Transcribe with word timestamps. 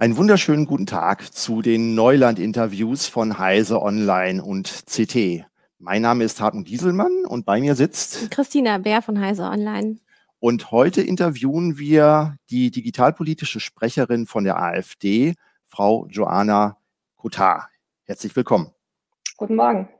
Einen 0.00 0.16
wunderschönen 0.16 0.64
guten 0.64 0.86
Tag 0.86 1.30
zu 1.30 1.60
den 1.60 1.94
Neuland-Interviews 1.94 3.06
von 3.06 3.38
Heise 3.38 3.82
Online 3.82 4.42
und 4.42 4.86
CT. 4.86 5.44
Mein 5.78 6.00
Name 6.00 6.24
ist 6.24 6.40
Hartmut 6.40 6.64
Gieselmann 6.64 7.26
und 7.28 7.44
bei 7.44 7.60
mir 7.60 7.74
sitzt 7.74 8.30
Christina 8.30 8.78
Bär 8.78 9.02
von 9.02 9.20
Heise 9.20 9.42
Online. 9.42 9.98
Und 10.38 10.70
heute 10.70 11.02
interviewen 11.02 11.76
wir 11.76 12.38
die 12.48 12.70
digitalpolitische 12.70 13.60
Sprecherin 13.60 14.24
von 14.24 14.44
der 14.44 14.58
AfD, 14.58 15.34
Frau 15.66 16.06
Joanna 16.06 16.78
Kotar. 17.16 17.68
Herzlich 18.04 18.34
willkommen. 18.34 18.70
Guten 19.36 19.56
Morgen. 19.56 19.90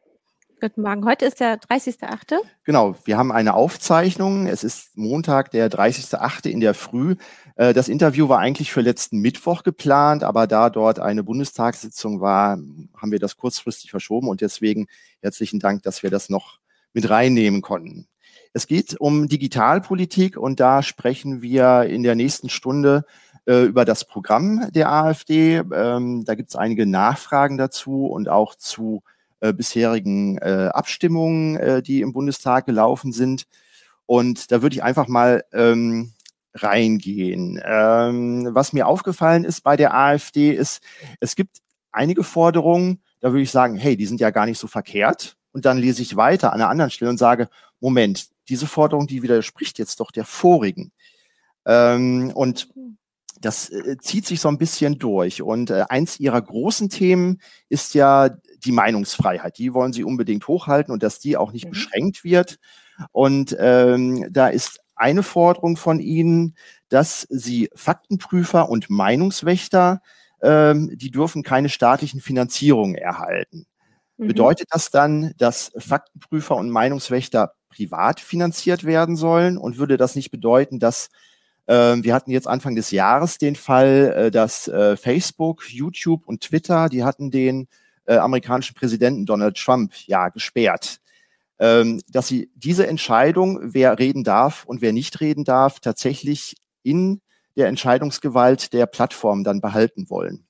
Guten 0.61 0.82
Morgen. 0.82 1.06
Heute 1.06 1.24
ist 1.24 1.40
der 1.40 1.58
30.8. 1.58 2.38
Genau, 2.64 2.95
wir 3.06 3.16
haben 3.16 3.32
eine 3.32 3.54
Aufzeichnung. 3.54 4.46
Es 4.46 4.62
ist 4.62 4.95
Montag, 4.95 5.50
der 5.52 5.70
30.8. 5.70 6.50
in 6.50 6.60
der 6.60 6.74
Früh. 6.74 7.16
Äh, 7.56 7.72
das 7.72 7.88
Interview 7.88 8.29
war 8.29 8.40
eigentlich 8.40 8.70
für 8.70 8.82
letzten 8.82 9.20
Mittwoch 9.20 9.62
geplant, 9.62 10.23
aber 10.23 10.46
da 10.46 10.68
dort 10.68 10.98
eine 10.98 11.24
Bundestagssitzung 11.24 12.20
war, 12.20 12.59
haben 12.95 13.10
wir 13.10 13.18
das 13.18 13.38
kurzfristig 13.38 13.91
verschoben 13.91 14.28
und 14.28 14.42
deswegen 14.42 14.87
herzlichen 15.23 15.60
Dank, 15.60 15.82
dass 15.82 16.02
wir 16.02 16.10
das 16.10 16.28
noch 16.28 16.59
mit 16.92 17.09
reinnehmen 17.09 17.62
konnten. 17.62 18.06
Es 18.52 18.66
geht 18.66 19.01
um 19.01 19.29
Digitalpolitik 19.29 20.37
und 20.37 20.60
da 20.60 20.82
sprechen 20.82 21.40
wir 21.40 21.84
in 21.84 22.02
der 22.02 22.16
nächsten 22.16 22.51
Stunde 22.51 23.06
äh, 23.46 23.65
über 23.65 23.87
das 23.87 24.04
Programm 24.04 24.70
der 24.73 24.92
AfD. 24.92 25.62
Ähm, 25.73 26.27
da 26.27 26.34
gibt 26.34 26.51
es 26.51 26.56
einige 26.56 26.84
Nachfragen 26.84 27.56
dazu 27.56 28.04
und 28.09 28.29
auch 28.29 28.54
zu 28.56 29.02
äh, 29.06 29.20
bisherigen 29.53 30.39
äh, 30.39 30.71
Abstimmungen, 30.73 31.57
äh, 31.57 31.83
die 31.83 32.01
im 32.01 32.12
Bundestag 32.12 32.67
gelaufen 32.67 33.12
sind. 33.12 33.47
Und 34.07 34.51
da 34.51 34.63
würde 34.63 34.77
ich 34.77 34.83
einfach 34.83 35.09
mal 35.09 35.45
ähm, 35.53 36.13
reingehen. 36.55 37.61
Ähm, 37.65 38.49
was 38.53 38.73
mir 38.73 38.87
aufgefallen 38.87 39.45
ist 39.45 39.63
bei 39.63 39.77
der 39.77 39.95
AfD 39.95 40.53
ist, 40.53 40.83
es 41.21 41.37
gibt 41.37 41.59
einige 41.93 42.25
Forderungen, 42.25 43.01
da 43.21 43.30
würde 43.30 43.43
ich 43.43 43.51
sagen, 43.51 43.77
hey, 43.77 43.97
die 43.97 44.07
sind 44.07 44.21
ja 44.21 44.30
gar 44.30 44.47
nicht 44.47 44.59
so 44.59 44.66
verkehrt. 44.66 45.37
Und 45.52 45.65
dann 45.65 45.79
lese 45.79 46.02
ich 46.02 46.16
weiter 46.16 46.52
an 46.52 46.60
einer 46.60 46.71
anderen 46.71 46.91
Stelle 46.91 47.10
und 47.10 47.19
sage, 47.19 47.49
Moment, 47.80 48.29
diese 48.49 48.66
Forderung, 48.66 49.07
die 49.07 49.23
widerspricht 49.23 49.79
jetzt 49.79 50.01
doch 50.01 50.10
der 50.10 50.25
vorigen. 50.25 50.93
Ähm, 51.66 52.32
und 52.35 52.69
das 53.41 53.71
äh, 53.71 53.97
zieht 53.99 54.27
sich 54.27 54.41
so 54.41 54.49
ein 54.49 54.59
bisschen 54.59 54.99
durch. 54.99 55.43
Und 55.43 55.71
äh, 55.71 55.85
eins 55.88 56.21
ihrer 56.21 56.41
großen 56.41 56.88
Themen 56.88 57.41
ist 57.69 57.95
ja 57.95 58.30
die 58.65 58.73
Meinungsfreiheit. 58.73 59.59
Die 59.59 59.75
wollen 59.75 59.93
sie 59.93 60.05
unbedingt 60.05 60.47
hochhalten 60.49 60.93
und 60.93 61.03
dass 61.03 61.19
die 61.19 61.37
auch 61.37 61.53
nicht 61.53 61.66
mhm. 61.66 61.71
beschränkt 61.71 62.25
wird. 62.25 62.59
Und 63.13 63.57
ähm, 63.59 64.27
da 64.31 64.49
ist 64.49 64.81
eine 64.94 65.22
Forderung 65.22 65.77
von 65.77 65.99
ihnen, 65.99 66.55
dass 66.88 67.27
sie 67.31 67.71
Faktenprüfer 67.75 68.69
und 68.69 68.91
Meinungswächter, 68.91 70.03
ähm, 70.43 70.91
die 70.94 71.11
dürfen 71.11 71.43
keine 71.43 71.71
staatlichen 71.71 72.21
Finanzierungen 72.21 72.97
erhalten. 72.97 73.66
Mhm. 74.19 74.28
Bedeutet 74.28 74.69
das 74.71 74.91
dann, 74.91 75.33
dass 75.38 75.72
Faktenprüfer 75.78 76.56
und 76.56 76.71
Meinungswächter 76.71 77.55
privat 77.71 78.21
finanziert 78.21 78.84
werden 78.84 79.16
sollen? 79.16 79.56
Und 79.56 79.78
würde 79.78 79.97
das 79.97 80.15
nicht 80.15 80.31
bedeuten, 80.31 80.78
dass 80.78 81.09
ähm, 81.66 82.05
wir 82.05 82.15
hatten 82.15 82.31
jetzt 82.31 82.49
Anfang 82.49 82.75
des 82.75 82.91
Jahres 82.91 83.38
den 83.38 83.56
Fall, 83.56 84.12
äh, 84.16 84.31
dass 84.31 84.69
äh, 84.69 84.97
Facebook, 84.97 85.71
YouTube 85.71 86.27
und 86.27 86.43
Twitter, 86.43 86.88
die 86.88 87.05
hatten 87.05 87.31
den 87.31 87.69
äh, 88.04 88.16
amerikanischen 88.16 88.75
Präsidenten 88.75 89.26
Donald 89.26 89.56
Trump 89.56 89.93
ja 90.06 90.28
gesperrt. 90.28 91.00
Ähm, 91.59 92.00
dass 92.09 92.28
sie 92.28 92.50
diese 92.54 92.87
Entscheidung, 92.87 93.59
wer 93.62 93.98
reden 93.98 94.25
darf 94.25 94.65
und 94.65 94.81
wer 94.81 94.92
nicht 94.92 95.20
reden 95.20 95.44
darf, 95.44 95.81
tatsächlich 95.81 96.56
in 96.82 97.20
der 97.56 97.69
Entscheidungsgewalt 97.69 98.72
der 98.72 98.87
Plattform 98.87 99.44
dann 99.44 99.60
behalten 99.60 100.09
wollen. 100.09 100.47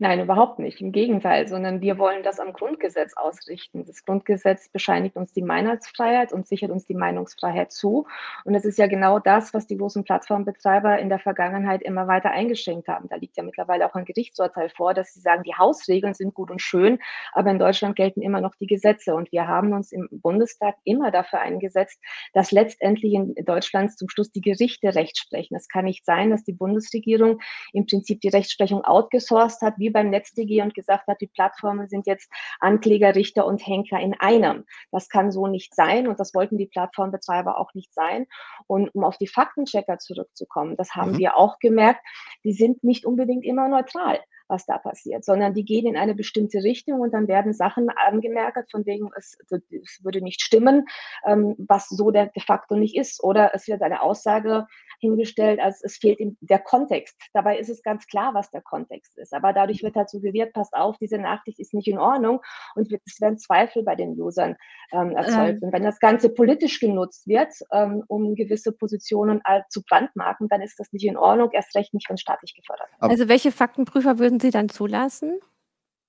Nein, 0.00 0.20
überhaupt 0.20 0.60
nicht. 0.60 0.80
Im 0.80 0.92
Gegenteil, 0.92 1.48
sondern 1.48 1.80
wir 1.80 1.98
wollen 1.98 2.22
das 2.22 2.38
am 2.38 2.52
Grundgesetz 2.52 3.16
ausrichten. 3.16 3.84
Das 3.84 4.04
Grundgesetz 4.04 4.68
bescheinigt 4.68 5.16
uns 5.16 5.32
die 5.32 5.42
Meinungsfreiheit 5.42 6.32
und 6.32 6.46
sichert 6.46 6.70
uns 6.70 6.86
die 6.86 6.94
Meinungsfreiheit 6.94 7.72
zu. 7.72 8.06
Und 8.44 8.54
es 8.54 8.64
ist 8.64 8.78
ja 8.78 8.86
genau 8.86 9.18
das, 9.18 9.52
was 9.54 9.66
die 9.66 9.76
großen 9.76 10.04
Plattformbetreiber 10.04 11.00
in 11.00 11.08
der 11.08 11.18
Vergangenheit 11.18 11.82
immer 11.82 12.06
weiter 12.06 12.30
eingeschränkt 12.30 12.86
haben. 12.86 13.08
Da 13.08 13.16
liegt 13.16 13.36
ja 13.36 13.42
mittlerweile 13.42 13.86
auch 13.86 13.94
ein 13.94 14.04
Gerichtsurteil 14.04 14.70
vor, 14.70 14.94
dass 14.94 15.14
sie 15.14 15.20
sagen, 15.20 15.42
die 15.42 15.56
Hausregeln 15.56 16.14
sind 16.14 16.32
gut 16.32 16.52
und 16.52 16.62
schön, 16.62 17.00
aber 17.32 17.50
in 17.50 17.58
Deutschland 17.58 17.96
gelten 17.96 18.22
immer 18.22 18.40
noch 18.40 18.54
die 18.54 18.68
Gesetze. 18.68 19.16
Und 19.16 19.32
wir 19.32 19.48
haben 19.48 19.72
uns 19.72 19.90
im 19.90 20.08
Bundestag 20.12 20.76
immer 20.84 21.10
dafür 21.10 21.40
eingesetzt, 21.40 22.00
dass 22.34 22.52
letztendlich 22.52 23.14
in 23.14 23.34
Deutschland 23.44 23.98
zum 23.98 24.08
Schluss 24.08 24.30
die 24.30 24.42
Gerichte 24.42 24.94
Recht 24.94 25.18
sprechen. 25.18 25.56
Es 25.56 25.68
kann 25.68 25.86
nicht 25.86 26.04
sein, 26.04 26.30
dass 26.30 26.44
die 26.44 26.52
Bundesregierung 26.52 27.40
im 27.72 27.86
Prinzip 27.86 28.20
die 28.20 28.28
Rechtsprechung 28.28 28.84
outgesourced 28.84 29.60
hat, 29.62 29.74
wie 29.78 29.87
wie 29.88 29.92
beim 29.92 30.10
NetzDG 30.10 30.60
und 30.62 30.74
gesagt 30.74 31.08
hat, 31.08 31.20
die 31.20 31.26
Plattformen 31.26 31.88
sind 31.88 32.06
jetzt 32.06 32.30
Ankläger, 32.60 33.14
Richter 33.14 33.46
und 33.46 33.66
Henker 33.66 33.98
in 33.98 34.14
einem. 34.14 34.66
Das 34.92 35.08
kann 35.08 35.32
so 35.32 35.46
nicht 35.46 35.74
sein 35.74 36.08
und 36.08 36.20
das 36.20 36.34
wollten 36.34 36.58
die 36.58 36.66
Plattformbetreiber 36.66 37.58
auch 37.58 37.72
nicht 37.74 37.94
sein. 37.94 38.26
Und 38.66 38.94
um 38.94 39.04
auf 39.04 39.16
die 39.16 39.26
Faktenchecker 39.26 39.98
zurückzukommen, 39.98 40.76
das 40.76 40.94
haben 40.94 41.12
mhm. 41.12 41.18
wir 41.18 41.36
auch 41.36 41.58
gemerkt, 41.58 42.00
die 42.44 42.52
sind 42.52 42.84
nicht 42.84 43.06
unbedingt 43.06 43.44
immer 43.44 43.68
neutral 43.68 44.20
was 44.48 44.66
da 44.66 44.78
passiert, 44.78 45.24
sondern 45.24 45.54
die 45.54 45.64
gehen 45.64 45.86
in 45.86 45.96
eine 45.96 46.14
bestimmte 46.14 46.62
Richtung 46.62 47.00
und 47.00 47.12
dann 47.12 47.28
werden 47.28 47.52
Sachen 47.52 47.88
angemerkt, 47.90 48.70
von 48.70 48.86
wegen, 48.86 49.10
es, 49.16 49.36
es 49.50 50.04
würde 50.04 50.22
nicht 50.22 50.40
stimmen, 50.40 50.86
ähm, 51.26 51.54
was 51.58 51.88
so 51.88 52.10
der 52.10 52.26
de 52.26 52.42
facto 52.42 52.76
nicht 52.76 52.96
ist. 52.96 53.22
Oder 53.22 53.54
es 53.54 53.68
wird 53.68 53.82
eine 53.82 54.02
Aussage 54.02 54.66
hingestellt, 55.00 55.60
als 55.60 55.82
es 55.82 55.96
fehlt 55.96 56.20
ihm 56.20 56.36
der 56.40 56.58
Kontext. 56.58 57.16
Dabei 57.32 57.58
ist 57.58 57.68
es 57.68 57.82
ganz 57.82 58.06
klar, 58.06 58.34
was 58.34 58.50
der 58.50 58.62
Kontext 58.62 59.16
ist. 59.18 59.32
Aber 59.32 59.52
dadurch 59.52 59.82
wird 59.82 59.96
halt 59.96 60.10
suggeriert, 60.10 60.52
passt 60.52 60.74
auf, 60.74 60.96
diese 60.98 61.18
Nachricht 61.18 61.58
ist 61.60 61.74
nicht 61.74 61.88
in 61.88 61.98
Ordnung 61.98 62.40
und 62.74 62.90
es 62.92 63.20
werden 63.20 63.38
Zweifel 63.38 63.82
bei 63.82 63.94
den 63.94 64.18
Usern 64.20 64.56
ähm, 64.92 65.12
erzeugt. 65.12 65.62
Ähm. 65.62 65.68
Und 65.68 65.72
wenn 65.72 65.82
das 65.82 66.00
Ganze 66.00 66.30
politisch 66.30 66.80
genutzt 66.80 67.26
wird, 67.26 67.52
ähm, 67.72 68.02
um 68.08 68.34
gewisse 68.34 68.72
Positionen 68.72 69.40
äh, 69.44 69.62
zu 69.68 69.82
brandmarken, 69.82 70.48
dann 70.48 70.62
ist 70.62 70.78
das 70.80 70.92
nicht 70.92 71.04
in 71.04 71.16
Ordnung, 71.16 71.50
erst 71.52 71.74
recht 71.76 71.94
nicht, 71.94 72.08
wenn 72.08 72.18
staatlich 72.18 72.54
gefördert 72.54 72.88
wird. 72.98 73.10
Also 73.10 73.28
welche 73.28 73.52
Faktenprüfer 73.52 74.18
würden 74.18 74.37
Sie 74.40 74.50
dann 74.50 74.68
zulassen? 74.68 75.40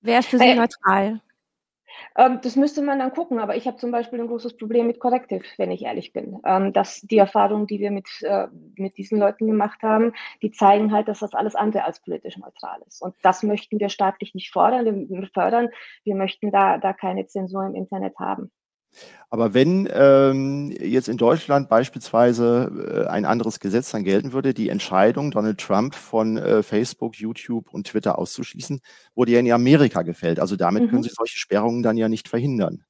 Wer 0.00 0.20
ist 0.20 0.28
für 0.28 0.38
Sie 0.38 0.44
äh, 0.44 0.54
neutral? 0.54 1.20
Ähm, 2.16 2.40
das 2.42 2.56
müsste 2.56 2.82
man 2.82 2.98
dann 2.98 3.12
gucken, 3.12 3.38
aber 3.38 3.56
ich 3.56 3.66
habe 3.66 3.76
zum 3.76 3.90
Beispiel 3.90 4.20
ein 4.20 4.28
großes 4.28 4.56
Problem 4.56 4.86
mit 4.86 5.00
Corrective, 5.00 5.44
wenn 5.58 5.70
ich 5.70 5.82
ehrlich 5.82 6.12
bin. 6.12 6.40
Ähm, 6.44 6.72
dass 6.72 7.00
die 7.00 7.18
Erfahrungen, 7.18 7.66
die 7.66 7.80
wir 7.80 7.90
mit, 7.90 8.08
äh, 8.22 8.48
mit 8.76 8.96
diesen 8.96 9.18
Leuten 9.18 9.46
gemacht 9.46 9.82
haben, 9.82 10.12
die 10.42 10.50
zeigen 10.50 10.92
halt, 10.92 11.08
dass 11.08 11.20
das 11.20 11.34
alles 11.34 11.54
andere 11.54 11.84
als 11.84 12.00
politisch 12.00 12.36
neutral 12.36 12.80
ist. 12.86 13.02
Und 13.02 13.14
das 13.22 13.42
möchten 13.42 13.78
wir 13.80 13.88
staatlich 13.88 14.34
nicht 14.34 14.50
fordern, 14.52 15.08
wir 15.08 15.30
fördern. 15.32 15.68
Wir 16.04 16.14
möchten 16.14 16.50
da, 16.50 16.78
da 16.78 16.92
keine 16.92 17.26
Zensur 17.26 17.64
im 17.66 17.74
Internet 17.74 18.18
haben. 18.18 18.50
Aber 19.28 19.54
wenn 19.54 19.88
ähm, 19.92 20.72
jetzt 20.72 21.08
in 21.08 21.16
Deutschland 21.16 21.68
beispielsweise 21.68 23.04
äh, 23.06 23.08
ein 23.08 23.24
anderes 23.24 23.60
Gesetz 23.60 23.90
dann 23.92 24.02
gelten 24.02 24.32
würde, 24.32 24.54
die 24.54 24.68
Entscheidung, 24.68 25.30
Donald 25.30 25.58
Trump 25.58 25.94
von 25.94 26.36
äh, 26.36 26.64
Facebook, 26.64 27.16
YouTube 27.16 27.72
und 27.72 27.86
Twitter 27.86 28.18
auszuschließen, 28.18 28.80
wurde 29.14 29.32
ja 29.32 29.38
in 29.38 29.52
Amerika 29.52 30.02
gefällt. 30.02 30.40
Also 30.40 30.56
damit 30.56 30.84
mhm. 30.84 30.88
können 30.90 31.02
Sie 31.04 31.10
solche 31.10 31.38
Sperrungen 31.38 31.84
dann 31.84 31.96
ja 31.96 32.08
nicht 32.08 32.28
verhindern. 32.28 32.84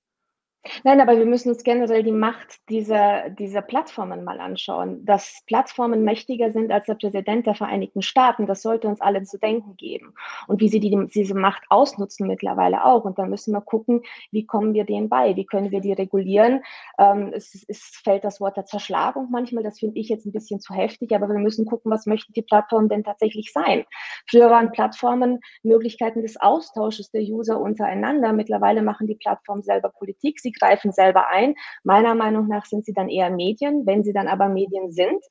Nein, 0.84 1.00
aber 1.00 1.16
wir 1.16 1.24
müssen 1.24 1.48
uns 1.48 1.62
generell 1.62 2.02
die 2.02 2.12
Macht 2.12 2.58
dieser, 2.68 3.30
dieser 3.30 3.62
Plattformen 3.62 4.24
mal 4.24 4.40
anschauen. 4.40 5.04
Dass 5.06 5.42
Plattformen 5.46 6.04
mächtiger 6.04 6.52
sind 6.52 6.70
als 6.70 6.84
der 6.84 6.96
Präsident 6.96 7.46
der 7.46 7.54
Vereinigten 7.54 8.02
Staaten, 8.02 8.46
das 8.46 8.60
sollte 8.60 8.86
uns 8.86 9.00
alle 9.00 9.22
zu 9.22 9.38
denken 9.38 9.76
geben. 9.76 10.12
Und 10.48 10.60
wie 10.60 10.68
sie 10.68 10.80
die, 10.80 11.06
diese 11.14 11.34
Macht 11.34 11.62
ausnutzen 11.70 12.26
mittlerweile 12.26 12.84
auch. 12.84 13.06
Und 13.06 13.18
da 13.18 13.24
müssen 13.24 13.54
wir 13.54 13.62
gucken, 13.62 14.02
wie 14.32 14.44
kommen 14.44 14.74
wir 14.74 14.84
denen 14.84 15.08
bei? 15.08 15.34
Wie 15.34 15.46
können 15.46 15.70
wir 15.70 15.80
die 15.80 15.94
regulieren? 15.94 16.62
Ähm, 16.98 17.32
es, 17.34 17.64
es 17.66 17.98
fällt 18.04 18.24
das 18.24 18.38
Wort 18.38 18.58
der 18.58 18.66
Zerschlagung 18.66 19.28
manchmal, 19.30 19.62
das 19.62 19.78
finde 19.78 19.98
ich 19.98 20.10
jetzt 20.10 20.26
ein 20.26 20.32
bisschen 20.32 20.60
zu 20.60 20.74
heftig, 20.74 21.14
aber 21.14 21.28
wir 21.28 21.38
müssen 21.38 21.64
gucken, 21.64 21.90
was 21.90 22.04
möchten 22.04 22.34
die 22.34 22.42
Plattformen 22.42 22.88
denn 22.88 23.04
tatsächlich 23.04 23.52
sein? 23.52 23.84
Früher 24.28 24.50
waren 24.50 24.72
Plattformen 24.72 25.40
Möglichkeiten 25.62 26.20
des 26.22 26.38
Austausches 26.38 27.10
der 27.10 27.22
User 27.22 27.58
untereinander. 27.58 28.32
Mittlerweile 28.32 28.82
machen 28.82 29.06
die 29.06 29.14
Plattformen 29.14 29.62
selber 29.62 29.88
Politik. 29.90 30.38
Sie 30.40 30.49
sie 30.50 30.58
greifen 30.58 30.92
selber 30.92 31.28
ein. 31.28 31.54
Meiner 31.84 32.14
Meinung 32.14 32.48
nach 32.48 32.64
sind 32.66 32.84
sie 32.84 32.92
dann 32.92 33.08
eher 33.08 33.30
Medien. 33.30 33.86
Wenn 33.86 34.04
sie 34.04 34.12
dann 34.12 34.28
aber 34.28 34.48
Medien 34.48 34.90
sind, 34.92 35.22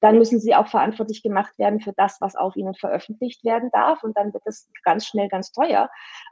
dann 0.00 0.18
müssen 0.18 0.40
sie 0.40 0.54
auch 0.54 0.68
verantwortlich 0.68 1.22
gemacht 1.22 1.58
werden 1.58 1.80
für 1.80 1.92
das, 1.96 2.18
was 2.20 2.36
auf 2.36 2.54
ihnen 2.56 2.74
veröffentlicht 2.74 3.44
werden 3.44 3.70
darf. 3.72 4.02
Und 4.02 4.16
dann 4.16 4.32
wird 4.34 4.42
es 4.46 4.68
ganz 4.84 5.06
schnell 5.06 5.28
ganz 5.28 5.52
teuer. 5.52 5.88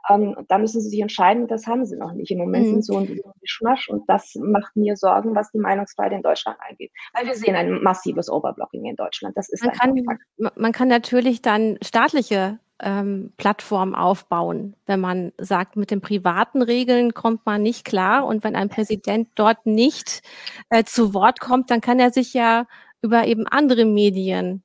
Ähm, 0.09 0.35
da 0.47 0.57
müssen 0.57 0.81
sie 0.81 0.89
sich 0.89 1.01
entscheiden, 1.01 1.47
das 1.47 1.65
haben 1.65 1.85
sie 1.85 1.97
noch 1.97 2.13
nicht. 2.13 2.31
Im 2.31 2.37
Moment 2.37 2.67
mhm. 2.67 2.71
sind 2.71 2.85
so 2.85 2.97
ein 2.99 3.21
Geschmasch 3.41 3.89
und 3.89 4.03
das 4.07 4.33
macht 4.35 4.75
mir 4.75 4.95
Sorgen, 4.95 5.35
was 5.35 5.51
die 5.51 5.59
Meinungsfreiheit 5.59 6.13
in 6.13 6.21
Deutschland 6.21 6.57
angeht. 6.67 6.91
Weil 7.13 7.25
wir 7.25 7.35
sehen 7.35 7.55
ein 7.55 7.81
massives 7.81 8.29
Overblocking 8.29 8.85
in 8.85 8.95
Deutschland. 8.95 9.35
Das 9.35 9.49
ist 9.49 9.63
man, 9.63 9.73
kann, 9.73 10.51
man 10.55 10.71
kann 10.71 10.87
natürlich 10.87 11.41
dann 11.41 11.77
staatliche 11.81 12.59
ähm, 12.81 13.33
Plattform 13.37 13.95
aufbauen. 13.95 14.75
Wenn 14.85 14.99
man 14.99 15.31
sagt, 15.37 15.75
mit 15.75 15.91
den 15.91 16.01
privaten 16.01 16.61
Regeln 16.61 17.13
kommt 17.13 17.45
man 17.45 17.61
nicht 17.61 17.85
klar 17.85 18.25
und 18.25 18.43
wenn 18.43 18.55
ein 18.55 18.69
Präsident 18.69 19.29
dort 19.35 19.65
nicht 19.65 20.21
äh, 20.69 20.83
zu 20.83 21.13
Wort 21.13 21.39
kommt, 21.39 21.71
dann 21.71 21.81
kann 21.81 21.99
er 21.99 22.11
sich 22.11 22.33
ja 22.33 22.67
über 23.01 23.27
eben 23.27 23.47
andere 23.47 23.85
Medien 23.85 24.63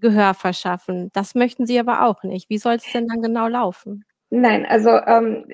Gehör 0.00 0.34
verschaffen. 0.34 1.10
Das 1.12 1.34
möchten 1.34 1.66
Sie 1.66 1.78
aber 1.80 2.04
auch 2.04 2.22
nicht. 2.22 2.48
Wie 2.48 2.58
soll 2.58 2.74
es 2.74 2.84
denn 2.92 3.08
dann 3.08 3.20
genau 3.20 3.48
laufen? 3.48 4.04
Nein, 4.30 4.64
also 4.66 4.90
ähm, 4.90 5.44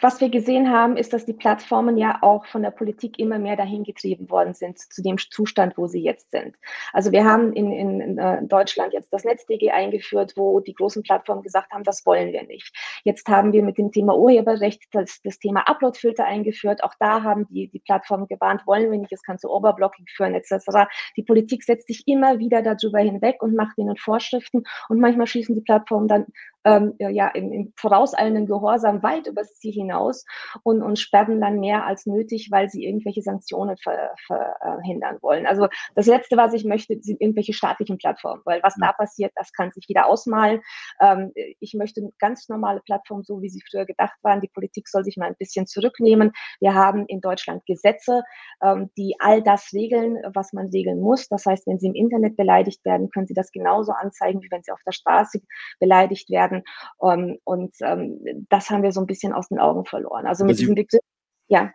was 0.00 0.20
wir 0.20 0.28
gesehen 0.28 0.70
haben, 0.70 0.96
ist, 0.96 1.12
dass 1.12 1.26
die 1.26 1.32
Plattformen 1.32 1.96
ja 1.96 2.18
auch 2.22 2.46
von 2.46 2.62
der 2.62 2.70
Politik 2.70 3.18
immer 3.18 3.38
mehr 3.38 3.56
dahin 3.56 3.84
getrieben 3.84 4.30
worden 4.30 4.54
sind 4.54 4.78
zu 4.78 5.02
dem 5.02 5.18
Zustand, 5.18 5.76
wo 5.76 5.86
sie 5.86 6.02
jetzt 6.02 6.30
sind. 6.30 6.56
Also 6.92 7.12
wir 7.12 7.24
haben 7.24 7.52
in, 7.52 7.72
in, 7.72 8.00
in 8.00 8.18
äh, 8.18 8.42
Deutschland 8.44 8.92
jetzt 8.92 9.12
das 9.12 9.24
NetzDG 9.24 9.70
eingeführt, 9.70 10.34
wo 10.36 10.60
die 10.60 10.74
großen 10.74 11.02
Plattformen 11.02 11.42
gesagt 11.42 11.72
haben, 11.72 11.84
das 11.84 12.04
wollen 12.06 12.32
wir 12.32 12.44
nicht. 12.44 12.72
Jetzt 13.04 13.28
haben 13.28 13.52
wir 13.52 13.62
mit 13.62 13.78
dem 13.78 13.92
Thema 13.92 14.16
Urheberrecht 14.16 14.84
das, 14.92 15.20
das 15.22 15.38
Thema 15.38 15.68
Uploadfilter 15.68 16.24
eingeführt. 16.24 16.82
Auch 16.84 16.94
da 16.98 17.22
haben 17.22 17.46
die, 17.48 17.68
die 17.68 17.80
Plattformen 17.80 18.26
gewarnt, 18.26 18.66
wollen 18.66 18.90
wir 18.90 18.98
nicht, 18.98 19.12
es 19.12 19.22
kann 19.22 19.38
zu 19.38 19.50
Overblocking 19.50 20.06
führen 20.08 20.34
etc. 20.34 20.88
Die 21.16 21.22
Politik 21.22 21.64
setzt 21.64 21.88
sich 21.88 22.06
immer 22.06 22.38
wieder 22.38 22.62
darüber 22.62 23.00
hinweg 23.00 23.42
und 23.42 23.54
macht 23.54 23.78
ihnen 23.78 23.96
Vorschriften 23.96 24.64
und 24.88 25.00
manchmal 25.00 25.26
schießen 25.26 25.54
die 25.54 25.60
Plattformen 25.60 26.08
dann 26.08 26.26
ähm, 26.64 26.94
ja, 26.98 27.28
im, 27.28 27.52
im 27.52 27.72
vorauseilenden 27.76 28.46
Gehorsam 28.46 29.02
weit 29.02 29.26
übers 29.26 29.54
Ziel 29.54 29.72
hinaus 29.72 30.24
und, 30.62 30.82
und 30.82 30.98
sperren 30.98 31.40
dann 31.40 31.60
mehr 31.60 31.86
als 31.86 32.06
nötig, 32.06 32.48
weil 32.50 32.68
sie 32.68 32.84
irgendwelche 32.84 33.22
Sanktionen 33.22 33.76
verhindern 33.76 35.18
wollen. 35.20 35.46
Also 35.46 35.68
das 35.94 36.06
Letzte, 36.06 36.36
was 36.36 36.54
ich 36.54 36.64
möchte, 36.64 36.96
sind 37.00 37.20
irgendwelche 37.20 37.52
staatlichen 37.52 37.98
Plattformen, 37.98 38.42
weil 38.44 38.62
was 38.62 38.74
da 38.80 38.92
passiert, 38.92 39.32
das 39.36 39.52
kann 39.52 39.72
sich 39.72 39.84
jeder 39.88 40.06
ausmalen. 40.06 40.60
Ähm, 41.00 41.32
ich 41.60 41.74
möchte 41.74 42.08
ganz 42.18 42.48
normale 42.48 42.80
Plattformen, 42.80 43.24
so 43.24 43.42
wie 43.42 43.48
sie 43.48 43.62
früher 43.70 43.84
gedacht 43.84 44.16
waren. 44.22 44.40
Die 44.40 44.48
Politik 44.48 44.88
soll 44.88 45.04
sich 45.04 45.16
mal 45.16 45.26
ein 45.26 45.36
bisschen 45.38 45.66
zurücknehmen. 45.66 46.32
Wir 46.60 46.74
haben 46.74 47.06
in 47.06 47.20
Deutschland 47.20 47.64
Gesetze, 47.66 48.22
ähm, 48.62 48.90
die 48.96 49.16
all 49.18 49.42
das 49.42 49.72
regeln, 49.72 50.18
was 50.34 50.52
man 50.52 50.68
regeln 50.68 51.00
muss. 51.00 51.28
Das 51.28 51.46
heißt, 51.46 51.66
wenn 51.66 51.78
Sie 51.78 51.88
im 51.88 51.94
Internet 51.94 52.36
beleidigt 52.36 52.84
werden, 52.84 53.10
können 53.10 53.26
Sie 53.26 53.34
das 53.34 53.52
genauso 53.52 53.92
anzeigen, 53.92 54.42
wie 54.42 54.50
wenn 54.50 54.62
Sie 54.62 54.72
auf 54.72 54.82
der 54.86 54.92
Straße 54.92 55.40
beleidigt 55.78 56.30
werden 56.30 56.53
werden. 56.54 56.64
Ähm, 57.02 57.38
und 57.44 57.74
ähm, 57.80 58.46
das 58.48 58.70
haben 58.70 58.82
wir 58.82 58.92
so 58.92 59.00
ein 59.00 59.06
bisschen 59.06 59.32
aus 59.32 59.48
den 59.48 59.58
Augen 59.58 59.84
verloren. 59.84 60.26
Also 60.26 60.44
mit 60.44 60.58
diesem 60.58 60.74
Begriff, 60.74 61.02
ja. 61.48 61.70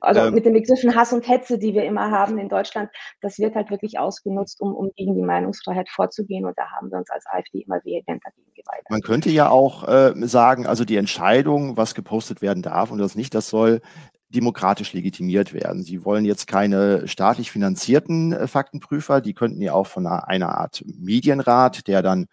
Also 0.00 0.20
ähm, 0.20 0.34
mit 0.34 0.44
den 0.44 0.52
Begriffen 0.52 0.94
Hass 0.94 1.12
und 1.12 1.26
Hetze, 1.26 1.58
die 1.58 1.72
wir 1.72 1.84
immer 1.84 2.10
haben 2.10 2.36
in 2.38 2.48
Deutschland, 2.48 2.90
das 3.22 3.38
wird 3.38 3.54
halt 3.54 3.70
wirklich 3.70 3.98
ausgenutzt, 3.98 4.60
um, 4.60 4.74
um 4.74 4.90
gegen 4.96 5.14
die 5.14 5.22
Meinungsfreiheit 5.22 5.88
vorzugehen. 5.88 6.44
Und 6.44 6.58
da 6.58 6.70
haben 6.72 6.90
wir 6.90 6.98
uns 6.98 7.10
als 7.10 7.24
AfD 7.26 7.62
immer 7.62 7.76
vehement 7.84 8.22
dagegen 8.22 8.52
geweigert. 8.54 8.90
Man 8.90 9.00
könnte 9.00 9.30
ja 9.30 9.48
auch 9.48 9.88
äh, 9.88 10.12
sagen, 10.26 10.66
also 10.66 10.84
die 10.84 10.96
Entscheidung, 10.96 11.76
was 11.76 11.94
gepostet 11.94 12.42
werden 12.42 12.62
darf 12.62 12.90
und 12.90 13.00
was 13.00 13.14
nicht, 13.14 13.34
das 13.34 13.48
soll 13.48 13.80
demokratisch 14.28 14.92
legitimiert 14.92 15.54
werden. 15.54 15.82
Sie 15.82 16.04
wollen 16.04 16.24
jetzt 16.24 16.46
keine 16.46 17.06
staatlich 17.08 17.50
finanzierten 17.50 18.32
äh, 18.32 18.46
Faktenprüfer, 18.46 19.20
die 19.20 19.32
könnten 19.32 19.62
ja 19.62 19.72
auch 19.72 19.86
von 19.86 20.06
einer 20.06 20.58
Art 20.58 20.82
Medienrat, 20.86 21.86
der 21.86 22.02
dann 22.02 22.26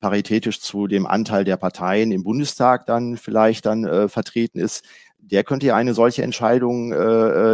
paritätisch 0.00 0.60
zu 0.60 0.86
dem 0.86 1.06
Anteil 1.06 1.44
der 1.44 1.56
Parteien 1.56 2.12
im 2.12 2.24
Bundestag 2.24 2.86
dann 2.86 3.16
vielleicht 3.16 3.66
dann 3.66 3.84
äh, 3.84 4.08
vertreten 4.08 4.58
ist, 4.58 4.84
der 5.18 5.44
könnte 5.44 5.66
ja 5.66 5.76
eine 5.76 5.94
solche 5.94 6.22
Entscheidung 6.22 6.92
äh, 6.92 6.96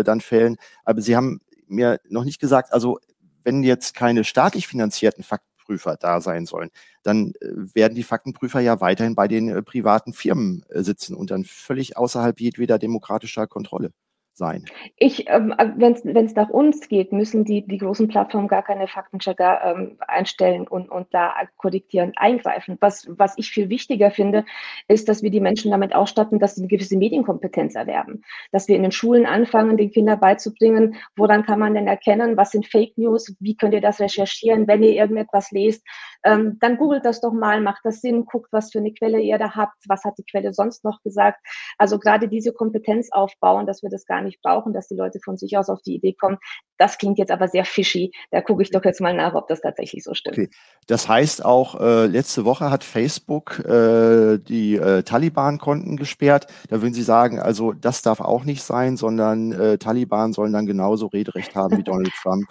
äh, 0.00 0.04
dann 0.04 0.20
fällen. 0.20 0.56
Aber 0.84 1.00
Sie 1.00 1.16
haben 1.16 1.40
mir 1.68 2.00
noch 2.08 2.24
nicht 2.24 2.40
gesagt, 2.40 2.72
also 2.72 2.98
wenn 3.42 3.62
jetzt 3.62 3.94
keine 3.94 4.24
staatlich 4.24 4.66
finanzierten 4.66 5.22
Faktenprüfer 5.22 5.96
da 5.96 6.20
sein 6.20 6.46
sollen, 6.46 6.70
dann 7.02 7.32
äh, 7.40 7.74
werden 7.74 7.94
die 7.94 8.02
Faktenprüfer 8.02 8.60
ja 8.60 8.80
weiterhin 8.80 9.14
bei 9.14 9.28
den 9.28 9.48
äh, 9.48 9.62
privaten 9.62 10.12
Firmen 10.12 10.64
sitzen 10.70 11.14
und 11.14 11.30
dann 11.30 11.44
völlig 11.44 11.96
außerhalb 11.96 12.40
jedweder 12.40 12.78
demokratischer 12.78 13.46
Kontrolle 13.46 13.92
sein. 14.40 14.64
Ich, 14.96 15.28
ähm, 15.28 15.54
äh, 15.56 15.68
wenn 15.76 16.24
es 16.24 16.34
nach 16.34 16.48
uns 16.48 16.88
geht, 16.88 17.12
müssen 17.12 17.44
die, 17.44 17.64
die 17.64 17.78
großen 17.78 18.08
Plattformen 18.08 18.48
gar 18.48 18.64
keine 18.64 18.88
Faktenchecker 18.88 19.60
ähm, 19.62 19.98
einstellen 20.00 20.66
und, 20.66 20.90
und 20.90 21.06
da 21.12 21.34
korrigieren, 21.58 22.12
eingreifen. 22.16 22.78
Was, 22.80 23.06
was 23.08 23.34
ich 23.36 23.50
viel 23.50 23.68
wichtiger 23.68 24.10
finde, 24.10 24.44
ist, 24.88 25.08
dass 25.08 25.22
wir 25.22 25.30
die 25.30 25.40
Menschen 25.40 25.70
damit 25.70 25.94
ausstatten, 25.94 26.40
dass 26.40 26.56
sie 26.56 26.62
eine 26.62 26.68
gewisse 26.68 26.96
Medienkompetenz 26.96 27.76
erwerben. 27.76 28.22
Dass 28.50 28.66
wir 28.66 28.76
in 28.76 28.82
den 28.82 28.92
Schulen 28.92 29.26
anfangen, 29.26 29.76
den 29.76 29.92
Kindern 29.92 30.18
beizubringen, 30.18 30.96
woran 31.14 31.44
kann 31.44 31.60
man 31.60 31.74
denn 31.74 31.86
erkennen, 31.86 32.36
was 32.36 32.50
sind 32.50 32.66
Fake 32.66 32.96
News, 32.96 33.36
wie 33.40 33.56
könnt 33.56 33.74
ihr 33.74 33.82
das 33.82 34.00
recherchieren, 34.00 34.66
wenn 34.66 34.82
ihr 34.82 34.94
irgendetwas 34.94 35.50
lest, 35.50 35.84
ähm, 36.24 36.58
dann 36.60 36.76
googelt 36.76 37.04
das 37.04 37.20
doch 37.20 37.32
mal, 37.32 37.60
macht 37.60 37.80
das 37.84 38.00
Sinn, 38.00 38.24
guckt, 38.24 38.48
was 38.52 38.70
für 38.70 38.78
eine 38.78 38.92
Quelle 38.92 39.20
ihr 39.20 39.38
da 39.38 39.54
habt, 39.54 39.76
was 39.88 40.04
hat 40.04 40.14
die 40.18 40.24
Quelle 40.24 40.52
sonst 40.52 40.84
noch 40.84 41.02
gesagt. 41.02 41.38
Also 41.78 41.98
gerade 41.98 42.28
diese 42.28 42.52
Kompetenz 42.52 43.08
aufbauen, 43.12 43.66
dass 43.66 43.82
wir 43.82 43.90
das 43.90 44.06
gar 44.06 44.22
nicht 44.22 44.40
brauchen, 44.42 44.72
dass 44.72 44.88
die 44.88 44.96
Leute 44.96 45.18
von 45.24 45.36
sich 45.36 45.56
aus 45.56 45.68
auf 45.68 45.80
die 45.82 45.94
Idee 45.94 46.14
kommen. 46.14 46.38
Das 46.78 46.98
klingt 46.98 47.18
jetzt 47.18 47.30
aber 47.30 47.48
sehr 47.48 47.64
fishy. 47.64 48.10
Da 48.30 48.40
gucke 48.40 48.62
ich 48.62 48.70
doch 48.70 48.84
jetzt 48.84 49.00
mal 49.00 49.14
nach, 49.14 49.34
ob 49.34 49.48
das 49.48 49.60
tatsächlich 49.60 50.04
so 50.04 50.14
stimmt. 50.14 50.38
Okay. 50.38 50.50
Das 50.86 51.08
heißt 51.08 51.44
auch, 51.44 51.80
äh, 51.80 52.06
letzte 52.06 52.44
Woche 52.44 52.70
hat 52.70 52.84
Facebook 52.84 53.58
äh, 53.60 54.38
die 54.38 54.76
äh, 54.76 55.02
Taliban-Konten 55.02 55.96
gesperrt. 55.96 56.46
Da 56.68 56.82
würden 56.82 56.94
Sie 56.94 57.02
sagen, 57.02 57.38
also 57.38 57.72
das 57.72 58.02
darf 58.02 58.20
auch 58.20 58.44
nicht 58.44 58.62
sein, 58.62 58.96
sondern 58.96 59.52
äh, 59.52 59.78
Taliban 59.78 60.32
sollen 60.32 60.52
dann 60.52 60.66
genauso 60.66 61.06
Rederecht 61.06 61.54
haben 61.54 61.78
wie 61.78 61.82
Donald 61.84 62.12
Trump 62.22 62.46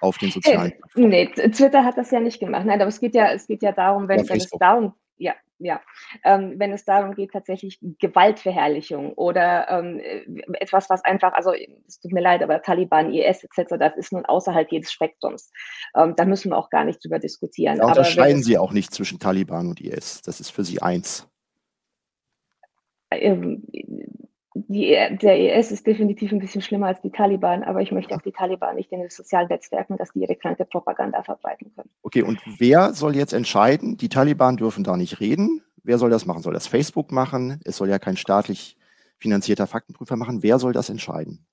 auf 0.00 0.18
den 0.18 0.30
sozialen 0.30 0.72
Plattformen. 0.72 1.08
Nee, 1.08 1.26
Twitter 1.26 1.84
hat 1.84 1.98
das 1.98 2.10
ja 2.10 2.20
nicht 2.20 2.40
gemacht. 2.40 2.66
Nein, 2.66 2.80
aber 2.80 2.88
es 2.88 3.00
geht 3.00 3.14
ja, 3.14 3.32
es 3.32 3.46
geht 3.46 3.62
ja 3.62 3.72
darum, 3.72 4.08
wenn, 4.08 4.28
wenn 4.28 4.36
es 4.36 4.50
darum, 4.50 4.94
ja, 5.16 5.34
ja, 5.58 5.80
ähm, 6.24 6.54
wenn 6.56 6.72
es 6.72 6.84
darum 6.84 7.14
geht, 7.14 7.32
tatsächlich 7.32 7.80
Gewaltverherrlichung 7.98 9.12
oder 9.14 9.68
ähm, 9.68 10.00
etwas, 10.54 10.88
was 10.88 11.04
einfach, 11.04 11.32
also 11.32 11.52
es 11.86 11.98
tut 11.98 12.12
mir 12.12 12.20
leid, 12.20 12.42
aber 12.42 12.62
Taliban, 12.62 13.12
IS 13.12 13.42
etc., 13.42 13.74
das 13.78 13.96
ist 13.96 14.12
nun 14.12 14.24
außerhalb 14.24 14.70
jedes 14.70 14.92
Spektrums. 14.92 15.50
Ähm, 15.96 16.14
da 16.16 16.24
müssen 16.24 16.50
wir 16.50 16.56
auch 16.56 16.70
gar 16.70 16.84
nicht 16.84 17.04
drüber 17.04 17.18
diskutieren. 17.18 17.78
Da 17.78 17.86
unterscheiden 17.86 18.42
Sie 18.42 18.56
auch 18.56 18.72
nicht 18.72 18.94
zwischen 18.94 19.18
Taliban 19.18 19.68
und 19.68 19.80
IS. 19.80 20.22
Das 20.22 20.38
ist 20.38 20.50
für 20.50 20.64
Sie 20.64 20.80
eins. 20.80 21.28
Ähm, 23.10 23.64
die, 24.68 24.96
der 25.22 25.58
IS 25.58 25.70
ist 25.70 25.86
definitiv 25.86 26.32
ein 26.32 26.38
bisschen 26.38 26.62
schlimmer 26.62 26.88
als 26.88 27.00
die 27.00 27.10
Taliban, 27.10 27.62
aber 27.62 27.82
ich 27.82 27.92
möchte 27.92 28.14
auch 28.14 28.22
die 28.22 28.32
Taliban 28.32 28.76
nicht 28.76 28.90
in 28.92 29.00
den 29.00 29.10
sozialen 29.10 29.48
Netzwerken, 29.48 29.96
dass 29.96 30.12
die 30.12 30.20
ihre 30.20 30.36
kranke 30.36 30.64
Propaganda 30.64 31.22
verbreiten 31.22 31.72
können. 31.74 31.90
Okay, 32.02 32.22
und 32.22 32.40
wer 32.58 32.94
soll 32.94 33.16
jetzt 33.16 33.32
entscheiden? 33.32 33.96
Die 33.96 34.08
Taliban 34.08 34.56
dürfen 34.56 34.84
da 34.84 34.96
nicht 34.96 35.20
reden. 35.20 35.62
Wer 35.82 35.98
soll 35.98 36.10
das 36.10 36.26
machen? 36.26 36.42
Soll 36.42 36.54
das 36.54 36.66
Facebook 36.66 37.12
machen? 37.12 37.60
Es 37.64 37.76
soll 37.76 37.88
ja 37.88 37.98
kein 37.98 38.16
staatlich 38.16 38.76
finanzierter 39.18 39.66
Faktenprüfer 39.66 40.16
machen. 40.16 40.42
Wer 40.42 40.58
soll 40.58 40.72
das 40.72 40.90
entscheiden? 40.90 41.46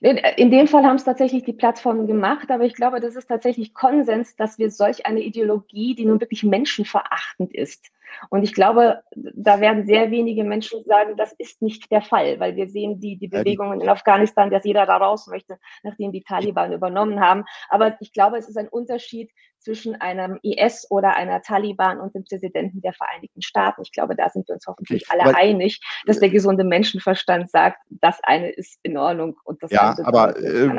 In 0.00 0.50
dem 0.50 0.66
Fall 0.66 0.84
haben 0.84 0.96
es 0.96 1.04
tatsächlich 1.04 1.44
die 1.44 1.52
Plattformen 1.52 2.06
gemacht, 2.06 2.50
aber 2.50 2.64
ich 2.64 2.74
glaube, 2.74 3.00
das 3.00 3.16
ist 3.16 3.28
tatsächlich 3.28 3.74
Konsens, 3.74 4.36
dass 4.36 4.58
wir 4.58 4.70
solch 4.70 5.06
eine 5.06 5.20
Ideologie, 5.20 5.94
die 5.94 6.04
nun 6.04 6.20
wirklich 6.20 6.42
menschenverachtend 6.42 7.54
ist, 7.54 7.90
und 8.30 8.42
ich 8.42 8.52
glaube, 8.54 9.02
da 9.14 9.60
werden 9.60 9.86
sehr 9.86 10.10
wenige 10.10 10.44
Menschen 10.44 10.84
sagen, 10.84 11.16
das 11.16 11.32
ist 11.32 11.62
nicht 11.62 11.90
der 11.90 12.02
Fall, 12.02 12.40
weil 12.40 12.56
wir 12.56 12.68
sehen 12.68 13.00
die, 13.00 13.16
die 13.16 13.28
Bewegungen 13.28 13.80
in 13.80 13.88
Afghanistan, 13.88 14.50
dass 14.50 14.64
jeder 14.64 14.86
da 14.86 14.96
raus 14.96 15.26
möchte, 15.28 15.58
nachdem 15.82 16.12
die 16.12 16.22
Taliban 16.22 16.72
übernommen 16.72 17.20
haben. 17.20 17.44
Aber 17.68 17.96
ich 18.00 18.12
glaube, 18.12 18.38
es 18.38 18.48
ist 18.48 18.58
ein 18.58 18.68
Unterschied 18.68 19.30
zwischen 19.60 19.94
einem 20.00 20.38
IS 20.42 20.86
oder 20.90 21.14
einer 21.14 21.42
Taliban 21.42 22.00
und 22.00 22.14
dem 22.14 22.24
Präsidenten 22.24 22.80
der 22.80 22.92
Vereinigten 22.92 23.42
Staaten. 23.42 23.82
Ich 23.82 23.92
glaube, 23.92 24.14
da 24.16 24.28
sind 24.28 24.48
wir 24.48 24.54
uns 24.54 24.66
hoffentlich 24.66 25.10
alle 25.10 25.36
einig, 25.36 25.80
dass 26.06 26.20
der 26.20 26.30
gesunde 26.30 26.64
Menschenverstand 26.64 27.50
sagt, 27.50 27.78
das 27.90 28.18
eine 28.22 28.50
ist 28.50 28.78
in 28.82 28.96
Ordnung 28.96 29.36
und 29.44 29.62
das 29.62 29.70
ja, 29.70 29.90
andere 29.90 30.06
aber, 30.06 30.36
äh, 30.38 30.70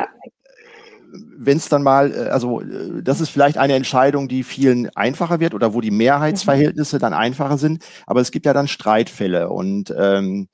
wenn 1.12 1.57
es 1.57 1.69
dann 1.69 1.83
mal, 1.83 2.12
äh, 2.12 2.29
also 2.29 2.62
äh, 2.62 3.01
das 3.01 3.21
ist 3.21 3.29
vielleicht 3.29 3.57
eine 3.57 3.74
Entscheidung, 3.74 4.27
die 4.27 4.43
vielen 4.43 4.89
einfacher 4.95 5.39
wird 5.39 5.53
oder 5.53 5.74
wo 5.74 5.81
die 5.81 5.91
Mehrheitsverhältnisse 5.91 6.98
mhm. 6.98 7.01
dann 7.01 7.13
einfacher 7.13 7.57
sind, 7.57 7.83
aber 8.05 8.21
es 8.21 8.31
gibt 8.31 8.45
ja 8.45 8.53
dann 8.53 8.67
Streitfälle 8.67 9.50
und 9.50 9.93
ähm, 9.98 10.50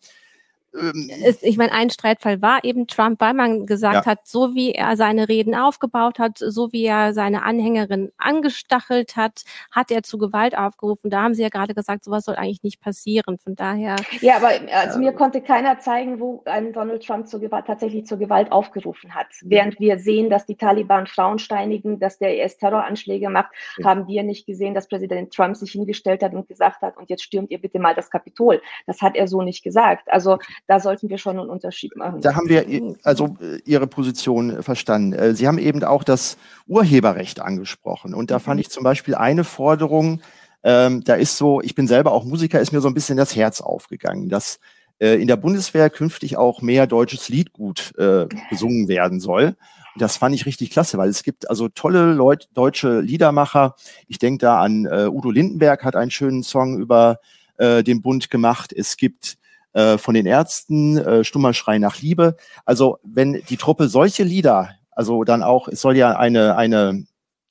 ähm, 0.80 1.10
ist, 1.26 1.44
ich 1.44 1.58
meine, 1.58 1.72
ein 1.72 1.90
Streitfall 1.90 2.42
war 2.42 2.64
eben 2.64 2.88
Trump, 2.88 3.22
weil 3.22 3.34
man 3.34 3.66
gesagt 3.66 4.06
ja. 4.06 4.06
hat, 4.06 4.28
so 4.28 4.56
wie 4.56 4.72
er 4.72 4.98
seine 4.98 5.30
Reden 5.30 5.56
aufgebaut 5.56 6.20
hat, 6.20 6.38
so 6.38 6.72
wie 6.72 6.86
er 6.86 7.14
seine 7.14 7.44
Anhängerin 7.44 8.12
angestachelt 8.18 9.16
hat, 9.16 9.44
hat 9.72 9.92
er 9.92 10.04
zu 10.04 10.18
Gewalt 10.18 10.58
aufgerufen. 10.58 11.10
Da 11.10 11.24
haben 11.24 11.34
Sie 11.34 11.42
ja 11.42 11.50
gerade 11.50 11.74
gesagt, 11.74 12.04
sowas 12.04 12.26
soll 12.26 12.36
eigentlich 12.36 12.64
nicht 12.64 12.82
passieren. 12.82 13.38
Von 13.38 13.56
daher. 13.56 13.96
Ja, 14.22 14.38
aber 14.38 14.52
also 14.72 14.98
äh, 14.98 15.02
mir 15.02 15.14
konnte 15.14 15.42
keiner 15.42 15.80
zeigen, 15.80 16.20
wo 16.20 16.44
ein 16.46 16.74
Donald 16.74 17.06
Trump 17.06 17.28
zur 17.28 17.40
Gewalt, 17.40 17.66
tatsächlich 17.68 18.06
zur 18.06 18.18
Gewalt 18.18 18.52
aufgerufen 18.52 19.14
hat. 19.14 19.28
Während 19.42 19.80
wir 19.80 20.00
sehen, 20.00 20.30
dass 20.30 20.46
die 20.46 20.56
Taliban 20.56 21.08
Frauen 21.08 21.40
steinigen, 21.40 22.00
dass 22.00 22.18
der 22.18 22.44
IS 22.44 22.58
Terroranschläge 22.58 23.30
macht, 23.30 23.52
ja. 23.78 23.86
haben 23.86 24.08
wir 24.08 24.24
nicht 24.24 24.46
gesehen, 24.46 24.74
dass 24.74 24.88
Präsident 24.88 25.34
Trump 25.34 25.56
sich 25.56 25.72
hingestellt 25.72 26.24
hat 26.24 26.34
und 26.34 26.48
gesagt 26.48 26.82
hat, 26.82 26.98
und 26.98 27.10
jetzt 27.10 27.24
stürmt 27.24 27.52
ihr 27.52 27.60
bitte 27.60 27.80
mal 27.80 27.96
das 27.96 28.10
Kapitol. 28.10 28.62
Das 28.88 29.02
hat 29.02 29.16
er 29.16 29.28
so 29.28 29.42
nicht 29.42 29.64
gesagt. 29.64 30.12
Also 30.12 30.38
da 30.68 30.80
sollten 30.80 31.10
wir 31.10 31.18
schon 31.18 31.38
einen 31.40 31.50
Unterschied 31.50 31.96
machen. 31.96 32.22
Da 32.22 32.36
haben 32.36 32.50
wir 32.50 32.66
also 33.04 33.38
äh, 33.40 33.60
Ihre 33.66 33.88
Position 33.88 34.64
verstanden. 34.64 35.14
Äh, 35.14 35.36
Sie 35.36 35.48
haben 35.48 35.60
eben 35.60 35.84
auch 35.84 36.04
das 36.04 36.38
Urheberrecht 36.68 37.40
angesprochen. 37.40 38.14
Und 38.14 38.32
da 38.32 38.40
fand 38.40 38.58
mhm. 38.58 38.62
ich 38.62 38.70
zum 38.70 38.84
Beispiel 38.84 39.16
eine 39.16 39.44
Forderung, 39.44 40.22
ähm, 40.64 41.04
da 41.04 41.14
ist 41.14 41.38
so, 41.38 41.62
ich 41.62 41.76
bin 41.76 41.88
selber 41.88 42.12
auch 42.12 42.26
Musiker, 42.26 42.60
ist 42.60 42.72
mir 42.72 42.82
so 42.82 42.88
ein 42.88 42.96
bisschen 42.96 43.18
das 43.18 43.36
Herz 43.36 43.62
aufgegangen, 43.62 44.30
dass 44.30 44.60
äh, 45.00 45.22
in 45.22 45.28
der 45.28 45.36
Bundeswehr 45.36 45.92
künftig 45.92 46.38
auch 46.38 46.62
mehr 46.62 46.88
deutsches 46.88 47.30
Liedgut 47.30 47.94
äh, 47.98 48.26
gesungen 48.50 48.88
werden 48.88 49.20
soll. 49.20 49.56
Das 49.98 50.18
fand 50.18 50.36
ich 50.36 50.46
richtig 50.46 50.72
klasse, 50.72 50.98
weil 50.98 51.10
es 51.10 51.24
gibt 51.24 51.50
also 51.50 51.70
tolle 51.70 52.14
Leut 52.14 52.50
deutsche 52.54 53.00
Liedermacher. 53.00 53.76
Ich 54.08 54.20
denke 54.20 54.40
da 54.40 54.60
an 54.60 54.86
äh, 54.86 55.08
Udo 55.08 55.32
Lindenberg 55.32 55.86
hat 55.86 55.96
einen 55.96 56.12
schönen 56.12 56.44
Song 56.44 56.80
über 56.80 57.20
äh, 57.58 57.84
den 57.84 58.02
Bund 58.02 58.30
gemacht. 58.30 58.74
Es 58.74 58.98
gibt 58.98 59.38
äh, 59.76 59.98
von 59.98 60.16
den 60.16 60.26
Ärzten 60.26 60.98
äh, 60.98 61.24
Stummer 61.24 61.54
Schrei 61.54 61.78
nach 61.78 62.00
Liebe. 62.00 62.38
Also 62.66 62.98
wenn 63.04 63.44
die 63.50 63.58
Truppe 63.58 63.90
solche 63.90 64.24
Lieder, 64.24 64.70
also 64.92 65.24
dann 65.26 65.44
auch, 65.44 65.68
es 65.68 65.82
soll 65.82 65.98
ja 65.98 66.18
eine, 66.18 66.56
eine 66.56 67.06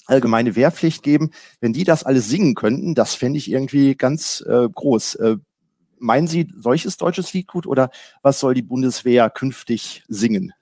allgemeine 0.06 0.56
Wehrpflicht 0.56 1.02
geben, 1.02 1.30
wenn 1.60 1.74
die 1.74 1.84
das 1.84 2.02
alles 2.02 2.28
singen 2.28 2.54
könnten, 2.54 2.94
das 2.94 3.14
fände 3.14 3.38
ich 3.38 3.50
irgendwie 3.50 3.94
ganz 3.94 4.42
äh, 4.48 4.68
groß. 4.68 5.16
Äh, 5.16 5.36
meinen 5.98 6.26
Sie 6.26 6.50
solches 6.58 6.96
deutsches 6.96 7.32
Lied 7.34 7.46
gut 7.46 7.66
oder 7.66 7.90
was 8.22 8.40
soll 8.40 8.54
die 8.54 8.62
Bundeswehr 8.62 9.28
künftig 9.28 10.02
singen? 10.08 10.52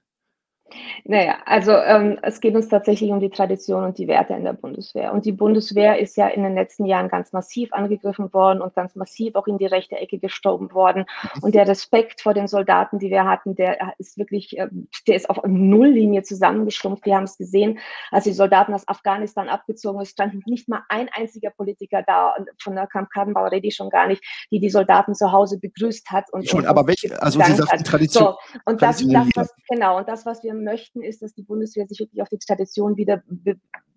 Naja, 1.05 1.37
also 1.47 1.73
ähm, 1.73 2.19
es 2.23 2.41
geht 2.41 2.55
uns 2.55 2.69
tatsächlich 2.69 3.11
um 3.11 3.21
die 3.21 3.31
Tradition 3.31 3.85
und 3.85 3.99
die 3.99 4.09
Werte 4.09 4.35
in 4.35 4.45
der 4.45 4.53
Bundeswehr. 4.53 5.13
Und 5.13 5.25
die 5.25 5.33
Bundeswehr 5.33 5.99
ist 5.99 6.17
ja 6.17 6.29
in 6.29 6.43
den 6.43 6.55
letzten 6.55 6.85
Jahren 6.87 7.09
ganz 7.09 7.33
massiv 7.33 7.73
angegriffen 7.73 8.33
worden 8.33 8.61
und 8.61 8.75
ganz 8.75 8.95
massiv 8.95 9.35
auch 9.35 9.47
in 9.47 9.59
die 9.59 9.67
rechte 9.67 9.97
Ecke 9.97 10.19
gestorben 10.19 10.73
worden. 10.73 11.07
Mhm. 11.35 11.43
Und 11.43 11.55
der 11.55 11.67
Respekt 11.67 12.21
vor 12.21 12.35
den 12.35 12.49
Soldaten, 12.49 12.99
die 12.99 13.11
wir 13.11 13.25
hatten, 13.25 13.55
der 13.55 13.95
ist 13.99 14.19
wirklich, 14.19 14.59
äh, 14.59 14.69
der 15.07 15.17
ist 15.17 15.29
auf 15.29 15.41
Nulllinie 15.45 16.23
zusammengeschrumpft. 16.23 17.05
Wir 17.05 17.17
haben 17.17 17.25
es 17.25 17.37
gesehen, 17.37 17.79
als 18.11 18.25
die 18.25 18.33
Soldaten 18.33 18.75
aus 18.75 18.87
Afghanistan 18.87 19.49
abgezogen 19.49 19.99
sind, 19.99 20.09
stand 20.09 20.47
nicht 20.47 20.69
mal 20.69 20.83
ein 20.89 21.09
einziger 21.13 21.51
Politiker 21.51 22.03
da, 22.03 22.35
von 22.59 22.75
der 22.75 22.87
Kamp 22.87 23.11
Karrenbauer 23.11 23.53
rede 23.53 23.67
ich 23.69 23.77
schon 23.77 23.91
gar 23.91 24.07
nicht, 24.07 24.23
die 24.51 24.61
die 24.61 24.71
Soldaten 24.71 25.15
zu 25.15 25.33
Hause 25.33 25.59
begrüßt 25.59 26.11
hat. 26.11 26.33
Und, 26.33 26.49
schon, 26.49 26.61
und, 26.61 26.67
aber 26.67 26.87
welche, 26.87 27.21
also 27.23 27.41
Sie 27.41 27.53
sagten 27.53 27.85
Tradition. 27.85 28.25
So, 28.25 28.61
und 28.65 28.83
das, 28.83 28.99
das, 29.07 29.29
was, 29.35 29.55
genau, 29.69 29.99
und 29.99 30.09
das, 30.09 30.27
was 30.27 30.43
wir 30.43 30.55
möchten, 30.65 31.03
ist, 31.03 31.23
dass 31.23 31.35
die 31.35 31.43
Bundeswehr 31.43 31.87
sich 31.87 32.01
wirklich 32.01 32.23
auf 32.23 32.29
die 32.29 32.39
Tradition 32.39 32.97
wieder 32.97 33.23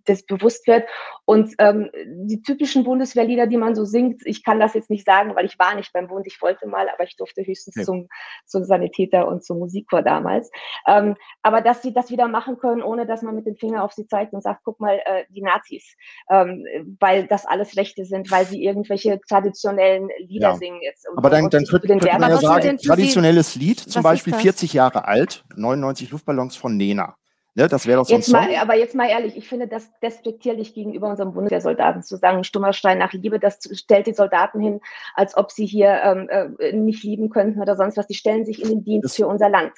das 0.05 0.23
bewusst 0.23 0.67
wird. 0.67 0.87
Und 1.25 1.53
ähm, 1.59 1.89
die 2.05 2.41
typischen 2.41 2.83
Bundeswehrlieder, 2.83 3.47
die 3.47 3.57
man 3.57 3.75
so 3.75 3.85
singt, 3.85 4.21
ich 4.25 4.43
kann 4.43 4.59
das 4.59 4.73
jetzt 4.73 4.89
nicht 4.89 5.05
sagen, 5.05 5.35
weil 5.35 5.45
ich 5.45 5.57
war 5.59 5.75
nicht 5.75 5.91
beim 5.93 6.07
Bund, 6.07 6.27
ich 6.27 6.41
wollte 6.41 6.67
mal, 6.67 6.87
aber 6.89 7.03
ich 7.03 7.15
durfte 7.15 7.45
höchstens 7.45 7.75
ja. 7.75 7.83
zum, 7.83 8.07
zum 8.45 8.63
Sanitäter 8.63 9.27
und 9.27 9.43
zum 9.43 9.59
Musikchor 9.59 10.01
damals. 10.01 10.49
Ähm, 10.87 11.15
aber 11.41 11.61
dass 11.61 11.81
sie 11.81 11.93
das 11.93 12.11
wieder 12.11 12.27
machen 12.27 12.57
können, 12.57 12.81
ohne 12.81 13.05
dass 13.05 13.21
man 13.21 13.35
mit 13.35 13.45
dem 13.45 13.55
Finger 13.55 13.83
auf 13.83 13.93
sie 13.93 14.07
zeigt 14.07 14.33
und 14.33 14.41
sagt, 14.41 14.61
guck 14.63 14.79
mal, 14.79 14.99
äh, 15.05 15.25
die 15.29 15.41
Nazis, 15.41 15.95
ähm, 16.29 16.65
weil 16.99 17.27
das 17.27 17.45
alles 17.45 17.75
Rechte 17.75 18.05
sind, 18.05 18.31
weil 18.31 18.45
sie 18.45 18.63
irgendwelche 18.63 19.19
traditionellen 19.27 20.09
Lieder 20.19 20.49
ja. 20.49 20.55
singen 20.55 20.81
jetzt. 20.81 21.07
aber 21.15 21.29
dann, 21.29 21.49
dann 21.49 21.65
könnte, 21.65 21.87
könnte 21.87 22.07
man 22.07 22.29
ja 22.29 22.37
sagen, 22.37 22.77
traditionelles 22.77 23.55
Lied, 23.55 23.79
zum 23.79 24.03
Beispiel 24.03 24.33
40 24.33 24.73
Jahre 24.73 25.07
alt, 25.07 25.43
99 25.55 26.11
Luftballons 26.11 26.55
von 26.55 26.77
Nena. 26.77 27.15
Ne, 27.57 27.69
das 27.69 27.87
wäre 27.87 27.99
doch 27.99 28.05
so 28.05 28.13
jetzt 28.13 28.29
mal, 28.33 28.53
Aber 28.57 28.75
jetzt 28.75 28.95
mal 28.95 29.07
ehrlich, 29.07 29.37
ich 29.37 29.47
finde 29.47 29.67
das 29.67 29.89
despektierlich 30.01 30.73
gegenüber 30.73 31.09
unseren 31.09 31.33
Bundeswehrsoldaten 31.33 32.03
zu 32.03 32.17
sagen, 32.17 32.43
Stummerstein 32.43 32.97
nach 32.97 33.13
Liebe, 33.13 33.39
das 33.39 33.59
stellt 33.71 34.07
die 34.07 34.13
Soldaten 34.13 34.59
hin, 34.59 34.81
als 35.13 35.37
ob 35.37 35.51
sie 35.51 35.65
hier 35.65 36.01
ähm, 36.03 36.27
äh, 36.59 36.73
nicht 36.73 37.03
lieben 37.05 37.29
könnten 37.29 37.61
oder 37.61 37.77
sonst 37.77 37.95
was. 37.95 38.07
Die 38.07 38.13
stellen 38.13 38.45
sich 38.45 38.61
in 38.61 38.67
den 38.67 38.83
Dienst 38.83 39.05
das 39.05 39.15
für 39.15 39.27
unser 39.27 39.47
Land. 39.47 39.71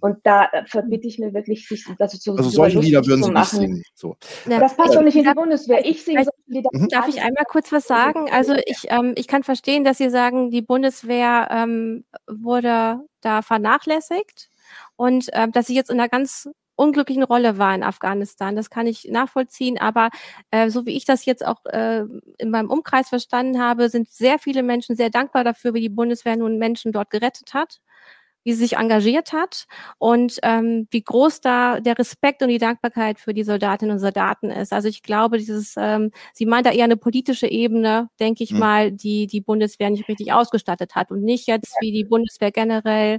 Und 0.00 0.18
da 0.22 0.44
äh, 0.52 0.64
verbitte 0.66 1.08
ich 1.08 1.18
mir 1.18 1.34
wirklich, 1.34 1.66
sich 1.66 1.84
das 1.98 2.20
zu 2.20 2.36
Also 2.36 2.50
solche 2.50 2.78
Lieder 2.78 3.04
würden 3.04 3.24
sie 3.24 3.32
nicht 3.32 3.46
singen. 3.46 3.82
So. 3.94 4.16
Ja, 4.48 4.60
das 4.60 4.76
passt 4.76 4.94
doch 4.94 5.02
nicht 5.02 5.16
in 5.16 5.24
die 5.24 5.34
Bundeswehr. 5.34 5.84
Ich 5.84 6.04
singe 6.04 6.22
solche 6.22 6.38
Lieder. 6.46 6.70
Mhm. 6.72 6.88
Darf 6.88 7.08
ich 7.08 7.20
einmal 7.20 7.46
kurz 7.48 7.72
was 7.72 7.88
sagen? 7.88 8.30
Also 8.30 8.54
ich, 8.64 8.86
ähm, 8.90 9.14
ich 9.16 9.26
kann 9.26 9.42
verstehen, 9.42 9.82
dass 9.82 9.98
Sie 9.98 10.08
sagen, 10.08 10.52
die 10.52 10.62
Bundeswehr 10.62 11.48
ähm, 11.50 12.04
wurde 12.28 13.00
da 13.22 13.42
vernachlässigt 13.42 14.50
und 14.94 15.32
äh, 15.32 15.48
dass 15.48 15.66
sie 15.66 15.74
jetzt 15.74 15.90
in 15.90 15.98
einer 15.98 16.08
ganz 16.08 16.48
unglücklichen 16.78 17.24
Rolle 17.24 17.58
war 17.58 17.74
in 17.74 17.82
Afghanistan. 17.82 18.56
Das 18.56 18.70
kann 18.70 18.86
ich 18.86 19.08
nachvollziehen. 19.10 19.78
Aber 19.78 20.10
äh, 20.50 20.70
so 20.70 20.86
wie 20.86 20.96
ich 20.96 21.04
das 21.04 21.24
jetzt 21.24 21.44
auch 21.44 21.64
äh, 21.66 22.04
in 22.38 22.50
meinem 22.50 22.70
Umkreis 22.70 23.08
verstanden 23.08 23.60
habe, 23.60 23.88
sind 23.88 24.08
sehr 24.08 24.38
viele 24.38 24.62
Menschen 24.62 24.96
sehr 24.96 25.10
dankbar 25.10 25.44
dafür, 25.44 25.74
wie 25.74 25.80
die 25.80 25.88
Bundeswehr 25.88 26.36
nun 26.36 26.58
Menschen 26.58 26.92
dort 26.92 27.10
gerettet 27.10 27.54
hat 27.54 27.80
wie 28.44 28.52
sie 28.54 28.60
sich 28.60 28.76
engagiert 28.76 29.34
hat 29.34 29.66
und 29.98 30.38
ähm, 30.42 30.86
wie 30.90 31.02
groß 31.02 31.42
da 31.42 31.80
der 31.80 31.98
Respekt 31.98 32.42
und 32.42 32.48
die 32.48 32.56
Dankbarkeit 32.58 33.18
für 33.18 33.34
die 33.34 33.42
Soldatinnen 33.42 33.92
und 33.92 33.98
Soldaten 33.98 34.50
ist. 34.50 34.72
Also 34.72 34.88
ich 34.88 35.02
glaube, 35.02 35.36
dieses, 35.36 35.74
ähm, 35.76 36.12
sie 36.32 36.46
meint 36.46 36.64
da 36.64 36.70
eher 36.70 36.84
eine 36.84 36.96
politische 36.96 37.46
Ebene, 37.46 38.08
denke 38.20 38.44
ich 38.44 38.52
mhm. 38.52 38.58
mal, 38.58 38.92
die 38.92 39.26
die 39.26 39.42
Bundeswehr 39.42 39.90
nicht 39.90 40.08
richtig 40.08 40.32
ausgestattet 40.32 40.94
hat 40.94 41.10
und 41.10 41.22
nicht 41.24 41.46
jetzt 41.46 41.76
wie 41.80 41.92
die 41.92 42.04
Bundeswehr 42.04 42.50
generell 42.50 43.18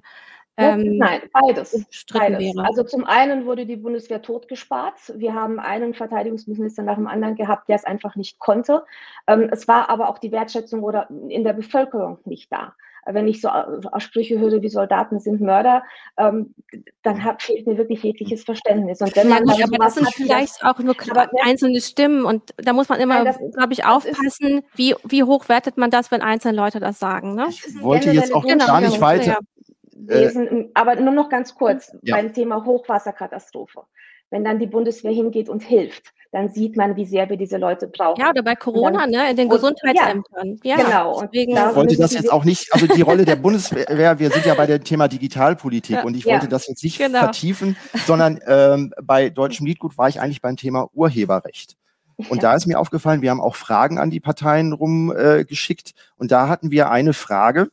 ähm, 0.60 0.98
Nein, 0.98 1.22
beides. 1.32 1.86
beides. 2.12 2.58
Also 2.58 2.84
zum 2.84 3.06
einen 3.06 3.46
wurde 3.46 3.66
die 3.66 3.78
Bundeswehr 3.78 4.22
totgespart. 4.22 5.14
Wir 5.16 5.34
haben 5.34 5.60
einen 5.60 5.94
Verteidigungsminister 5.94 6.84
nach 6.84 6.96
dem 6.96 7.08
anderen 7.08 7.36
gehabt, 7.36 7.70
der 7.70 7.78
es 7.78 7.86
einfach 7.86 8.16
nicht 8.16 8.40
konnte. 8.40 8.84
Ähm, 9.28 9.50
es 9.52 9.68
war 9.68 9.90
aber 9.90 10.10
auch 10.10 10.18
die 10.18 10.32
Wertschätzung 10.32 10.84
oder 10.84 11.10
in 11.30 11.44
der 11.44 11.54
Bevölkerung 11.54 12.20
nicht 12.26 12.52
da. 12.52 12.74
Wenn 13.06 13.28
ich 13.28 13.42
so 13.42 13.48
äh, 13.48 14.00
Sprüche 14.00 14.40
höre 14.40 14.62
wie 14.62 14.70
Soldaten 14.70 15.20
sind 15.20 15.42
Mörder, 15.42 15.84
ähm, 16.18 16.54
dann 17.02 17.24
hat, 17.24 17.42
fehlt 17.42 17.66
mir 17.66 17.78
wirklich 17.78 18.04
jegliches 18.04 18.44
Verständnis. 18.44 19.02
Und 19.02 19.16
wenn 19.16 19.30
man 19.30 19.48
ja, 19.48 19.66
aber 19.66 19.78
das 19.78 19.96
sind 19.96 20.14
vielleicht 20.14 20.64
auch 20.64 20.80
nur 20.80 20.96
aber, 21.10 21.30
einzelne 21.44 21.80
Stimmen 21.82 22.26
und 22.26 22.54
da 22.58 22.74
muss 22.74 22.90
man 22.90 23.00
immer, 23.00 23.24
glaube 23.24 23.74
ich, 23.74 23.86
aufpassen, 23.86 24.64
wie, 24.76 24.96
wie 25.06 25.24
hoch 25.24 25.50
wertet 25.50 25.78
man 25.78 25.90
das, 25.90 26.12
wenn 26.12 26.22
einzelne 26.22 26.58
Leute 26.58 26.80
das 26.80 27.00
sagen. 27.00 27.36
Ne? 27.36 27.48
Ich 27.50 27.82
wollte 27.82 28.12
jetzt 28.12 28.34
auch 28.34 28.46
gar 28.46 28.82
nicht 28.82 29.02
weiter. 29.02 29.38
Wesen, 30.08 30.48
äh, 30.48 30.70
aber 30.74 30.96
nur 30.96 31.14
noch 31.14 31.30
ganz 31.30 31.56
kurz 31.56 31.92
ja. 32.02 32.16
beim 32.16 32.34
Thema 32.34 32.66
Hochwasserkatastrophe. 32.66 33.84
Wenn 34.30 34.44
dann 34.44 34.60
die 34.60 34.68
Bundeswehr 34.68 35.12
hingeht 35.12 35.50
und 35.50 35.64
hilft, 35.64 36.14
dann 36.32 36.50
sieht 36.50 36.78
man, 36.78 36.96
wie 36.96 37.06
sehr 37.06 37.28
wir 37.30 37.38
diese 37.38 37.58
Leute 37.58 37.88
brauchen. 37.88 38.22
Ja, 38.22 38.30
oder 38.30 38.44
bei 38.44 38.56
Corona, 38.56 39.00
dann, 39.00 39.10
ne, 39.10 39.32
in 39.32 39.36
den 39.36 39.50
Gesundheitsämtern. 39.50 40.60
Ja, 40.64 40.78
ja 40.78 40.84
genau. 40.84 41.22
Deswegen 41.22 41.54
ich 41.54 41.76
wollte 41.76 41.98
das 41.98 42.14
jetzt 42.14 42.32
auch 42.32 42.46
nicht, 42.46 42.72
also 42.72 42.86
die 42.86 43.02
Rolle 43.02 43.26
der 43.26 43.36
Bundeswehr, 43.36 44.20
wir 44.20 44.30
sind 44.30 44.46
ja 44.46 44.54
bei 44.54 44.68
dem 44.68 44.84
Thema 44.84 45.08
Digitalpolitik 45.08 45.98
ja, 45.98 46.04
und 46.04 46.16
ich 46.16 46.26
wollte 46.28 46.48
das 46.48 46.68
jetzt 46.68 46.84
nicht 46.84 47.00
genau. 47.00 47.20
vertiefen, 47.20 47.76
sondern 48.06 48.40
ähm, 48.46 48.94
bei 49.02 49.32
Deutschem 49.32 49.66
Liedgut 49.66 49.98
war 49.98 50.08
ich 50.08 50.22
eigentlich 50.22 50.42
beim 50.42 50.56
Thema 50.56 50.90
Urheberrecht. 50.94 51.76
Und 52.28 52.44
da 52.44 52.54
ist 52.54 52.68
mir 52.68 52.80
aufgefallen, 52.80 53.22
wir 53.22 53.32
haben 53.32 53.42
auch 53.42 53.56
Fragen 53.56 53.98
an 53.98 54.10
die 54.10 54.20
Parteien 54.20 54.74
rumgeschickt 54.74 55.90
äh, 55.90 55.94
und 56.18 56.32
da 56.32 56.50
hatten 56.50 56.70
wir 56.70 56.92
eine 56.92 57.14
Frage, 57.14 57.70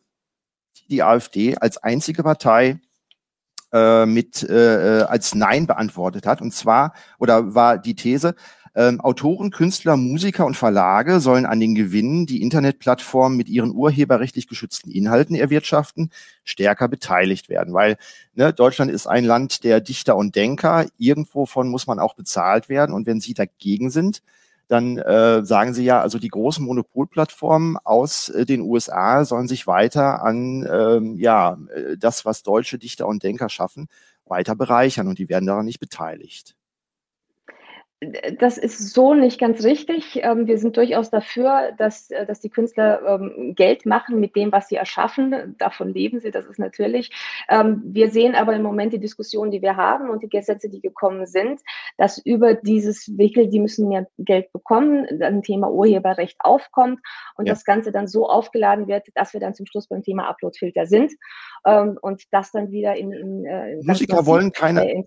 die 0.89 1.03
AfD 1.03 1.57
als 1.57 1.79
einzige 1.79 2.23
Partei 2.23 2.81
äh, 3.73 4.07
mit 4.07 4.43
äh, 4.43 5.05
als 5.09 5.35
Nein 5.35 5.67
beantwortet 5.67 6.27
hat. 6.27 6.41
Und 6.41 6.53
zwar, 6.53 6.95
oder 7.19 7.55
war 7.55 7.79
die 7.79 7.95
These, 7.95 8.35
ähm, 8.77 9.01
Autoren, 9.01 9.51
Künstler, 9.51 9.97
Musiker 9.97 10.45
und 10.45 10.55
Verlage 10.55 11.21
sollen 11.21 11.47
an 11.47 11.61
den 11.61 11.75
Gewinnen, 11.75 12.27
die 12.27 12.43
Internetplattformen 12.43 13.37
mit 13.37 13.49
ihren 13.49 13.75
urheberrechtlich 13.75 14.49
geschützten 14.49 14.91
Inhalten 14.91 15.35
erwirtschaften, 15.35 16.13
stärker 16.45 16.87
beteiligt 16.87 17.49
werden. 17.49 17.73
Weil 17.73 17.97
ne, 18.35 18.53
Deutschland 18.53 18.91
ist 18.91 19.07
ein 19.07 19.25
Land 19.25 19.65
der 19.65 19.81
Dichter 19.81 20.15
und 20.15 20.37
Denker. 20.37 20.87
Irgendwovon 20.99 21.69
muss 21.69 21.87
man 21.87 21.99
auch 21.99 22.15
bezahlt 22.15 22.69
werden. 22.69 22.95
Und 22.95 23.07
wenn 23.07 23.19
sie 23.19 23.33
dagegen 23.33 23.89
sind, 23.89 24.23
dann 24.69 24.99
äh, 24.99 25.45
sagen 25.45 25.75
sie 25.75 25.85
ja, 25.85 26.01
also 26.01 26.19
die 26.19 26.29
großen 26.29 26.65
Monopolplattformen 26.65 27.77
aus 27.85 28.29
äh, 28.31 28.45
den 28.45 28.61
USA 28.63 29.25
sollen 29.25 29.49
sich 29.49 29.67
weiter 29.67 30.23
an 30.25 30.67
ähm, 30.71 31.17
ja 31.19 31.57
äh, 31.75 31.97
das, 31.97 32.25
was 32.25 32.43
deutsche 32.43 32.79
Dichter 32.79 33.07
und 33.07 33.23
Denker 33.23 33.49
schaffen, 33.49 33.89
weiter 34.25 34.57
bereichern 34.57 35.09
und 35.09 35.19
die 35.19 35.29
werden 35.29 35.47
daran 35.47 35.67
nicht 35.67 35.81
beteiligt 35.81 36.57
das 38.39 38.59
ist 38.59 38.93
so 38.93 39.15
nicht 39.15 39.41
ganz 39.41 39.65
richtig. 39.65 40.21
Ähm, 40.23 40.47
wir 40.47 40.59
sind 40.59 40.77
durchaus 40.77 41.09
dafür, 41.09 41.73
dass, 41.79 42.11
äh, 42.11 42.27
dass 42.27 42.41
die 42.41 42.51
Künstler 42.51 43.01
ähm, 43.07 43.55
Geld 43.57 43.87
machen 43.87 44.21
mit 44.21 44.37
dem, 44.37 44.53
was 44.53 44.69
sie 44.69 44.77
erschaffen. 44.77 45.55
Davon 45.57 45.95
leben 45.95 46.21
sie, 46.21 46.31
das 46.31 46.45
ist 46.45 46.59
natürlich. 46.59 47.11
Ähm, 47.49 47.81
wir 47.87 48.11
sehen 48.11 48.35
aber 48.35 48.55
im 48.55 48.63
Moment 48.63 48.93
die 48.93 49.01
Diskussion, 49.01 49.51
die 49.51 49.63
wir 49.63 49.77
haben 49.77 50.11
und 50.11 50.23
die 50.23 50.29
Gesetze, 50.29 50.69
die 50.69 50.83
gekommen 50.83 51.25
sind, 51.25 51.63
dass 51.97 52.19
über 52.19 52.53
dieses 52.53 53.17
Wickel, 53.17 53.49
die 53.49 53.61
müssen 53.61 53.89
mehr 53.89 54.07
Geld 54.19 54.53
bekommen, 54.53 55.07
ein 55.23 55.43
Thema 55.43 55.71
Urheberrecht 55.71 56.37
aufkommt 56.41 57.01
und 57.37 57.47
ja. 57.47 57.55
das 57.55 57.65
Ganze 57.65 57.93
dann 57.93 58.09
so 58.09 58.29
aufgeladen 58.29 58.89
wird, 58.89 59.07
dass 59.15 59.33
wir 59.33 59.41
dann 59.41 59.55
zum 59.55 59.65
Schluss 59.65 59.89
beim 59.89 60.03
Thema 60.03 60.29
Uploadfilter 60.29 60.87
sind 60.87 61.13
und 61.67 62.23
das 62.31 62.53
dann 62.53 62.71
wieder 62.71 62.95
in, 62.97 63.13
in, 63.13 63.45
äh, 63.45 63.73
in 63.73 63.87
Musiker 63.87 64.25
wollen 64.25 64.53
keine 64.53 65.05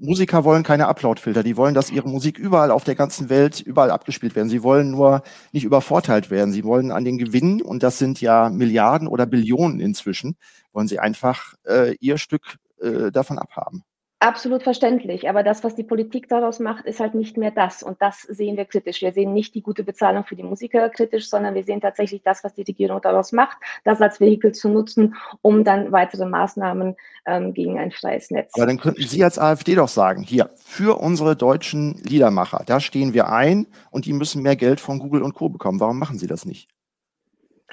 Musiker 0.00 0.44
wollen 0.44 0.64
keine 0.64 0.88
Uploadfilter, 0.88 1.44
die 1.44 1.56
wollen, 1.56 1.74
dass 1.74 1.90
ihre 1.90 2.08
Musik 2.08 2.36
überall 2.36 2.72
auf 2.72 2.82
der 2.82 2.96
ganzen 2.96 3.28
Welt, 3.28 3.60
überall 3.60 3.92
abgespielt 3.92 4.34
werden. 4.34 4.48
Sie 4.48 4.64
wollen 4.64 4.90
nur 4.90 5.22
nicht 5.52 5.64
übervorteilt 5.64 6.30
werden. 6.30 6.52
Sie 6.52 6.64
wollen 6.64 6.90
an 6.90 7.04
den 7.04 7.16
Gewinnen, 7.16 7.62
und 7.62 7.84
das 7.84 7.98
sind 7.98 8.20
ja 8.20 8.50
Milliarden 8.50 9.06
oder 9.06 9.24
Billionen 9.26 9.78
inzwischen, 9.78 10.36
wollen 10.72 10.88
sie 10.88 10.98
einfach 10.98 11.54
äh, 11.64 11.94
ihr 12.00 12.18
Stück 12.18 12.56
äh, 12.80 13.12
davon 13.12 13.38
abhaben. 13.38 13.84
Absolut 14.24 14.62
verständlich, 14.62 15.28
aber 15.28 15.42
das, 15.42 15.64
was 15.64 15.74
die 15.74 15.82
Politik 15.82 16.30
daraus 16.30 16.58
macht, 16.58 16.86
ist 16.86 16.98
halt 16.98 17.14
nicht 17.14 17.36
mehr 17.36 17.50
das. 17.50 17.82
Und 17.82 18.00
das 18.00 18.22
sehen 18.22 18.56
wir 18.56 18.64
kritisch. 18.64 19.02
Wir 19.02 19.12
sehen 19.12 19.34
nicht 19.34 19.54
die 19.54 19.60
gute 19.60 19.84
Bezahlung 19.84 20.24
für 20.24 20.34
die 20.34 20.42
Musiker 20.42 20.88
kritisch, 20.88 21.28
sondern 21.28 21.54
wir 21.54 21.62
sehen 21.62 21.82
tatsächlich 21.82 22.22
das, 22.22 22.42
was 22.42 22.54
die 22.54 22.62
Regierung 22.62 23.02
daraus 23.02 23.32
macht, 23.32 23.58
das 23.84 24.00
als 24.00 24.20
Vehikel 24.20 24.52
zu 24.52 24.70
nutzen, 24.70 25.14
um 25.42 25.62
dann 25.62 25.92
weitere 25.92 26.24
Maßnahmen 26.24 26.96
ähm, 27.26 27.52
gegen 27.52 27.78
ein 27.78 27.90
freies 27.90 28.30
Netz. 28.30 28.52
Aber 28.54 28.64
dann 28.64 28.78
könnten 28.78 29.02
Sie 29.02 29.22
als 29.22 29.38
AfD 29.38 29.74
doch 29.74 29.88
sagen, 29.88 30.22
hier, 30.22 30.48
für 30.56 30.98
unsere 30.98 31.36
deutschen 31.36 32.00
Liedermacher, 32.02 32.62
da 32.64 32.80
stehen 32.80 33.12
wir 33.12 33.28
ein 33.28 33.66
und 33.90 34.06
die 34.06 34.14
müssen 34.14 34.40
mehr 34.40 34.56
Geld 34.56 34.80
von 34.80 35.00
Google 35.00 35.20
und 35.20 35.34
Co. 35.34 35.50
bekommen. 35.50 35.80
Warum 35.80 35.98
machen 35.98 36.16
Sie 36.16 36.26
das 36.26 36.46
nicht? 36.46 36.70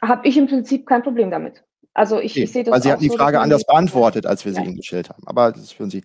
Habe 0.01 0.27
ich 0.27 0.36
im 0.36 0.48
Prinzip 0.48 0.86
kein 0.86 1.01
Problem 1.01 1.31
damit. 1.31 1.63
Also 1.93 2.19
ich, 2.19 2.31
okay, 2.31 2.43
ich 2.43 2.51
sehe 2.51 2.63
das. 2.63 2.74
Weil 2.74 2.81
Sie 2.83 2.91
hatten 2.91 3.03
die 3.03 3.10
Frage 3.10 3.38
so, 3.38 3.41
anders 3.41 3.65
beantwortet, 3.65 4.25
als 4.25 4.45
wir 4.45 4.53
ja. 4.53 4.62
sie 4.62 4.67
Ihnen 4.67 4.77
gestellt 4.77 5.10
haben. 5.10 5.24
Aber 5.25 5.51
das 5.51 5.71
führen 5.71 5.89
Sie. 5.89 6.03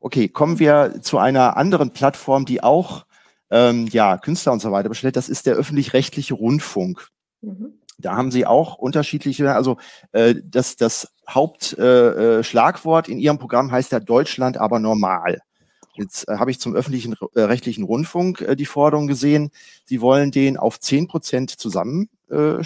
Okay, 0.00 0.28
kommen 0.28 0.58
wir 0.58 1.00
zu 1.00 1.18
einer 1.18 1.56
anderen 1.56 1.90
Plattform, 1.90 2.44
die 2.44 2.62
auch 2.62 3.06
ähm, 3.50 3.86
ja, 3.90 4.18
Künstler 4.18 4.52
und 4.52 4.60
so 4.60 4.70
weiter 4.70 4.88
bestellt. 4.88 5.16
Das 5.16 5.28
ist 5.28 5.46
der 5.46 5.54
öffentlich-rechtliche 5.54 6.34
Rundfunk. 6.34 7.08
Mhm. 7.40 7.80
Da 7.96 8.16
haben 8.16 8.30
Sie 8.30 8.44
auch 8.44 8.76
unterschiedliche, 8.76 9.54
also 9.54 9.78
äh, 10.12 10.34
das, 10.44 10.76
das 10.76 11.14
Hauptschlagwort 11.28 13.08
äh, 13.08 13.10
äh 13.10 13.14
in 13.14 13.18
Ihrem 13.20 13.38
Programm 13.38 13.70
heißt 13.70 13.92
ja 13.92 14.00
Deutschland 14.00 14.58
aber 14.58 14.78
normal. 14.78 15.40
Jetzt 15.94 16.28
äh, 16.28 16.36
habe 16.36 16.50
ich 16.50 16.60
zum 16.60 16.74
öffentlichen 16.74 17.14
äh, 17.34 17.42
rechtlichen 17.42 17.84
Rundfunk 17.84 18.40
äh, 18.40 18.56
die 18.56 18.66
Forderung 18.66 19.06
gesehen, 19.06 19.50
Sie 19.84 20.00
wollen 20.00 20.32
den 20.32 20.56
auf 20.56 20.80
zehn 20.80 21.06
Prozent 21.06 21.50
zusammenstutzen 21.50 22.13
äh, 22.30 22.62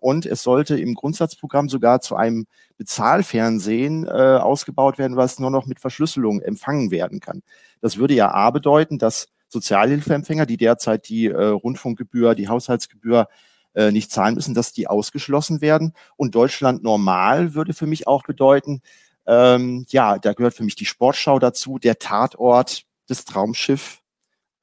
und 0.00 0.26
es 0.26 0.42
sollte 0.42 0.78
im 0.78 0.94
Grundsatzprogramm 0.94 1.68
sogar 1.68 2.00
zu 2.00 2.16
einem 2.16 2.46
Bezahlfernsehen 2.76 4.06
äh, 4.06 4.10
ausgebaut 4.10 4.98
werden, 4.98 5.16
was 5.16 5.38
nur 5.38 5.50
noch 5.50 5.66
mit 5.66 5.80
Verschlüsselung 5.80 6.40
empfangen 6.40 6.90
werden 6.90 7.20
kann. 7.20 7.42
Das 7.80 7.96
würde 7.96 8.14
ja 8.14 8.32
A 8.32 8.50
bedeuten, 8.50 8.98
dass 8.98 9.28
Sozialhilfeempfänger, 9.48 10.46
die 10.46 10.56
derzeit 10.56 11.08
die 11.08 11.26
äh, 11.26 11.46
Rundfunkgebühr, 11.46 12.34
die 12.34 12.48
Haushaltsgebühr 12.48 13.28
äh, 13.74 13.92
nicht 13.92 14.10
zahlen 14.10 14.34
müssen, 14.34 14.54
dass 14.54 14.72
die 14.72 14.88
ausgeschlossen 14.88 15.60
werden. 15.60 15.92
Und 16.16 16.34
Deutschland 16.34 16.82
normal 16.82 17.54
würde 17.54 17.74
für 17.74 17.86
mich 17.86 18.06
auch 18.06 18.24
bedeuten, 18.24 18.82
ähm, 19.26 19.84
ja, 19.88 20.18
da 20.18 20.32
gehört 20.32 20.54
für 20.54 20.64
mich 20.64 20.76
die 20.76 20.86
Sportschau 20.86 21.38
dazu, 21.38 21.78
der 21.78 21.98
Tatort, 21.98 22.82
das 23.08 23.24
Traumschiff, 23.24 24.00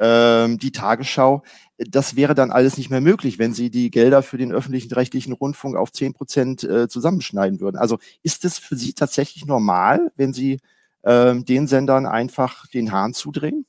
ähm, 0.04 0.58
die 0.58 0.74
Tagesschau. 0.74 1.44
Das 1.78 2.16
wäre 2.18 2.36
dann 2.36 2.52
alles 2.52 2.78
nicht 2.78 2.90
mehr 2.90 3.00
möglich, 3.00 3.40
wenn 3.40 3.54
Sie 3.54 3.70
die 3.70 3.90
Gelder 3.90 4.22
für 4.22 4.38
den 4.38 4.52
öffentlichen 4.52 4.94
rechtlichen 4.94 5.32
Rundfunk 5.32 5.78
auf 5.78 5.94
zehn 5.94 6.14
Prozent 6.14 6.64
äh, 6.64 6.90
zusammenschneiden 6.90 7.62
würden. 7.62 7.78
Also 7.78 8.00
ist 8.22 8.44
es 8.44 8.60
für 8.60 8.76
Sie 8.76 8.94
tatsächlich 8.94 9.46
normal, 9.46 10.12
wenn 10.18 10.34
Sie 10.34 10.60
ähm, 11.06 11.46
den 11.46 11.68
Sendern 11.68 12.06
einfach 12.06 12.68
den 12.68 12.92
Hahn 12.92 13.14
zudrehen? 13.14 13.66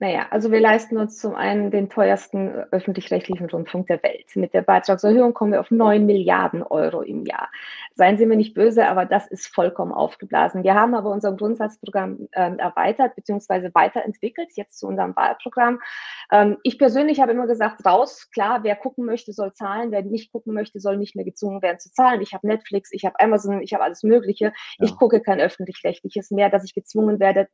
Naja, 0.00 0.28
also 0.30 0.52
wir 0.52 0.60
leisten 0.60 0.96
uns 0.96 1.18
zum 1.18 1.34
einen 1.34 1.72
den 1.72 1.90
teuersten 1.90 2.50
öffentlich-rechtlichen 2.70 3.50
Rundfunk 3.50 3.88
der 3.88 4.00
Welt. 4.04 4.26
Mit 4.36 4.54
der 4.54 4.62
Beitragserhöhung 4.62 5.34
kommen 5.34 5.50
wir 5.50 5.60
auf 5.60 5.72
9 5.72 6.06
Milliarden 6.06 6.62
Euro 6.62 7.02
im 7.02 7.24
Jahr. 7.24 7.48
Seien 7.96 8.16
Sie 8.16 8.24
mir 8.24 8.36
nicht 8.36 8.54
böse, 8.54 8.86
aber 8.86 9.06
das 9.06 9.26
ist 9.26 9.48
vollkommen 9.48 9.90
aufgeblasen. 9.90 10.62
Wir 10.62 10.74
haben 10.74 10.94
aber 10.94 11.10
unser 11.10 11.32
Grundsatzprogramm 11.32 12.28
äh, 12.30 12.56
erweitert 12.58 13.16
bzw. 13.16 13.70
weiterentwickelt, 13.74 14.50
jetzt 14.54 14.78
zu 14.78 14.86
unserem 14.86 15.16
Wahlprogramm. 15.16 15.80
Ähm, 16.30 16.58
ich 16.62 16.78
persönlich 16.78 17.20
habe 17.20 17.32
immer 17.32 17.46
gesagt, 17.46 17.84
raus, 17.84 18.28
klar, 18.32 18.62
wer 18.62 18.76
gucken 18.76 19.04
möchte, 19.04 19.32
soll 19.32 19.52
zahlen, 19.52 19.90
wer 19.90 20.02
nicht 20.02 20.32
gucken 20.32 20.54
möchte, 20.54 20.80
soll 20.80 20.96
nicht 20.96 21.16
mehr 21.16 21.24
gezwungen 21.24 21.62
werden 21.62 21.78
zu 21.78 21.90
zahlen. 21.92 22.20
Ich 22.20 22.34
habe 22.34 22.46
Netflix, 22.46 22.90
ich 22.92 23.04
habe 23.04 23.18
Amazon, 23.18 23.62
ich 23.62 23.72
habe 23.72 23.84
alles 23.84 24.02
Mögliche. 24.02 24.46
Ja. 24.46 24.52
Ich 24.86 24.96
gucke 24.96 25.20
kein 25.20 25.40
öffentlich-rechtliches 25.40 26.30
mehr, 26.30 26.50
dass 26.50 26.64
ich 26.64 26.74
gezwungen 26.74 27.18
werde, 27.20 27.48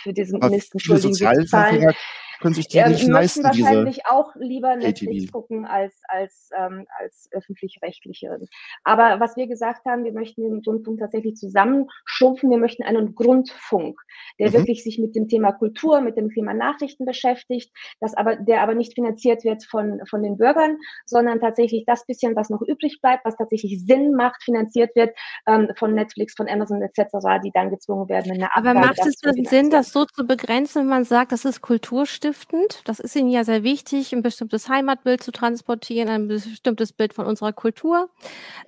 für 0.00 0.12
diesen 0.12 0.38
Mist, 0.38 0.72
entschuldigen 0.72 1.14
Sie, 1.14 1.24
zu 1.24 1.44
zahlen 1.46 1.94
können 2.40 2.54
sich 2.54 2.68
die 2.68 2.78
ja, 2.78 2.88
nicht 2.88 3.06
leisten. 3.06 3.44
wahrscheinlich 3.44 4.06
auch 4.06 4.34
lieber 4.36 4.74
Netflix 4.74 5.24
ATV. 5.24 5.32
gucken 5.32 5.66
als, 5.66 5.94
als, 6.08 6.50
ähm, 6.56 6.86
als 6.98 7.28
öffentlich-rechtliche. 7.32 8.38
Aber 8.82 9.20
was 9.20 9.36
wir 9.36 9.46
gesagt 9.46 9.84
haben, 9.84 10.04
wir 10.04 10.12
möchten 10.12 10.42
den 10.42 10.62
Rundfunk 10.66 10.98
tatsächlich 10.98 11.36
zusammenschrumpfen. 11.36 12.50
Wir 12.50 12.58
möchten 12.58 12.82
einen 12.82 13.14
Grundfunk, 13.14 14.00
der 14.38 14.48
mhm. 14.48 14.54
wirklich 14.54 14.82
sich 14.82 14.98
mit 14.98 15.14
dem 15.14 15.28
Thema 15.28 15.52
Kultur, 15.52 16.00
mit 16.00 16.16
dem 16.16 16.30
Thema 16.30 16.54
Nachrichten 16.54 17.04
beschäftigt, 17.04 17.70
das 18.00 18.14
aber, 18.14 18.36
der 18.36 18.62
aber 18.62 18.74
nicht 18.74 18.94
finanziert 18.94 19.44
wird 19.44 19.64
von, 19.64 20.00
von 20.08 20.22
den 20.22 20.38
Bürgern, 20.38 20.78
sondern 21.04 21.40
tatsächlich 21.40 21.84
das 21.86 22.06
bisschen, 22.06 22.34
was 22.36 22.48
noch 22.48 22.62
übrig 22.62 23.00
bleibt, 23.02 23.24
was 23.26 23.36
tatsächlich 23.36 23.84
Sinn 23.84 24.14
macht, 24.14 24.42
finanziert 24.42 24.96
wird 24.96 25.14
ähm, 25.46 25.68
von 25.76 25.94
Netflix, 25.94 26.34
von 26.34 26.48
Amazon 26.48 26.80
etc., 26.80 27.10
die 27.44 27.50
dann 27.52 27.70
gezwungen 27.70 28.08
werden. 28.08 28.34
In 28.34 28.44
aber 28.44 28.72
macht 28.72 28.98
es 28.98 29.20
Sinn, 29.48 29.68
das 29.68 29.92
so 29.92 30.06
zu 30.06 30.26
begrenzen, 30.26 30.82
wenn 30.82 30.88
man 30.88 31.04
sagt, 31.04 31.32
das 31.32 31.44
ist 31.44 31.60
Kulturstiftung? 31.60 32.29
Sinnstiftend. 32.30 32.82
Das 32.84 33.00
ist 33.00 33.16
Ihnen 33.16 33.30
ja 33.30 33.44
sehr 33.44 33.62
wichtig, 33.62 34.12
ein 34.12 34.22
bestimmtes 34.22 34.68
Heimatbild 34.68 35.22
zu 35.22 35.32
transportieren, 35.32 36.08
ein 36.08 36.28
bestimmtes 36.28 36.92
Bild 36.92 37.14
von 37.14 37.26
unserer 37.26 37.52
Kultur. 37.52 38.10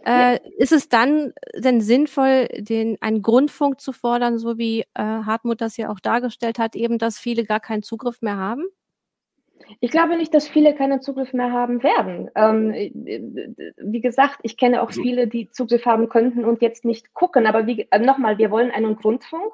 Äh, 0.04 0.38
ist 0.58 0.72
es 0.72 0.88
dann 0.88 1.32
denn 1.54 1.80
sinnvoll, 1.80 2.48
den, 2.58 2.98
einen 3.00 3.22
Grundfunk 3.22 3.80
zu 3.80 3.92
fordern, 3.92 4.38
so 4.38 4.58
wie 4.58 4.80
äh, 4.80 5.02
Hartmut 5.02 5.60
das 5.60 5.76
ja 5.76 5.90
auch 5.90 6.00
dargestellt 6.00 6.58
hat, 6.58 6.74
eben, 6.74 6.98
dass 6.98 7.18
viele 7.18 7.44
gar 7.44 7.60
keinen 7.60 7.82
Zugriff 7.82 8.22
mehr 8.22 8.36
haben? 8.36 8.64
Ich 9.80 9.92
glaube 9.92 10.16
nicht, 10.16 10.34
dass 10.34 10.48
viele 10.48 10.74
keinen 10.74 11.00
Zugriff 11.00 11.32
mehr 11.32 11.52
haben 11.52 11.82
werden. 11.84 12.28
Ähm, 12.34 12.72
wie 12.72 14.00
gesagt, 14.00 14.40
ich 14.42 14.56
kenne 14.56 14.82
auch 14.82 14.88
also 14.88 15.00
viele, 15.00 15.28
die 15.28 15.50
Zugriff 15.50 15.86
haben 15.86 16.08
könnten 16.08 16.44
und 16.44 16.62
jetzt 16.62 16.84
nicht 16.84 17.14
gucken. 17.14 17.46
Aber 17.46 17.66
wie, 17.66 17.86
äh, 17.90 17.98
nochmal, 18.00 18.38
wir 18.38 18.50
wollen 18.50 18.72
einen 18.72 18.96
Grundfunk, 18.96 19.52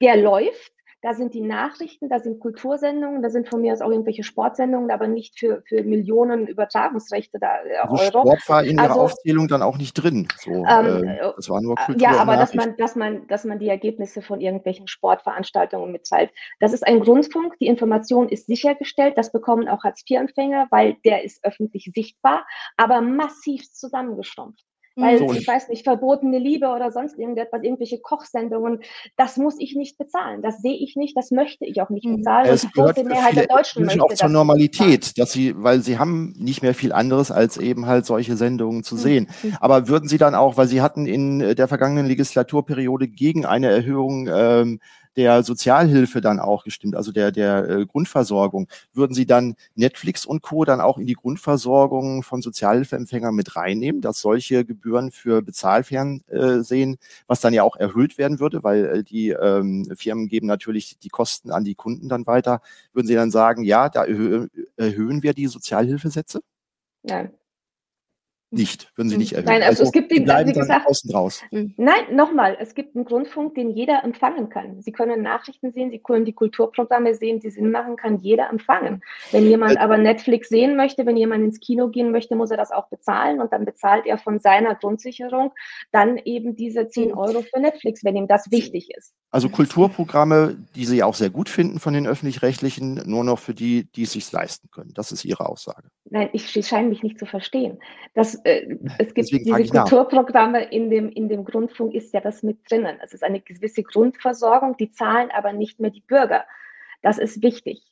der 0.00 0.16
läuft, 0.16 0.72
da 1.04 1.12
sind 1.12 1.34
die 1.34 1.42
Nachrichten, 1.42 2.08
da 2.08 2.18
sind 2.18 2.40
Kultursendungen, 2.40 3.20
da 3.20 3.28
sind 3.28 3.46
von 3.46 3.60
mir 3.60 3.74
aus 3.74 3.82
auch 3.82 3.90
irgendwelche 3.90 4.24
Sportsendungen, 4.24 4.90
aber 4.90 5.06
nicht 5.06 5.38
für, 5.38 5.62
für 5.68 5.84
Millionen 5.84 6.46
Übertragungsrechte 6.46 7.38
da 7.38 7.62
äh, 7.62 7.76
also 7.76 8.02
Euro. 8.02 8.20
Sport 8.20 8.48
war 8.48 8.64
in 8.64 8.78
also, 8.78 8.94
Ihrer 8.94 9.02
Aufzählung 9.02 9.46
dann 9.46 9.60
auch 9.60 9.76
nicht 9.76 9.92
drin. 9.92 10.28
So, 10.38 10.50
ähm, 10.50 11.06
äh, 11.06 11.18
das 11.36 11.50
war 11.50 11.60
nur 11.60 11.76
Kultur. 11.76 12.02
Ja, 12.02 12.12
aber 12.16 12.38
dass 12.38 12.54
man, 12.54 12.74
dass, 12.78 12.96
man, 12.96 13.26
dass 13.26 13.44
man 13.44 13.58
die 13.58 13.68
Ergebnisse 13.68 14.22
von 14.22 14.40
irgendwelchen 14.40 14.88
Sportveranstaltungen 14.88 15.92
mitteilt. 15.92 16.30
Das 16.58 16.72
ist 16.72 16.86
ein 16.86 17.00
Grundpunkt. 17.00 17.60
Die 17.60 17.66
Information 17.66 18.30
ist 18.30 18.46
sichergestellt. 18.46 19.18
Das 19.18 19.30
bekommen 19.30 19.68
auch 19.68 19.84
Hartz-IV-Empfänger, 19.84 20.68
weil 20.70 20.96
der 21.04 21.22
ist 21.22 21.44
öffentlich 21.44 21.90
sichtbar, 21.94 22.46
aber 22.78 23.02
massiv 23.02 23.70
zusammengestumpft. 23.70 24.64
Weil, 24.96 25.18
so 25.18 25.32
ich 25.32 25.46
weiß 25.46 25.68
nicht, 25.68 25.82
verbotene 25.82 26.38
Liebe 26.38 26.68
oder 26.68 26.92
sonst 26.92 27.18
irgendetwas, 27.18 27.62
irgendwelche 27.62 27.98
Kochsendungen, 27.98 28.80
das 29.16 29.36
muss 29.36 29.56
ich 29.58 29.74
nicht 29.74 29.98
bezahlen. 29.98 30.40
Das 30.40 30.58
sehe 30.58 30.76
ich 30.76 30.94
nicht, 30.94 31.16
das 31.16 31.30
möchte 31.30 31.64
ich 31.64 31.80
auch 31.80 31.90
nicht 31.90 32.06
mhm. 32.06 32.18
bezahlen. 32.18 32.46
Es 32.46 32.64
und 32.64 32.76
die 32.76 32.80
große 32.80 33.04
Mehrheit 33.04 33.36
der 33.36 33.46
Deutschen 33.48 33.84
möchte 33.84 34.02
auch 34.02 34.14
zur 34.14 34.28
Normalität, 34.28 35.18
dass 35.18 35.32
sie, 35.32 35.54
weil 35.56 35.80
sie 35.80 35.98
haben 35.98 36.34
nicht 36.38 36.62
mehr 36.62 36.74
viel 36.74 36.92
anderes, 36.92 37.30
als 37.30 37.56
eben 37.56 37.86
halt 37.86 38.06
solche 38.06 38.36
Sendungen 38.36 38.84
zu 38.84 38.94
mhm. 38.94 39.00
sehen. 39.00 39.28
Mhm. 39.42 39.56
Aber 39.60 39.88
würden 39.88 40.08
Sie 40.08 40.18
dann 40.18 40.34
auch, 40.34 40.56
weil 40.56 40.68
Sie 40.68 40.80
hatten 40.80 41.06
in 41.06 41.40
der 41.40 41.68
vergangenen 41.68 42.06
Legislaturperiode 42.06 43.08
gegen 43.08 43.44
eine 43.46 43.70
Erhöhung 43.70 44.28
ähm, 44.32 44.80
der 45.16 45.42
Sozialhilfe 45.42 46.20
dann 46.20 46.40
auch 46.40 46.64
gestimmt, 46.64 46.96
also 46.96 47.12
der, 47.12 47.32
der 47.32 47.68
äh, 47.68 47.86
Grundversorgung. 47.86 48.68
Würden 48.92 49.14
Sie 49.14 49.26
dann 49.26 49.56
Netflix 49.74 50.26
und 50.26 50.42
Co. 50.42 50.64
dann 50.64 50.80
auch 50.80 50.98
in 50.98 51.06
die 51.06 51.14
Grundversorgung 51.14 52.22
von 52.22 52.42
Sozialhilfeempfängern 52.42 53.34
mit 53.34 53.56
reinnehmen, 53.56 54.00
dass 54.00 54.20
solche 54.20 54.64
Gebühren 54.64 55.10
für 55.10 55.42
Bezahlfernsehen, 55.42 56.96
was 57.26 57.40
dann 57.40 57.54
ja 57.54 57.62
auch 57.62 57.76
erhöht 57.76 58.18
werden 58.18 58.40
würde, 58.40 58.62
weil 58.62 58.84
äh, 58.86 59.02
die 59.02 59.30
ähm, 59.30 59.90
Firmen 59.96 60.28
geben 60.28 60.46
natürlich 60.46 60.98
die 60.98 61.10
Kosten 61.10 61.50
an 61.50 61.64
die 61.64 61.74
Kunden 61.74 62.08
dann 62.08 62.26
weiter. 62.26 62.60
Würden 62.92 63.06
Sie 63.06 63.14
dann 63.14 63.30
sagen, 63.30 63.64
ja, 63.64 63.88
da 63.88 64.04
erhö 64.04 64.48
erhöhen 64.76 65.22
wir 65.22 65.34
die 65.34 65.46
Sozialhilfesätze? 65.46 66.40
Nein 67.02 67.32
nicht, 68.54 68.90
würden 68.96 69.08
Sie 69.08 69.18
nicht 69.18 69.32
erhöhen. 69.32 69.46
Nein, 69.46 69.62
also, 69.62 69.82
also 69.82 69.82
es 69.84 69.92
gibt 69.92 70.10
den, 70.10 70.26
wie 70.26 70.52
gesagt, 70.52 70.86
außen 70.86 71.10
raus. 71.10 71.42
Hm. 71.50 71.74
Nein, 71.76 72.14
nochmal, 72.14 72.56
es 72.60 72.74
gibt 72.74 72.96
einen 72.96 73.04
Grundfunk, 73.04 73.54
den 73.54 73.70
jeder 73.70 74.02
empfangen 74.04 74.48
kann. 74.48 74.80
Sie 74.80 74.92
können 74.92 75.22
Nachrichten 75.22 75.72
sehen, 75.72 75.90
Sie 75.90 75.98
können 75.98 76.24
die 76.24 76.32
Kulturprogramme 76.32 77.14
sehen, 77.14 77.40
die 77.40 77.50
Sinn 77.50 77.70
machen, 77.70 77.96
kann 77.96 78.18
jeder 78.18 78.50
empfangen. 78.50 79.02
Wenn 79.30 79.46
jemand 79.46 79.78
aber 79.78 79.98
Netflix 79.98 80.48
sehen 80.48 80.76
möchte, 80.76 81.06
wenn 81.06 81.16
jemand 81.16 81.44
ins 81.44 81.60
Kino 81.60 81.88
gehen 81.88 82.10
möchte, 82.10 82.36
muss 82.36 82.50
er 82.50 82.56
das 82.56 82.70
auch 82.70 82.88
bezahlen 82.88 83.40
und 83.40 83.52
dann 83.52 83.64
bezahlt 83.64 84.06
er 84.06 84.18
von 84.18 84.40
seiner 84.40 84.74
Grundsicherung 84.74 85.52
dann 85.92 86.18
eben 86.18 86.56
diese 86.56 86.88
10 86.88 87.10
hm. 87.10 87.18
Euro 87.18 87.42
für 87.42 87.60
Netflix, 87.60 88.04
wenn 88.04 88.16
ihm 88.16 88.28
das 88.28 88.50
wichtig 88.50 88.90
ist. 88.96 89.12
Also 89.30 89.48
Kulturprogramme, 89.48 90.56
die 90.76 90.84
Sie 90.84 91.02
auch 91.02 91.16
sehr 91.16 91.30
gut 91.30 91.48
finden 91.48 91.80
von 91.80 91.92
den 91.92 92.06
öffentlich-rechtlichen, 92.06 93.02
nur 93.04 93.24
noch 93.24 93.40
für 93.40 93.52
die, 93.52 93.90
die 93.96 94.04
es 94.04 94.12
sich 94.12 94.30
leisten 94.30 94.70
können. 94.70 94.92
Das 94.94 95.10
ist 95.10 95.24
Ihre 95.24 95.48
Aussage. 95.48 95.88
Nein, 96.08 96.28
ich 96.32 96.52
scheine 96.64 96.88
mich 96.88 97.02
nicht 97.02 97.18
zu 97.18 97.26
verstehen. 97.26 97.78
Das, 98.14 98.43
äh, 98.44 98.76
es 98.98 99.14
gibt 99.14 99.32
Deswegen 99.32 99.56
diese 99.56 99.72
Kulturprogramme 99.72 100.64
in 100.64 100.90
dem, 100.90 101.10
in 101.10 101.28
dem 101.28 101.44
Grundfunk 101.44 101.94
ist 101.94 102.12
ja 102.12 102.20
das 102.20 102.42
mit 102.42 102.58
drinnen. 102.68 102.98
Es 103.02 103.12
ist 103.12 103.24
eine 103.24 103.40
gewisse 103.40 103.82
Grundversorgung, 103.82 104.76
die 104.76 104.90
zahlen 104.92 105.30
aber 105.34 105.52
nicht 105.52 105.80
mehr 105.80 105.90
die 105.90 106.02
Bürger. 106.02 106.44
Das 107.02 107.18
ist 107.18 107.42
wichtig. 107.42 107.82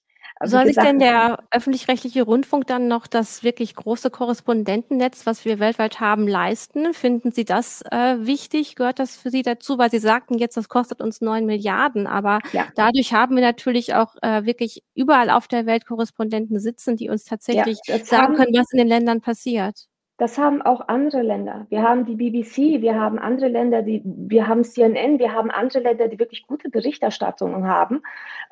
Soll 0.45 0.67
sich 0.67 0.77
denn 0.77 0.99
der 0.99 1.45
öffentlich-rechtliche 1.51 2.23
Rundfunk 2.23 2.67
dann 2.67 2.89
noch 2.89 3.07
das 3.07 3.45
wirklich 3.45 3.77
große 3.77 4.11
Korrespondentennetz, 4.11 5.27
was 5.27 5.45
wir 5.45 5.61
weltweit 5.61 6.01
haben, 6.01 6.27
leisten? 6.27 6.95
Finden 6.95 7.31
Sie 7.33 7.45
das 7.45 7.83
äh, 7.91 8.17
wichtig? 8.19 8.75
Gehört 8.75 8.99
das 8.99 9.17
für 9.17 9.31
Sie 9.31 9.43
dazu? 9.43 9.79
Weil 9.79 9.91
Sie 9.91 9.99
sagten 9.99 10.39
jetzt, 10.39 10.57
das 10.57 10.69
kostet 10.69 11.01
uns 11.01 11.21
neun 11.21 11.47
Milliarden, 11.47 12.07
aber 12.07 12.41
ja. 12.53 12.67
dadurch 12.75 13.13
haben 13.13 13.37
wir 13.37 13.43
natürlich 13.43 13.95
auch 13.95 14.17
äh, 14.23 14.45
wirklich 14.45 14.83
überall 14.95 15.31
auf 15.31 15.47
der 15.47 15.67
Welt 15.67 15.87
Korrespondenten 15.87 16.59
sitzen, 16.59 16.97
die 16.97 17.09
uns 17.09 17.25
tatsächlich 17.25 17.79
ja, 17.87 17.99
sagen 18.05 18.35
können, 18.35 18.55
was 18.55 18.73
in 18.73 18.79
den 18.79 18.89
Ländern 18.89 19.21
passiert. 19.21 19.87
Das 20.23 20.39
haben 20.39 20.63
auch 20.63 20.87
andere 20.87 21.21
Länder. 21.21 21.67
Wir 21.69 21.83
haben 21.83 22.05
die 22.05 22.15
BBC, 22.15 22.81
wir 22.81 22.95
haben 22.95 23.19
andere 23.19 23.49
Länder, 23.49 23.83
die, 23.83 24.03
wir 24.05 24.47
haben 24.47 24.63
CNN, 24.63 25.19
wir 25.19 25.33
haben 25.33 25.51
andere 25.51 25.81
Länder, 25.83 26.07
die 26.07 26.21
wirklich 26.21 26.47
gute 26.47 26.71
Berichterstattungen 26.71 27.67
haben. 27.67 28.03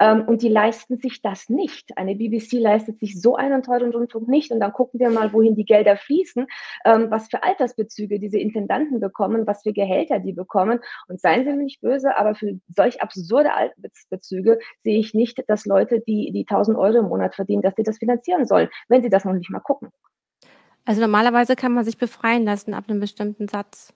Ähm, 0.01 0.25
und 0.27 0.43
die 0.43 0.49
leisten 0.49 0.99
sich 0.99 1.23
das 1.23 1.49
nicht. 1.49 1.97
Eine 1.97 2.17
BBC 2.17 2.55
leistet 2.55 2.99
sich 2.99 3.23
so 3.23 3.37
einen 3.37 3.63
teuren 3.63 3.93
Rundfunk 3.93 4.27
nicht. 4.27 4.51
Und 4.51 4.59
dann 4.59 4.73
gucken 4.73 4.99
wir 4.99 5.11
mal, 5.11 5.33
wohin 5.33 5.55
die 5.55 5.65
Gelder 5.65 5.97
fließen, 5.97 6.49
ähm, 6.85 7.07
was 7.09 7.29
für 7.29 7.45
Altersbezüge 7.45 8.19
diese 8.19 8.41
Intendanten 8.41 8.99
bekommen, 8.99 9.47
was 9.47 9.63
für 9.63 9.73
Gehälter 9.73 10.19
die 10.19 10.33
bekommen. 10.33 10.81
Und 11.07 11.21
seien 11.21 11.45
Sie 11.45 11.53
mir 11.53 11.63
nicht 11.63 11.81
böse, 11.83 12.17
aber 12.17 12.35
für 12.35 12.59
solch 12.75 13.01
absurde 13.01 13.55
Altersbezüge 13.55 14.59
sehe 14.83 14.99
ich 14.99 15.15
nicht, 15.15 15.45
dass 15.47 15.67
Leute, 15.67 16.01
die, 16.01 16.33
die 16.33 16.49
1000 16.49 16.77
Euro 16.77 16.99
im 16.99 17.11
Monat 17.11 17.37
verdienen, 17.37 17.63
dass 17.63 17.77
sie 17.77 17.85
das 17.85 17.99
finanzieren 17.99 18.45
sollen, 18.45 18.69
wenn 18.89 19.05
sie 19.05 19.09
das 19.09 19.25
noch 19.25 19.35
nicht 19.35 19.51
mal 19.51 19.61
gucken. 19.61 19.93
Also 20.85 21.01
normalerweise 21.01 21.57
kann 21.57 21.73
man 21.73 21.85
sich 21.85 21.99
befreien 21.99 22.45
lassen 22.45 22.75
ab 22.75 22.85
einem 22.88 23.01
bestimmten 23.01 23.49
Satz. 23.49 23.93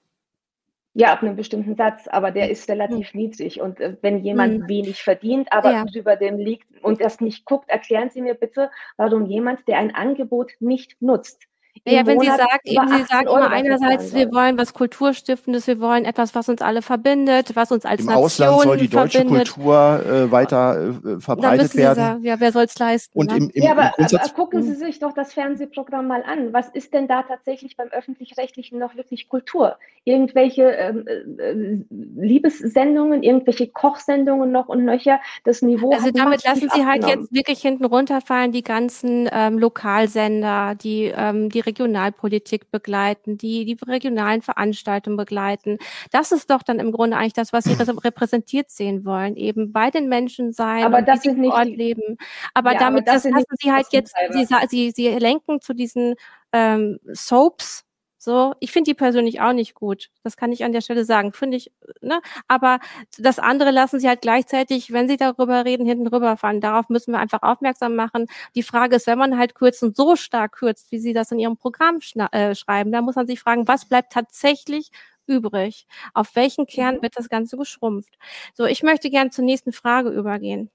Ja, 0.96 1.12
ab 1.12 1.22
einem 1.22 1.34
bestimmten 1.34 1.74
Satz, 1.74 2.06
aber 2.06 2.30
der 2.30 2.50
ist 2.50 2.68
relativ 2.68 3.12
hm. 3.12 3.20
niedrig. 3.20 3.60
Und 3.60 3.80
äh, 3.80 3.96
wenn 4.00 4.22
jemand 4.22 4.62
hm. 4.62 4.68
wenig 4.68 5.02
verdient, 5.02 5.52
aber 5.52 5.72
ja. 5.72 5.84
über 5.92 6.14
dem 6.14 6.38
liegt 6.38 6.68
und 6.82 7.00
das 7.00 7.20
nicht 7.20 7.44
guckt, 7.44 7.68
erklären 7.68 8.10
Sie 8.10 8.22
mir 8.22 8.34
bitte, 8.34 8.70
warum 8.96 9.26
jemand, 9.26 9.66
der 9.66 9.78
ein 9.78 9.94
Angebot 9.94 10.52
nicht 10.60 11.02
nutzt, 11.02 11.48
ja, 11.86 12.06
wenn 12.06 12.20
Sie 12.20 12.26
sagen, 12.26 12.60
eben 12.64 12.88
Sie 12.88 13.02
sagen 13.04 13.26
immer 13.26 13.50
einerseits, 13.50 14.14
wir 14.14 14.30
wollen 14.32 14.56
was 14.56 14.72
Kulturstiftendes, 14.72 15.66
wir 15.66 15.80
wollen 15.80 16.04
etwas, 16.04 16.34
was 16.34 16.48
uns 16.48 16.62
alle 16.62 16.82
verbindet, 16.82 17.54
was 17.56 17.72
uns 17.72 17.84
als 17.84 18.00
Im 18.00 18.06
Nation 18.06 18.24
Ausland 18.24 18.62
soll 18.62 18.76
die 18.78 18.88
deutsche 18.88 19.18
verbindet. 19.18 19.52
Kultur 19.52 20.02
äh, 20.06 20.30
weiter 20.30 20.94
äh, 21.04 21.20
verbreitet 21.20 21.74
werden. 21.74 21.96
Sagen, 21.96 22.24
ja, 22.24 22.40
wer 22.40 22.52
soll 22.52 22.64
es 22.64 22.78
leisten? 22.78 23.18
Und 23.18 23.30
ne? 23.30 23.36
im, 23.36 23.50
im, 23.50 23.62
ja, 23.62 23.72
aber, 23.72 23.92
im 23.98 24.04
aber 24.04 24.18
gucken 24.34 24.62
Sie 24.62 24.74
sich 24.74 24.98
doch 25.00 25.12
das 25.12 25.32
Fernsehprogramm 25.32 26.06
mal 26.06 26.22
an. 26.22 26.52
Was 26.52 26.68
ist 26.68 26.94
denn 26.94 27.08
da 27.08 27.22
tatsächlich 27.22 27.76
beim 27.76 27.88
öffentlich-rechtlichen 27.88 28.78
noch 28.78 28.96
wirklich 28.96 29.28
Kultur? 29.28 29.76
Irgendwelche 30.04 30.70
ähm, 30.70 31.06
äh, 31.38 32.24
Liebessendungen, 32.24 33.22
irgendwelche 33.22 33.68
Kochsendungen 33.68 34.52
noch 34.52 34.68
und 34.68 34.84
nöcher. 34.84 35.20
Das 35.44 35.60
Niveau. 35.60 35.92
Also 35.92 36.10
damit 36.12 36.44
lassen 36.44 36.70
Sie 36.72 36.86
halt 36.86 37.06
jetzt 37.06 37.32
wirklich 37.32 37.60
hinten 37.60 37.84
runterfallen 37.84 38.52
die 38.52 38.62
ganzen 38.62 39.28
ähm, 39.32 39.58
Lokalsender, 39.58 40.74
die 40.76 41.12
ähm, 41.14 41.48
die 41.50 41.63
Regionalpolitik 41.66 42.70
begleiten, 42.70 43.36
die 43.38 43.64
die 43.64 43.76
regionalen 43.86 44.42
Veranstaltungen 44.42 45.16
begleiten. 45.16 45.78
Das 46.10 46.32
ist 46.32 46.50
doch 46.50 46.62
dann 46.62 46.78
im 46.78 46.92
Grunde 46.92 47.16
eigentlich 47.16 47.32
das, 47.32 47.52
was 47.52 47.64
Sie 47.64 47.74
repräsentiert 47.74 48.70
sehen 48.70 49.04
wollen, 49.04 49.36
eben 49.36 49.72
bei 49.72 49.90
den 49.90 50.08
Menschen 50.08 50.52
sein, 50.52 50.84
aber 50.84 51.02
das 51.02 51.24
ist 51.24 51.36
nicht 51.36 51.52
Ort 51.52 51.66
leben. 51.66 52.16
Aber 52.52 52.72
ja, 52.72 52.78
damit 52.78 53.08
aber 53.08 53.14
das, 53.14 53.22
das 53.22 53.32
lassen 53.32 53.56
Sie 53.60 53.72
halt 53.72 53.86
jetzt, 53.90 54.14
Sie, 54.30 54.46
Sie, 54.68 54.90
Sie 54.90 55.08
lenken 55.18 55.60
zu 55.60 55.74
diesen 55.74 56.14
ähm, 56.52 56.98
Soaps, 57.12 57.84
so, 58.24 58.54
ich 58.60 58.72
finde 58.72 58.90
die 58.90 58.94
persönlich 58.94 59.40
auch 59.40 59.52
nicht 59.52 59.74
gut. 59.74 60.10
Das 60.22 60.36
kann 60.36 60.52
ich 60.52 60.64
an 60.64 60.72
der 60.72 60.80
Stelle 60.80 61.04
sagen. 61.04 61.32
Finde 61.32 61.56
ich, 61.56 61.70
ne? 62.00 62.20
Aber 62.48 62.78
das 63.18 63.38
andere 63.38 63.70
lassen 63.70 64.00
sie 64.00 64.08
halt 64.08 64.22
gleichzeitig, 64.22 64.92
wenn 64.92 65.08
sie 65.08 65.16
darüber 65.16 65.64
reden, 65.64 65.86
hinten 65.86 66.06
rüberfahren. 66.06 66.60
Darauf 66.60 66.88
müssen 66.88 67.12
wir 67.12 67.18
einfach 67.20 67.42
aufmerksam 67.42 67.94
machen. 67.96 68.26
Die 68.54 68.62
Frage 68.62 68.96
ist, 68.96 69.06
wenn 69.06 69.18
man 69.18 69.38
halt 69.38 69.54
kürzt 69.54 69.82
und 69.82 69.96
so 69.96 70.16
stark 70.16 70.52
kürzt, 70.52 70.90
wie 70.92 70.98
sie 70.98 71.12
das 71.12 71.30
in 71.30 71.38
ihrem 71.38 71.56
Programm 71.56 71.98
äh, 72.32 72.54
schreiben, 72.54 72.90
dann 72.92 73.04
muss 73.04 73.16
man 73.16 73.26
sich 73.26 73.40
fragen, 73.40 73.68
was 73.68 73.84
bleibt 73.88 74.12
tatsächlich 74.12 74.90
übrig? 75.26 75.86
Auf 76.14 76.34
welchen 76.36 76.66
Kern 76.66 76.96
mhm. 76.96 77.02
wird 77.02 77.16
das 77.16 77.28
Ganze 77.28 77.56
geschrumpft? 77.56 78.16
So, 78.54 78.64
ich 78.66 78.82
möchte 78.82 79.10
gerne 79.10 79.30
zur 79.30 79.44
nächsten 79.44 79.72
Frage 79.72 80.10
übergehen. 80.10 80.70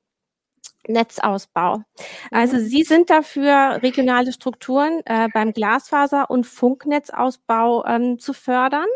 Netzausbau. 0.88 1.84
Also 2.32 2.58
mhm. 2.58 2.62
Sie 2.62 2.84
sind 2.84 3.10
dafür, 3.10 3.80
regionale 3.82 4.32
Strukturen 4.32 5.02
äh, 5.06 5.28
beim 5.34 5.54
Glasfaser- 5.54 6.30
und 6.30 6.46
Funknetzausbau 6.46 7.86
ähm, 7.86 8.20
zu 8.20 8.34
fördern. 8.34 8.88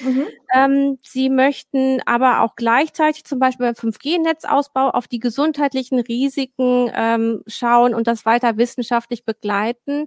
Mhm. 0.00 0.26
Ähm, 0.54 0.98
Sie 1.02 1.28
möchten 1.28 2.00
aber 2.06 2.42
auch 2.42 2.54
gleichzeitig 2.54 3.24
zum 3.24 3.38
Beispiel 3.40 3.66
beim 3.66 3.74
5G-Netzausbau 3.74 4.90
auf 4.90 5.08
die 5.08 5.18
gesundheitlichen 5.18 5.98
Risiken 5.98 6.90
ähm, 6.94 7.42
schauen 7.46 7.94
und 7.94 8.06
das 8.06 8.24
weiter 8.24 8.56
wissenschaftlich 8.56 9.24
begleiten. 9.24 10.06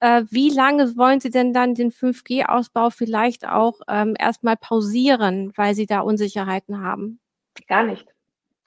Äh, 0.00 0.24
wie 0.30 0.50
lange 0.50 0.96
wollen 0.96 1.20
Sie 1.20 1.30
denn 1.30 1.52
dann 1.52 1.74
den 1.74 1.92
5G-Ausbau 1.92 2.90
vielleicht 2.90 3.46
auch 3.46 3.80
ähm, 3.88 4.16
erstmal 4.18 4.56
pausieren, 4.56 5.52
weil 5.56 5.74
Sie 5.74 5.86
da 5.86 6.00
Unsicherheiten 6.00 6.80
haben? 6.80 7.20
Gar 7.68 7.84
nicht 7.84 8.11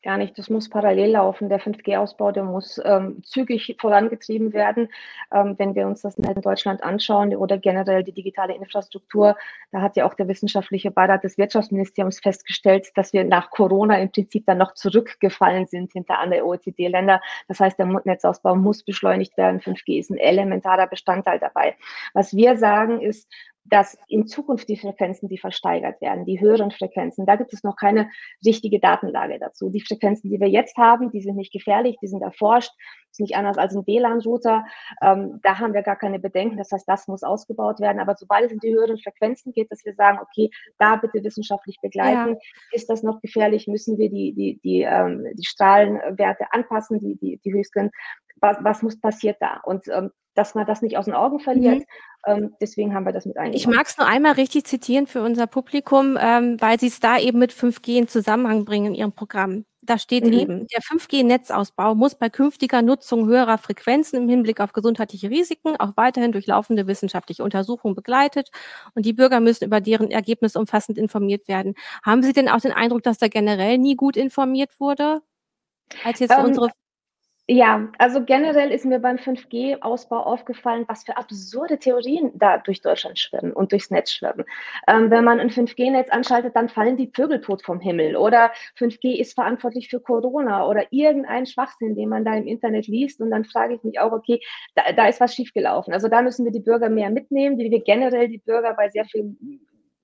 gar 0.06 0.18
nicht. 0.18 0.38
Das 0.38 0.50
muss 0.50 0.70
parallel 0.70 1.12
laufen. 1.12 1.50
Der 1.50 1.60
5G-Ausbau, 1.60 2.32
der 2.32 2.44
muss 2.44 2.80
ähm, 2.86 3.22
zügig 3.24 3.76
vorangetrieben 3.82 4.54
werden. 4.54 4.88
Ähm, 5.34 5.56
wenn 5.58 5.76
wir 5.76 5.88
uns 5.88 6.04
das 6.04 6.18
in 6.18 6.42
Deutschland 6.42 6.84
anschauen 6.84 7.36
oder 7.36 7.58
generell 7.58 8.04
die 8.04 8.14
digitale 8.14 8.56
Infrastruktur, 8.56 9.36
da 9.72 9.82
hat 9.82 9.98
ja 9.98 10.06
auch 10.06 10.14
der 10.14 10.30
wissenschaftliche 10.30 10.92
Beirat 10.92 11.24
des 11.26 11.38
Wirtschaftsministeriums 11.38 12.20
festgestellt, 12.20 12.88
dass 12.96 13.12
wir 13.12 13.26
nach 13.26 13.50
Corona 13.50 13.98
im 14.00 14.12
Prinzip 14.12 14.46
dann 14.46 14.60
noch 14.60 14.76
zurückgefallen 14.76 15.66
sind 15.66 15.92
hinter 15.92 16.20
andere 16.20 16.46
OECD-Länder. 16.46 17.20
Das 17.50 17.60
heißt, 17.60 17.78
der 17.78 17.88
Netzausbau 17.88 18.56
muss 18.56 18.84
beschleunigt 18.84 19.36
werden. 19.38 19.60
5G 19.60 20.00
ist 20.00 20.12
ein 20.12 20.18
elementarer 20.18 20.88
Bestandteil 20.88 21.40
dabei. 21.40 21.76
Was 22.14 22.36
wir 22.36 22.58
sagen 22.58 23.02
ist, 23.02 23.28
dass 23.66 23.98
in 24.08 24.28
Zukunft 24.28 24.70
die 24.70 24.78
Frequenzen, 24.78 25.28
die 25.28 25.38
versteigert 25.38 26.00
werden, 26.02 26.26
die 26.26 26.40
höheren 26.40 26.72
Frequenzen, 26.72 27.26
da 27.26 27.36
gibt 27.36 27.54
es 27.54 27.64
noch 27.64 27.76
keine 27.76 28.10
richtige 28.46 28.80
Datenlage 28.80 29.40
dazu. 29.40 29.70
Die 29.70 29.82
Frequenzen, 29.82 30.30
die 30.30 30.40
wir 30.40 30.50
jetzt 30.50 30.78
haben, 30.78 31.12
die 31.12 31.22
sind 31.22 31.36
nicht 31.36 31.52
gefährlich, 31.52 31.98
die 32.02 32.08
sind 32.08 32.22
erforscht, 32.22 32.72
ist 33.16 33.20
nicht 33.22 33.36
anders 33.36 33.58
als 33.58 33.76
ein 33.76 33.88
WLAN-Router. 33.88 34.66
Ähm, 35.02 35.40
da 35.42 35.60
haben 35.60 35.74
wir 35.74 35.82
gar 35.82 35.96
keine 35.96 36.20
Bedenken. 36.20 36.58
Das 36.58 36.72
heißt, 36.72 36.88
das 36.88 37.08
muss 37.08 37.24
ausgebaut 37.24 37.80
werden. 37.80 38.00
Aber 38.00 38.16
sobald 38.16 38.46
es 38.46 38.52
in 38.52 38.60
die 38.60 38.74
höheren 38.74 38.98
Frequenzen 38.98 39.54
geht, 39.54 39.72
dass 39.72 39.86
wir 39.86 39.94
sagen, 39.96 40.20
okay, 40.22 40.50
da 40.78 40.98
bitte 40.98 41.24
wissenschaftlich 41.24 41.78
begleiten, 41.82 42.34
ja. 42.34 42.40
ist 42.72 42.90
das 42.90 43.04
noch 43.04 43.22
gefährlich, 43.22 43.68
müssen 43.68 43.98
wir 43.98 44.10
die, 44.10 44.34
die, 44.34 44.60
die, 44.64 44.82
ähm, 44.82 45.26
die 45.34 45.46
Strahlenwerte 45.46 46.46
anpassen, 46.52 47.00
die, 47.00 47.16
die, 47.16 47.40
die 47.44 47.54
höchsten. 47.54 47.92
Was, 48.42 48.58
was 48.62 48.82
muss 48.82 49.00
passiert 49.00 49.38
da? 49.40 49.62
Und 49.64 49.88
ähm, 49.88 50.12
dass 50.36 50.54
man 50.54 50.66
das 50.66 50.82
nicht 50.82 50.98
aus 50.98 51.06
den 51.06 51.14
Augen 51.14 51.40
verliert. 51.40 51.80
Mhm. 51.80 51.86
Ähm, 52.28 52.56
deswegen 52.60 52.94
haben 52.94 53.06
wir 53.06 53.14
das 53.14 53.26
mit 53.26 53.38
eingebaut. 53.38 53.60
Ich 53.60 53.68
mag 53.68 53.88
es 53.88 53.98
nur 53.98 54.08
einmal 54.08 54.34
richtig 54.34 54.66
zitieren 54.66 55.08
für 55.08 55.22
unser 55.22 55.48
Publikum, 55.48 56.18
ähm, 56.20 56.58
weil 56.60 56.80
Sie 56.80 56.88
es 56.88 57.00
da 57.00 57.18
eben 57.18 57.40
mit 57.40 57.54
5G 57.54 57.98
in 57.98 58.08
Zusammenhang 58.08 58.66
bringen 58.66 58.88
in 58.88 58.96
Ihrem 58.96 59.12
Programm. 59.14 59.64
Da 59.86 60.00
steht 60.00 60.26
mhm. 60.26 60.34
eben, 60.34 60.68
der 60.68 60.82
5G-Netzausbau 60.82 61.96
muss 61.96 62.16
bei 62.16 62.30
künftiger 62.30 62.82
Nutzung 62.82 63.28
höherer 63.28 63.58
Frequenzen 63.58 64.18
im 64.18 64.30
Hinblick 64.30 64.60
auf 64.60 64.74
gesundheitliche 64.74 65.30
Risiken 65.30 65.76
auch 65.78 65.96
weiterhin 65.96 66.32
durch 66.32 66.48
laufende 66.48 66.88
wissenschaftliche 66.88 67.44
Untersuchungen 67.44 67.96
begleitet 67.96 68.50
und 68.96 69.06
die 69.06 69.14
Bürger 69.14 69.40
müssen 69.40 69.66
über 69.66 69.82
deren 69.82 70.12
Ergebnisse 70.12 70.60
umfassend 70.60 70.98
informiert 70.98 71.48
werden. 71.48 71.76
Haben 72.04 72.24
Sie 72.24 72.34
denn 72.34 72.50
auch 72.50 72.62
den 72.62 72.72
Eindruck, 72.72 73.04
dass 73.04 73.18
da 73.18 73.28
generell 73.28 73.78
nie 73.78 73.96
gut 73.96 74.18
informiert 74.18 74.80
wurde? 74.80 75.22
Als 76.04 76.20
jetzt 76.20 76.32
ähm, 76.32 76.46
unsere 76.46 76.72
ja, 77.48 77.90
also 78.00 78.24
generell 78.26 78.72
ist 78.72 78.86
mir 78.86 79.00
beim 79.00 79.18
5G-Ausbau 79.18 80.18
aufgefallen, 80.18 80.86
was 80.88 81.04
für 81.04 81.16
absurde 81.16 81.78
Theorien 81.78 82.32
da 82.34 82.58
durch 82.58 82.82
Deutschland 82.82 83.20
schwirren 83.20 83.54
und 83.54 83.72
durchs 83.72 83.92
Netz 83.92 84.12
schwirren. 84.14 84.46
Ähm, 84.88 85.12
wenn 85.12 85.24
man 85.24 85.40
ein 85.40 85.52
5G-Netz 85.52 86.10
anschaltet, 86.10 86.56
dann 86.56 86.70
fallen 86.70 86.98
die 86.98 87.12
Vögel 87.14 87.42
tot 87.42 87.64
vom 87.64 87.80
Himmel 87.80 88.16
oder 88.16 88.52
5G 88.80 89.20
ist 89.20 89.36
verantwortlich 89.36 89.90
für 89.90 90.00
Corona 90.00 90.68
oder 90.68 90.88
irgendein 90.90 91.46
Schwachsinn, 91.46 91.96
den 91.96 92.10
man 92.10 92.26
da 92.26 92.34
im 92.34 92.48
Internet 92.48 92.88
liest. 92.88 93.22
Und 93.22 93.30
dann 93.30 93.46
frage 93.46 93.76
ich 93.76 93.84
mich 93.84 94.00
auch, 94.00 94.12
okay, 94.12 94.40
da, 94.74 94.92
da 94.94 95.08
ist 95.08 95.22
was 95.22 95.36
schiefgelaufen. 95.36 95.94
Also 95.94 96.08
da 96.08 96.24
müssen 96.24 96.46
wir 96.46 96.52
die 96.52 96.62
Bürger 96.62 96.90
mehr 96.90 97.12
mitnehmen, 97.12 97.60
wie 97.60 97.70
wir 97.70 97.84
generell 97.84 98.28
die 98.28 98.40
Bürger 98.40 98.74
bei 98.74 98.90
sehr 98.90 99.06
vielen 99.06 99.38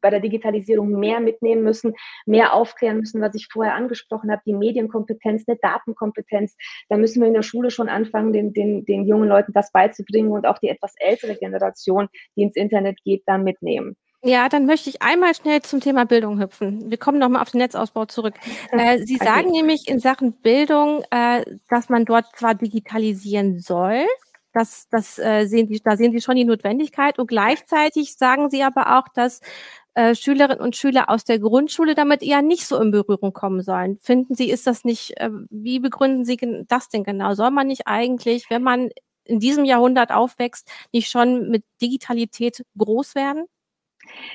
bei 0.01 0.09
der 0.09 0.19
Digitalisierung 0.19 0.91
mehr 0.91 1.19
mitnehmen 1.19 1.63
müssen, 1.63 1.93
mehr 2.25 2.53
aufklären 2.53 2.97
müssen, 2.97 3.21
was 3.21 3.35
ich 3.35 3.47
vorher 3.51 3.75
angesprochen 3.75 4.31
habe, 4.31 4.41
die 4.45 4.53
Medienkompetenz, 4.53 5.43
eine 5.47 5.57
Datenkompetenz. 5.57 6.55
Da 6.89 6.97
müssen 6.97 7.21
wir 7.21 7.27
in 7.27 7.33
der 7.33 7.43
Schule 7.43 7.71
schon 7.71 7.89
anfangen, 7.89 8.33
den, 8.33 8.53
den, 8.53 8.85
den 8.85 9.05
jungen 9.05 9.29
Leuten 9.29 9.53
das 9.53 9.71
beizubringen 9.71 10.31
und 10.31 10.45
auch 10.45 10.57
die 10.59 10.69
etwas 10.69 10.93
ältere 10.97 11.35
Generation, 11.35 12.09
die 12.35 12.43
ins 12.43 12.55
Internet 12.55 13.03
geht, 13.03 13.23
da 13.25 13.37
mitnehmen. 13.37 13.95
Ja, 14.23 14.49
dann 14.49 14.67
möchte 14.67 14.89
ich 14.89 15.01
einmal 15.01 15.33
schnell 15.33 15.63
zum 15.63 15.79
Thema 15.79 16.05
Bildung 16.05 16.39
hüpfen. 16.39 16.91
Wir 16.91 16.97
kommen 16.97 17.17
nochmal 17.17 17.41
auf 17.41 17.49
den 17.49 17.57
Netzausbau 17.57 18.05
zurück. 18.05 18.35
Äh, 18.71 18.99
Sie 19.05 19.15
okay. 19.15 19.25
sagen 19.25 19.51
nämlich 19.51 19.87
in 19.89 19.99
Sachen 19.99 20.33
Bildung, 20.33 21.03
äh, 21.11 21.43
dass 21.69 21.89
man 21.89 22.05
dort 22.05 22.25
zwar 22.37 22.55
digitalisieren 22.55 23.59
soll, 23.59 24.05
das, 24.53 24.87
das 24.89 25.17
äh, 25.17 25.45
sehen 25.45 25.67
die, 25.67 25.81
da 25.81 25.97
sehen 25.97 26.11
Sie 26.11 26.21
schon 26.21 26.35
die 26.35 26.45
Notwendigkeit 26.45 27.19
und 27.19 27.27
gleichzeitig 27.27 28.15
sagen 28.17 28.49
Sie 28.49 28.63
aber 28.63 28.97
auch, 28.97 29.07
dass 29.13 29.41
äh, 29.93 30.15
Schülerinnen 30.15 30.62
und 30.62 30.75
Schüler 30.75 31.10
aus 31.10 31.23
der 31.23 31.39
Grundschule 31.39 31.95
damit 31.95 32.23
eher 32.23 32.41
nicht 32.41 32.65
so 32.65 32.80
in 32.80 32.91
Berührung 32.91 33.34
kommen 33.34 33.62
sollen. 33.62 33.97
Finden 34.01 34.36
Sie, 34.36 34.49
ist 34.49 34.67
das 34.67 34.86
nicht, 34.86 35.17
äh, 35.17 35.30
wie 35.49 35.80
begründen 35.80 36.25
Sie 36.25 36.38
das 36.67 36.89
denn 36.89 37.04
genau? 37.04 37.34
Soll 37.34 37.51
man 37.51 37.67
nicht 37.67 37.88
eigentlich, 37.88 38.49
wenn 38.49 38.63
man 38.63 38.89
in 39.25 39.39
diesem 39.39 39.65
Jahrhundert 39.65 40.12
aufwächst, 40.12 40.69
nicht 40.93 41.10
schon 41.10 41.49
mit 41.49 41.63
Digitalität 41.82 42.63
groß 42.77 43.15
werden? 43.15 43.45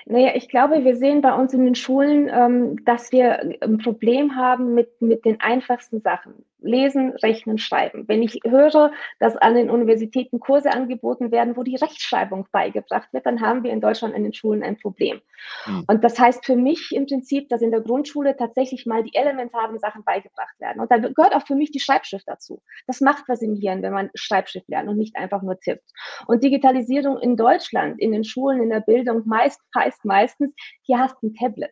Naja, 0.06 0.32
ich 0.34 0.48
glaube, 0.48 0.84
wir 0.84 0.96
sehen 0.96 1.20
bei 1.20 1.34
uns 1.34 1.52
in 1.52 1.64
den 1.64 1.74
Schulen, 1.74 2.30
ähm, 2.32 2.84
dass 2.84 3.10
wir 3.12 3.40
ein 3.60 3.78
Problem 3.78 4.36
haben 4.36 4.74
mit, 4.74 5.00
mit 5.02 5.24
den 5.24 5.40
einfachsten 5.40 6.00
Sachen. 6.00 6.44
Lesen, 6.66 7.12
Rechnen, 7.22 7.58
Schreiben. 7.58 8.04
Wenn 8.08 8.22
ich 8.22 8.40
höre, 8.44 8.92
dass 9.18 9.36
an 9.36 9.54
den 9.54 9.70
Universitäten 9.70 10.40
Kurse 10.40 10.72
angeboten 10.72 11.30
werden, 11.30 11.56
wo 11.56 11.62
die 11.62 11.76
Rechtschreibung 11.76 12.46
beigebracht 12.52 13.12
wird, 13.12 13.26
dann 13.26 13.40
haben 13.40 13.62
wir 13.62 13.72
in 13.72 13.80
Deutschland 13.80 14.14
in 14.14 14.24
den 14.24 14.34
Schulen 14.34 14.62
ein 14.62 14.76
Problem. 14.76 15.20
Mhm. 15.66 15.84
Und 15.86 16.04
das 16.04 16.18
heißt 16.18 16.44
für 16.44 16.56
mich 16.56 16.92
im 16.92 17.06
Prinzip, 17.06 17.48
dass 17.48 17.62
in 17.62 17.70
der 17.70 17.80
Grundschule 17.80 18.36
tatsächlich 18.36 18.86
mal 18.86 19.02
die 19.02 19.14
elementaren 19.14 19.78
Sachen 19.78 20.04
beigebracht 20.04 20.58
werden. 20.58 20.80
Und 20.80 20.90
da 20.90 20.98
gehört 20.98 21.34
auch 21.34 21.46
für 21.46 21.54
mich 21.54 21.70
die 21.70 21.80
Schreibschrift 21.80 22.26
dazu. 22.26 22.62
Das 22.86 23.00
macht 23.00 23.24
was 23.28 23.42
im 23.42 23.54
Hirn, 23.54 23.82
wenn 23.82 23.92
man 23.92 24.10
Schreibschrift 24.14 24.68
lernt 24.68 24.88
und 24.88 24.98
nicht 24.98 25.16
einfach 25.16 25.42
nur 25.42 25.58
tippt. 25.58 25.88
Und 26.26 26.42
Digitalisierung 26.42 27.18
in 27.18 27.36
Deutschland, 27.36 28.00
in 28.00 28.12
den 28.12 28.24
Schulen, 28.24 28.62
in 28.62 28.70
der 28.70 28.80
Bildung 28.80 29.22
meist 29.26 29.60
heißt 29.76 30.04
meistens, 30.04 30.54
hier 30.82 30.98
hast 30.98 31.16
du 31.22 31.28
ein 31.28 31.34
Tablet 31.34 31.70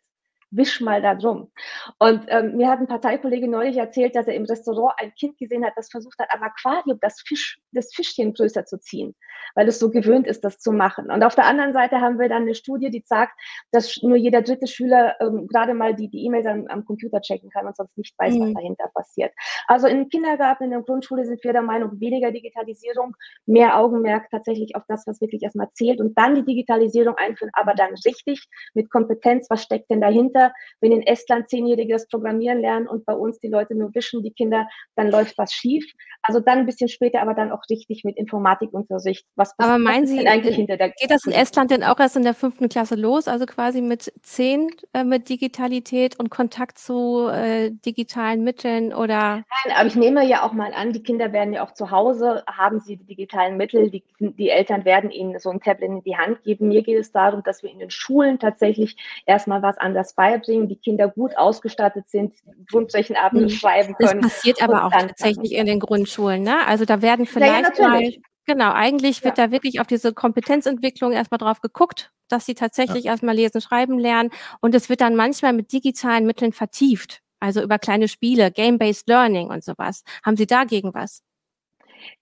wisch 0.56 0.80
mal 0.80 1.02
da 1.02 1.14
drum. 1.14 1.50
Und 1.98 2.24
ähm, 2.28 2.56
mir 2.56 2.68
hat 2.68 2.80
ein 2.80 2.86
Parteikollege 2.86 3.48
neulich 3.48 3.76
erzählt, 3.76 4.16
dass 4.16 4.26
er 4.26 4.34
im 4.34 4.44
Restaurant 4.44 4.94
ein 4.98 5.12
Kind 5.14 5.38
gesehen 5.38 5.64
hat, 5.64 5.74
das 5.76 5.90
versucht 5.90 6.18
hat, 6.18 6.28
am 6.30 6.42
Aquarium 6.42 6.98
das, 7.00 7.20
Fisch, 7.20 7.58
das 7.72 7.92
Fischchen 7.94 8.34
größer 8.34 8.64
zu 8.64 8.78
ziehen, 8.78 9.14
weil 9.54 9.68
es 9.68 9.78
so 9.78 9.90
gewöhnt 9.90 10.26
ist, 10.26 10.44
das 10.44 10.58
zu 10.58 10.72
machen. 10.72 11.10
Und 11.10 11.22
auf 11.22 11.34
der 11.34 11.46
anderen 11.46 11.72
Seite 11.72 12.00
haben 12.00 12.18
wir 12.18 12.28
dann 12.28 12.42
eine 12.42 12.54
Studie, 12.54 12.90
die 12.90 13.02
sagt, 13.04 13.32
dass 13.72 14.02
nur 14.02 14.16
jeder 14.16 14.42
dritte 14.42 14.66
Schüler 14.66 15.16
ähm, 15.20 15.46
gerade 15.46 15.74
mal 15.74 15.94
die 15.94 16.10
E-Mails 16.12 16.46
am, 16.46 16.66
am, 16.68 16.84
Computer 16.84 17.20
checken 17.20 17.50
kann 17.50 17.66
und 17.66 17.76
sonst 17.76 17.96
nicht 17.96 18.14
weiß, 18.18 18.34
mhm. 18.34 18.40
was 18.40 18.54
dahinter 18.54 18.90
passiert. 18.94 19.32
Also 19.66 19.86
im 19.86 20.08
Kindergarten, 20.08 20.64
in 20.64 20.70
der 20.70 20.82
Grundschule 20.82 21.24
sind 21.24 21.42
wir 21.42 21.52
der 21.52 21.62
Meinung, 21.62 22.00
weniger 22.00 22.30
Digitalisierung, 22.30 23.16
mehr 23.46 23.78
Augenmerk 23.78 24.28
tatsächlich 24.30 24.76
auf 24.76 24.82
das, 24.88 25.06
was 25.06 25.20
wirklich 25.20 25.42
erstmal 25.42 25.70
zählt 25.72 26.00
und 26.00 26.16
dann 26.18 26.34
die 26.34 26.44
Digitalisierung 26.44 27.14
einführen, 27.16 27.50
aber 27.54 27.74
dann 27.74 27.90
richtig 28.04 28.46
mit 28.74 28.90
Kompetenz, 28.90 29.48
was 29.50 29.62
steckt 29.62 29.90
denn 29.90 30.00
dahinter? 30.00 30.43
Kinder, 30.44 30.54
wenn 30.80 30.92
in 30.92 31.02
Estland 31.02 31.48
Zehnjährige 31.48 31.92
das 31.92 32.08
Programmieren 32.08 32.60
lernen 32.60 32.86
und 32.86 33.04
bei 33.04 33.14
uns 33.14 33.38
die 33.40 33.48
Leute 33.48 33.74
nur 33.74 33.94
wischen, 33.94 34.22
die 34.22 34.32
Kinder, 34.32 34.68
dann 34.96 35.10
läuft 35.10 35.38
was 35.38 35.52
schief. 35.52 35.84
Also 36.22 36.40
dann 36.40 36.58
ein 36.58 36.66
bisschen 36.66 36.88
später, 36.88 37.20
aber 37.20 37.34
dann 37.34 37.52
auch 37.52 37.62
richtig 37.70 38.04
mit 38.04 38.16
Informatikunterricht. 38.16 39.26
Was, 39.36 39.54
was 39.58 39.68
aber 39.68 39.78
meinen 39.78 40.06
Sie, 40.06 40.26
eigentlich 40.26 40.56
hinter 40.56 40.76
der 40.76 40.90
geht 40.90 41.10
das 41.10 41.24
in 41.26 41.32
Estland 41.32 41.70
denn 41.70 41.82
auch 41.82 41.98
erst 41.98 42.16
in 42.16 42.22
der 42.22 42.34
fünften 42.34 42.68
Klasse 42.68 42.94
los, 42.94 43.28
also 43.28 43.46
quasi 43.46 43.80
mit 43.80 44.12
zehn 44.22 44.70
äh, 44.92 45.04
mit 45.04 45.28
Digitalität 45.28 46.18
und 46.18 46.30
Kontakt 46.30 46.78
zu 46.78 47.28
äh, 47.28 47.70
digitalen 47.70 48.42
Mitteln 48.44 48.92
oder? 48.92 49.44
Nein, 49.64 49.76
aber 49.76 49.86
ich 49.86 49.96
nehme 49.96 50.26
ja 50.26 50.42
auch 50.42 50.52
mal 50.52 50.72
an, 50.72 50.92
die 50.92 51.02
Kinder 51.02 51.32
werden 51.32 51.52
ja 51.52 51.64
auch 51.64 51.74
zu 51.74 51.90
Hause, 51.90 52.42
haben 52.46 52.80
sie 52.80 52.96
die 52.96 53.04
digitalen 53.04 53.56
Mittel, 53.56 53.90
die, 53.90 54.02
die 54.18 54.50
Eltern 54.50 54.84
werden 54.84 55.10
ihnen 55.10 55.38
so 55.38 55.50
ein 55.50 55.60
Tablet 55.60 55.90
in 55.90 56.02
die 56.02 56.16
Hand 56.16 56.42
geben. 56.42 56.68
Mir 56.68 56.82
geht 56.82 56.98
es 56.98 57.12
darum, 57.12 57.42
dass 57.42 57.62
wir 57.62 57.70
in 57.70 57.78
den 57.78 57.90
Schulen 57.90 58.38
tatsächlich 58.38 58.96
erstmal 59.26 59.62
was 59.62 59.78
anders 59.78 60.14
bei 60.14 60.33
beibringen, 60.34 60.68
die 60.68 60.76
Kinder 60.76 61.08
gut 61.08 61.36
ausgestattet 61.36 62.08
sind, 62.08 62.34
Grundrechenabende 62.70 63.46
mhm. 63.46 63.50
schreiben 63.50 63.94
können. 63.94 64.22
Das 64.22 64.32
passiert 64.32 64.62
aber 64.62 64.84
auch 64.84 64.90
tatsächlich 64.90 65.52
in 65.52 65.66
den 65.66 65.80
Grundschulen. 65.80 66.42
Ne? 66.42 66.66
Also 66.66 66.84
da 66.84 67.02
werden 67.02 67.26
vielleicht 67.26 67.78
ja, 67.78 67.88
mal, 67.88 68.12
genau, 68.46 68.72
eigentlich 68.72 69.24
wird 69.24 69.38
ja. 69.38 69.46
da 69.46 69.52
wirklich 69.52 69.80
auf 69.80 69.86
diese 69.86 70.12
Kompetenzentwicklung 70.12 71.12
erstmal 71.12 71.38
drauf 71.38 71.60
geguckt, 71.60 72.12
dass 72.28 72.46
sie 72.46 72.54
tatsächlich 72.54 73.04
ja. 73.04 73.12
erstmal 73.12 73.34
lesen, 73.34 73.60
schreiben 73.60 73.98
lernen 73.98 74.30
und 74.60 74.74
es 74.74 74.88
wird 74.88 75.00
dann 75.00 75.16
manchmal 75.16 75.52
mit 75.52 75.72
digitalen 75.72 76.26
Mitteln 76.26 76.52
vertieft. 76.52 77.20
Also 77.40 77.62
über 77.62 77.78
kleine 77.78 78.08
Spiele, 78.08 78.50
Game-Based 78.50 79.06
Learning 79.06 79.50
und 79.50 79.62
sowas. 79.62 80.02
Haben 80.24 80.36
Sie 80.36 80.46
dagegen 80.46 80.94
was? 80.94 81.22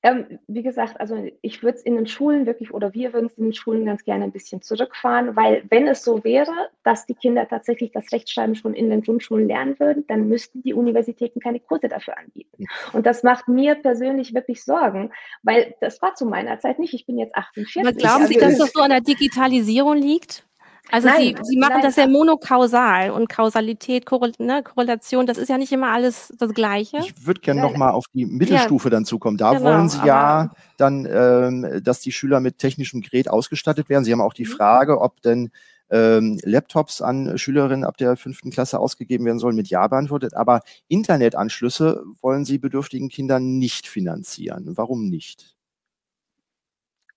Ähm, 0.03 0.39
wie 0.49 0.63
gesagt, 0.63 1.01
also 1.01 1.25
ich 1.43 1.63
würde 1.63 1.79
es 1.79 1.83
in 1.83 1.97
den 1.97 2.07
Schulen 2.07 2.47
wirklich 2.47 2.73
oder 2.73 2.95
wir 2.95 3.13
würden 3.13 3.27
es 3.27 3.39
in 3.39 3.45
den 3.45 3.55
Schulen 3.55 3.87
ganz 3.87 4.05
gerne 4.05 4.25
ein 4.25 4.33
bisschen 4.33 4.63
zurückfahren, 4.63 5.37
weil 5.37 5.65
wenn 5.71 5.87
es 5.87 6.05
so 6.05 6.25
wäre, 6.25 6.53
dass 6.85 7.07
die 7.07 7.15
Kinder 7.15 7.49
tatsächlich 7.49 7.93
das 7.93 8.11
Rechtschreiben 8.13 8.55
schon 8.55 8.75
in 8.75 8.91
den 8.91 9.03
Grundschulen 9.03 9.49
lernen 9.49 9.79
würden, 9.79 10.05
dann 10.07 10.29
müssten 10.29 10.63
die 10.63 10.75
Universitäten 10.75 11.41
keine 11.41 11.61
Kurse 11.61 11.89
dafür 11.89 12.19
anbieten. 12.19 12.67
Und 12.93 13.07
das 13.07 13.23
macht 13.23 13.49
mir 13.49 13.75
persönlich 13.77 14.35
wirklich 14.35 14.65
Sorgen, 14.65 15.13
weil 15.43 15.75
das 15.81 16.01
war 16.03 16.15
zu 16.15 16.27
meiner 16.27 16.59
Zeit 16.59 16.79
nicht. 16.79 16.95
Ich 16.95 17.07
bin 17.07 17.19
jetzt 17.19 17.35
48. 17.35 17.83
Aber 17.83 17.93
glauben 17.97 18.27
Sie, 18.27 18.39
dass 18.39 18.59
das 18.59 18.73
so 18.73 18.81
an 18.81 18.91
der 18.91 19.01
Digitalisierung 19.01 19.97
liegt? 19.97 20.45
Also 20.93 21.09
nein, 21.09 21.21
Sie, 21.21 21.37
Sie 21.43 21.57
machen 21.57 21.73
nein, 21.77 21.83
das 21.83 21.97
ja 21.97 22.07
monokausal 22.07 23.11
und 23.13 23.31
Kausalität, 23.31 24.05
Korrel 24.05 24.33
ne, 24.39 24.63
Korrelation, 24.63 25.27
das 25.27 25.39
ist 25.39 25.49
ja 25.49 25.57
nicht 25.57 25.73
immer 25.73 25.89
alles 25.89 26.35
das 26.39 26.53
Gleiche. 26.53 26.99
Ich 26.99 27.27
würde 27.27 27.41
gerne 27.41 27.63
nochmal 27.63 27.93
auf 27.93 28.05
die 28.13 28.27
Mittelstufe 28.27 28.89
ja. 28.89 28.91
dann 28.91 29.07
zukommen. 29.07 29.39
Da 29.39 29.55
genau, 29.55 29.65
wollen 29.65 29.89
Sie 29.89 30.05
ja 30.05 30.53
dann, 30.77 31.09
ähm, 31.11 31.81
dass 31.83 32.01
die 32.01 32.13
Schüler 32.13 32.41
mit 32.41 32.59
technischem 32.59 33.01
Gerät 33.01 33.31
ausgestattet 33.31 33.89
werden. 33.89 34.05
Sie 34.05 34.13
haben 34.13 34.21
auch 34.21 34.35
die 34.35 34.45
mhm. 34.45 34.51
Frage, 34.51 35.01
ob 35.01 35.23
denn 35.23 35.51
ähm, 35.89 36.39
Laptops 36.45 37.01
an 37.01 37.39
Schülerinnen 37.39 37.85
ab 37.85 37.97
der 37.97 38.17
fünften 38.17 38.51
Klasse 38.51 38.79
ausgegeben 38.79 39.25
werden 39.25 39.39
sollen, 39.39 39.57
mit 39.57 39.69
Ja 39.69 39.87
beantwortet. 39.87 40.35
Aber 40.35 40.61
Internetanschlüsse 40.89 42.03
wollen 42.21 42.45
Sie 42.45 42.59
bedürftigen 42.59 43.09
Kindern 43.09 43.59
nicht 43.59 43.87
finanzieren. 43.87 44.77
Warum 44.77 45.09
nicht? 45.09 45.57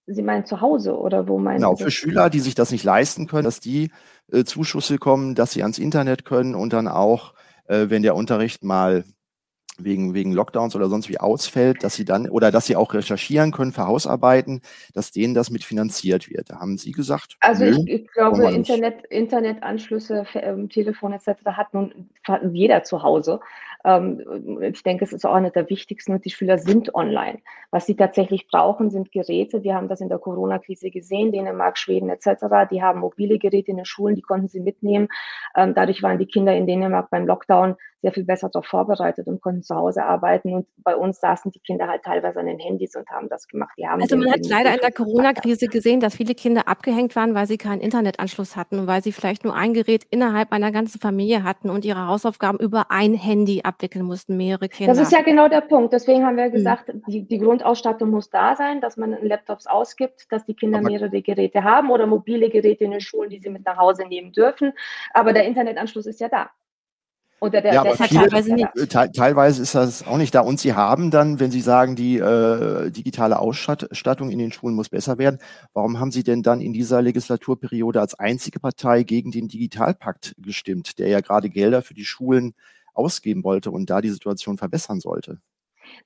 Sie 0.07 0.21
meinen 0.21 0.45
zu 0.45 0.61
Hause 0.61 0.97
oder 0.97 1.27
wo 1.27 1.39
meinen 1.39 1.57
Genau, 1.57 1.75
für 1.75 1.89
Schüler, 1.89 2.29
die 2.29 2.39
sich 2.39 2.53
das 2.53 2.71
nicht 2.71 2.83
leisten 2.83 3.27
können, 3.27 3.45
dass 3.45 3.59
die 3.59 3.91
äh, 4.31 4.43
Zuschüsse 4.43 4.97
kommen, 4.97 5.33
dass 5.33 5.51
sie 5.51 5.63
ans 5.63 5.79
Internet 5.79 6.25
können 6.25 6.53
und 6.53 6.73
dann 6.73 6.87
auch, 6.87 7.33
äh, 7.65 7.89
wenn 7.89 8.03
der 8.03 8.15
Unterricht 8.15 8.63
mal 8.63 9.03
wegen, 9.77 10.13
wegen 10.13 10.31
Lockdowns 10.31 10.75
oder 10.75 10.89
sonst 10.89 11.09
wie 11.09 11.19
ausfällt, 11.19 11.83
dass 11.83 11.95
sie 11.95 12.05
dann 12.05 12.29
oder 12.29 12.51
dass 12.51 12.65
sie 12.65 12.75
auch 12.75 12.93
recherchieren 12.93 13.51
können 13.51 13.71
für 13.71 13.87
Hausarbeiten, 13.87 14.61
dass 14.93 15.11
denen 15.11 15.33
das 15.33 15.49
mitfinanziert 15.49 16.29
wird. 16.29 16.49
Da 16.49 16.59
haben 16.59 16.77
Sie 16.77 16.91
gesagt? 16.91 17.35
Also 17.41 17.65
ich, 17.65 17.87
ich, 17.87 18.07
glaube, 18.11 18.51
Internet, 18.51 19.05
Internetanschlüsse, 19.07 20.25
ähm, 20.35 20.69
Telefon 20.69 21.13
etc. 21.13 21.29
hat 21.45 21.73
nun 21.73 22.09
hat 22.23 22.41
jeder 22.51 22.83
zu 22.83 23.03
Hause. 23.03 23.39
Ähm, 23.85 24.61
ich 24.61 24.83
denke, 24.83 25.05
es 25.05 25.13
ist 25.13 25.25
auch 25.25 25.33
einer 25.33 25.51
der 25.51 25.69
wichtigsten 25.69 26.13
und 26.13 26.25
die 26.25 26.31
Schüler 26.31 26.57
sind 26.57 26.95
online. 26.95 27.39
Was 27.71 27.85
sie 27.85 27.95
tatsächlich 27.95 28.47
brauchen, 28.47 28.89
sind 28.89 29.11
Geräte. 29.11 29.63
Wir 29.63 29.75
haben 29.75 29.87
das 29.87 30.01
in 30.01 30.09
der 30.09 30.17
Corona-Krise 30.17 30.89
gesehen, 30.89 31.31
Dänemark, 31.31 31.77
Schweden 31.77 32.09
etc. 32.09 32.67
Die 32.71 32.81
haben 32.81 32.99
mobile 32.99 33.37
Geräte 33.37 33.71
in 33.71 33.77
den 33.77 33.85
Schulen, 33.85 34.15
die 34.15 34.21
konnten 34.21 34.47
sie 34.47 34.59
mitnehmen. 34.59 35.07
Ähm, 35.55 35.73
dadurch 35.75 36.01
waren 36.01 36.17
die 36.17 36.25
Kinder 36.25 36.55
in 36.55 36.65
Dänemark 36.65 37.09
beim 37.11 37.27
Lockdown 37.27 37.75
sehr 38.05 38.13
viel 38.13 38.23
besser 38.23 38.49
darauf 38.49 38.67
vorbereitet 38.67 39.25
und 39.25 39.41
konnten 39.41 39.63
zu 39.63 39.75
Hause 39.75 40.03
arbeiten. 40.03 40.53
Und 40.53 40.67
bei 40.83 40.95
uns 40.95 41.19
saßen 41.19 41.49
die 41.51 41.59
Kinder 41.59 41.87
halt 41.87 42.03
teilweise 42.03 42.39
an 42.39 42.45
den 42.45 42.59
Handys 42.59 42.95
und 42.95 43.09
haben 43.09 43.29
das 43.29 43.47
gemacht. 43.47 43.73
also 44.03 44.15
man 44.15 44.31
hat 44.31 44.45
leider 44.45 44.75
in 44.75 44.79
der 44.79 44.91
Corona-Krise 44.91 45.65
gesehen, 45.67 46.01
dass 46.01 46.15
viele 46.15 46.35
Kinder 46.35 46.67
abgehängt 46.67 47.15
waren, 47.15 47.33
weil 47.33 47.47
sie 47.47 47.57
keinen 47.57 47.81
Internetanschluss 47.81 48.55
hatten 48.55 48.77
und 48.77 48.85
weil 48.85 49.01
sie 49.01 49.11
vielleicht 49.11 49.43
nur 49.43 49.55
ein 49.55 49.73
Gerät 49.73 50.05
innerhalb 50.11 50.51
einer 50.51 50.71
ganzen 50.71 50.99
Familie 50.99 51.43
hatten 51.43 51.71
und 51.71 51.83
ihre 51.83 52.05
Hausaufgaben 52.05 52.59
über 52.59 52.91
ein 52.91 53.15
Handy 53.15 53.61
abwickeln 53.75 54.05
mussten, 54.05 54.37
mehrere 54.37 54.69
Kinder. 54.69 54.93
Das 54.93 55.01
ist 55.01 55.11
ja 55.11 55.21
genau 55.21 55.47
der 55.47 55.61
Punkt. 55.61 55.93
Deswegen 55.93 56.25
haben 56.25 56.37
wir 56.37 56.45
hm. 56.45 56.51
gesagt, 56.51 56.93
mhm. 56.93 57.03
die, 57.07 57.27
die, 57.27 57.39
Grundausstattung 57.39 58.09
muss 58.09 58.29
da 58.29 58.55
sein, 58.55 58.81
dass 58.81 58.97
man 58.97 59.17
Laptops 59.21 59.67
ausgibt, 59.67 60.31
dass 60.31 60.45
die 60.45 60.53
Kinder 60.53 60.79
Aber 60.79 60.89
mehrere 60.89 61.21
Geräte 61.21 61.63
haben 61.63 61.91
oder 61.91 62.07
mobile 62.07 62.49
Geräte 62.49 62.85
in 62.85 62.91
den 62.91 63.01
Schulen, 63.01 63.29
die 63.29 63.39
sie 63.39 63.49
mit 63.49 63.65
nach 63.65 63.77
Hause 63.77 64.05
nehmen 64.07 64.31
dürfen. 64.31 64.73
Aber 65.13 65.33
der 65.33 65.45
Internetanschluss 65.45 66.05
ist 66.05 66.19
ja 66.19 66.29
da. 66.29 66.49
Oder 67.41 67.61
der, 67.61 67.73
ja, 67.73 67.83
der 67.83 67.91
aber 67.91 68.03
viele, 68.05 68.21
teilweise 68.21 68.53
nicht. 68.53 68.67
Te 68.89 69.11
teilweise 69.11 69.61
ist 69.61 69.75
das 69.75 70.07
auch 70.07 70.17
nicht 70.17 70.33
da. 70.33 70.39
Und 70.39 70.59
Sie 70.59 70.73
haben 70.73 71.11
dann, 71.11 71.39
wenn 71.39 71.51
Sie 71.51 71.59
sagen, 71.59 71.97
die 71.97 72.17
äh, 72.17 72.89
digitale 72.89 73.39
Ausstattung 73.39 74.31
in 74.31 74.39
den 74.39 74.53
Schulen 74.53 74.73
muss 74.73 74.87
besser 74.87 75.17
werden, 75.17 75.39
warum 75.73 75.99
haben 75.99 76.11
Sie 76.11 76.23
denn 76.23 76.43
dann 76.43 76.61
in 76.61 76.71
dieser 76.71 77.01
Legislaturperiode 77.01 77.99
als 77.99 78.17
einzige 78.17 78.61
Partei 78.61 79.03
gegen 79.03 79.31
den 79.31 79.49
Digitalpakt 79.49 80.33
gestimmt, 80.37 80.97
der 80.97 81.09
ja 81.09 81.19
gerade 81.19 81.49
Gelder 81.49 81.81
für 81.81 81.93
die 81.93 82.05
Schulen 82.05 82.55
ausgeben 82.95 83.43
wollte 83.43 83.71
und 83.71 83.89
da 83.89 84.01
die 84.01 84.09
Situation 84.09 84.57
verbessern 84.57 84.99
sollte? 84.99 85.39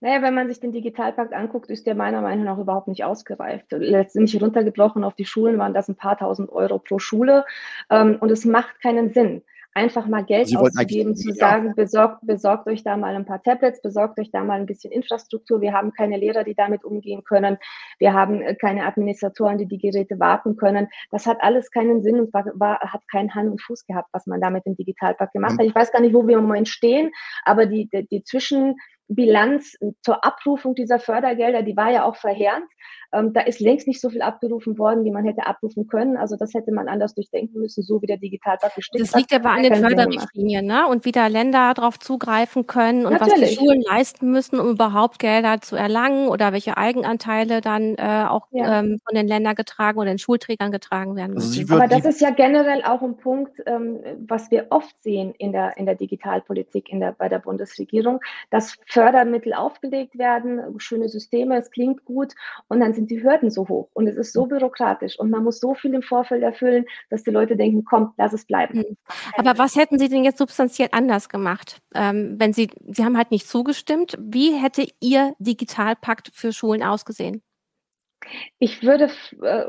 Naja, 0.01 0.21
wenn 0.21 0.33
man 0.33 0.47
sich 0.47 0.59
den 0.59 0.71
Digitalpakt 0.71 1.33
anguckt, 1.33 1.69
ist 1.69 1.87
der 1.87 1.95
meiner 1.95 2.21
Meinung 2.21 2.45
nach 2.45 2.57
überhaupt 2.57 2.87
nicht 2.87 3.03
ausgereift. 3.03 3.67
Letztendlich 3.71 4.41
runtergebrochen 4.41 5.03
auf 5.03 5.15
die 5.15 5.25
Schulen 5.25 5.57
waren 5.57 5.73
das 5.73 5.87
ein 5.87 5.95
paar 5.95 6.17
tausend 6.17 6.51
Euro 6.51 6.79
pro 6.79 6.99
Schule 6.99 7.45
ähm, 7.89 8.17
und 8.19 8.31
es 8.31 8.45
macht 8.45 8.81
keinen 8.81 9.13
Sinn 9.13 9.41
einfach 9.73 10.07
mal 10.07 10.23
Geld 10.23 10.47
Sie 10.47 10.57
auszugeben, 10.57 11.15
zu 11.15 11.31
sagen, 11.33 11.73
besorgt, 11.75 12.19
besorgt 12.25 12.67
euch 12.67 12.83
da 12.83 12.97
mal 12.97 13.15
ein 13.15 13.25
paar 13.25 13.41
Tablets, 13.41 13.81
besorgt 13.81 14.19
euch 14.19 14.31
da 14.31 14.43
mal 14.43 14.59
ein 14.59 14.65
bisschen 14.65 14.91
Infrastruktur. 14.91 15.61
Wir 15.61 15.73
haben 15.73 15.93
keine 15.93 16.17
Lehrer, 16.17 16.43
die 16.43 16.55
damit 16.55 16.83
umgehen 16.83 17.23
können. 17.23 17.57
Wir 17.99 18.13
haben 18.13 18.41
äh, 18.41 18.55
keine 18.55 18.85
Administratoren, 18.85 19.57
die 19.57 19.67
die 19.67 19.77
Geräte 19.77 20.19
warten 20.19 20.55
können. 20.55 20.87
Das 21.11 21.25
hat 21.25 21.37
alles 21.41 21.71
keinen 21.71 22.01
Sinn 22.01 22.19
und 22.19 22.33
war, 22.33 22.45
war, 22.55 22.79
hat 22.79 23.01
keinen 23.11 23.33
Hand 23.35 23.51
und 23.51 23.61
Fuß 23.61 23.85
gehabt, 23.85 24.09
was 24.11 24.25
man 24.27 24.41
da 24.41 24.49
mit 24.49 24.65
dem 24.65 24.75
Digitalpakt 24.75 25.33
gemacht 25.33 25.59
hat. 25.59 25.65
Ich 25.65 25.75
weiß 25.75 25.91
gar 25.91 26.01
nicht, 26.01 26.13
wo 26.13 26.27
wir 26.27 26.37
im 26.37 26.43
Moment 26.43 26.67
stehen, 26.67 27.11
aber 27.43 27.65
die, 27.65 27.89
die, 27.89 28.07
die 28.07 28.23
Zwischen, 28.23 28.75
Bilanz 29.09 29.75
zur 30.01 30.23
Abrufung 30.23 30.75
dieser 30.75 30.99
Fördergelder, 30.99 31.63
die 31.63 31.75
war 31.75 31.91
ja 31.91 32.05
auch 32.05 32.15
verheerend. 32.15 32.65
Ähm, 33.11 33.33
da 33.33 33.41
ist 33.41 33.59
längst 33.59 33.87
nicht 33.87 33.99
so 33.99 34.09
viel 34.09 34.21
abgerufen 34.21 34.77
worden, 34.77 35.03
wie 35.03 35.09
man 35.09 35.25
hätte 35.25 35.47
abrufen 35.47 35.87
können. 35.87 36.15
Also 36.15 36.35
das 36.35 36.53
hätte 36.53 36.71
man 36.71 36.87
anders 36.87 37.15
durchdenken 37.15 37.59
müssen, 37.59 37.81
so 37.81 38.01
wie 38.03 38.05
der 38.05 38.17
Digitalpakt 38.17 38.75
gestimmt 38.75 39.03
Das 39.03 39.15
liegt 39.15 39.33
aber 39.33 39.49
an 39.49 39.63
den 39.63 39.75
Förderrichtlinien, 39.75 40.65
ne? 40.67 40.85
Und 40.87 41.05
wie 41.05 41.11
da 41.11 41.25
Länder 41.25 41.73
darauf 41.73 41.97
zugreifen 41.97 42.67
können 42.67 43.07
und 43.07 43.13
Natürlich. 43.13 43.41
was 43.41 43.49
die 43.49 43.55
Schulen 43.55 43.81
leisten 43.81 44.31
müssen, 44.31 44.59
um 44.59 44.69
überhaupt 44.69 45.17
Gelder 45.17 45.59
zu 45.59 45.75
erlangen 45.75 46.27
oder 46.27 46.53
welche 46.53 46.77
Eigenanteile 46.77 47.61
dann 47.61 47.95
äh, 47.95 48.25
auch 48.29 48.47
ja. 48.51 48.79
ähm, 48.79 48.99
von 49.03 49.15
den 49.15 49.27
Ländern 49.27 49.55
getragen 49.55 49.97
oder 49.97 50.11
den 50.11 50.19
Schulträgern 50.19 50.71
getragen 50.71 51.15
werden 51.15 51.35
also 51.35 51.47
müssen. 51.47 51.71
Also 51.71 51.83
aber 51.83 51.87
das 51.87 52.05
ist 52.05 52.21
ja 52.21 52.29
generell 52.29 52.83
auch 52.83 53.01
ein 53.01 53.17
Punkt, 53.17 53.53
ähm, 53.65 54.01
was 54.27 54.51
wir 54.51 54.67
oft 54.69 55.01
sehen 55.01 55.33
in 55.39 55.51
der, 55.51 55.77
in 55.77 55.87
der 55.87 55.95
Digitalpolitik 55.95 56.89
in 56.89 56.99
der, 56.99 57.13
bei 57.13 57.27
der 57.27 57.39
Bundesregierung, 57.39 58.19
dass 58.51 58.77
Fördermittel 58.99 59.53
aufgelegt 59.53 60.17
werden, 60.17 60.61
schöne 60.77 61.07
Systeme, 61.07 61.57
es 61.57 61.71
klingt 61.71 62.03
gut 62.03 62.33
und 62.67 62.81
dann 62.81 62.93
sind 62.93 63.09
die 63.09 63.23
Hürden 63.23 63.49
so 63.49 63.67
hoch 63.67 63.89
und 63.93 64.07
es 64.07 64.17
ist 64.17 64.33
so 64.33 64.45
bürokratisch 64.45 65.17
und 65.17 65.29
man 65.29 65.43
muss 65.43 65.59
so 65.59 65.73
viel 65.73 65.93
im 65.93 66.01
Vorfeld 66.01 66.43
erfüllen, 66.43 66.85
dass 67.09 67.23
die 67.23 67.31
Leute 67.31 67.55
denken, 67.55 67.85
komm, 67.85 68.13
lass 68.17 68.33
es 68.33 68.45
bleiben. 68.45 68.79
Hm. 68.79 68.97
Aber 69.37 69.57
was 69.57 69.75
hätten 69.75 69.97
Sie 69.99 70.09
denn 70.09 70.23
jetzt 70.23 70.37
substanziell 70.37 70.89
anders 70.91 71.29
gemacht, 71.29 71.77
ähm, 71.95 72.35
wenn 72.37 72.51
Sie, 72.51 72.69
Sie 72.87 73.05
haben 73.05 73.17
halt 73.17 73.31
nicht 73.31 73.47
zugestimmt, 73.47 74.17
wie 74.19 74.53
hätte 74.53 74.85
Ihr 74.99 75.33
Digitalpakt 75.39 76.31
für 76.33 76.51
Schulen 76.51 76.83
ausgesehen? 76.83 77.41
Ich 78.59 78.83
würde 78.83 79.09
äh, 79.41 79.65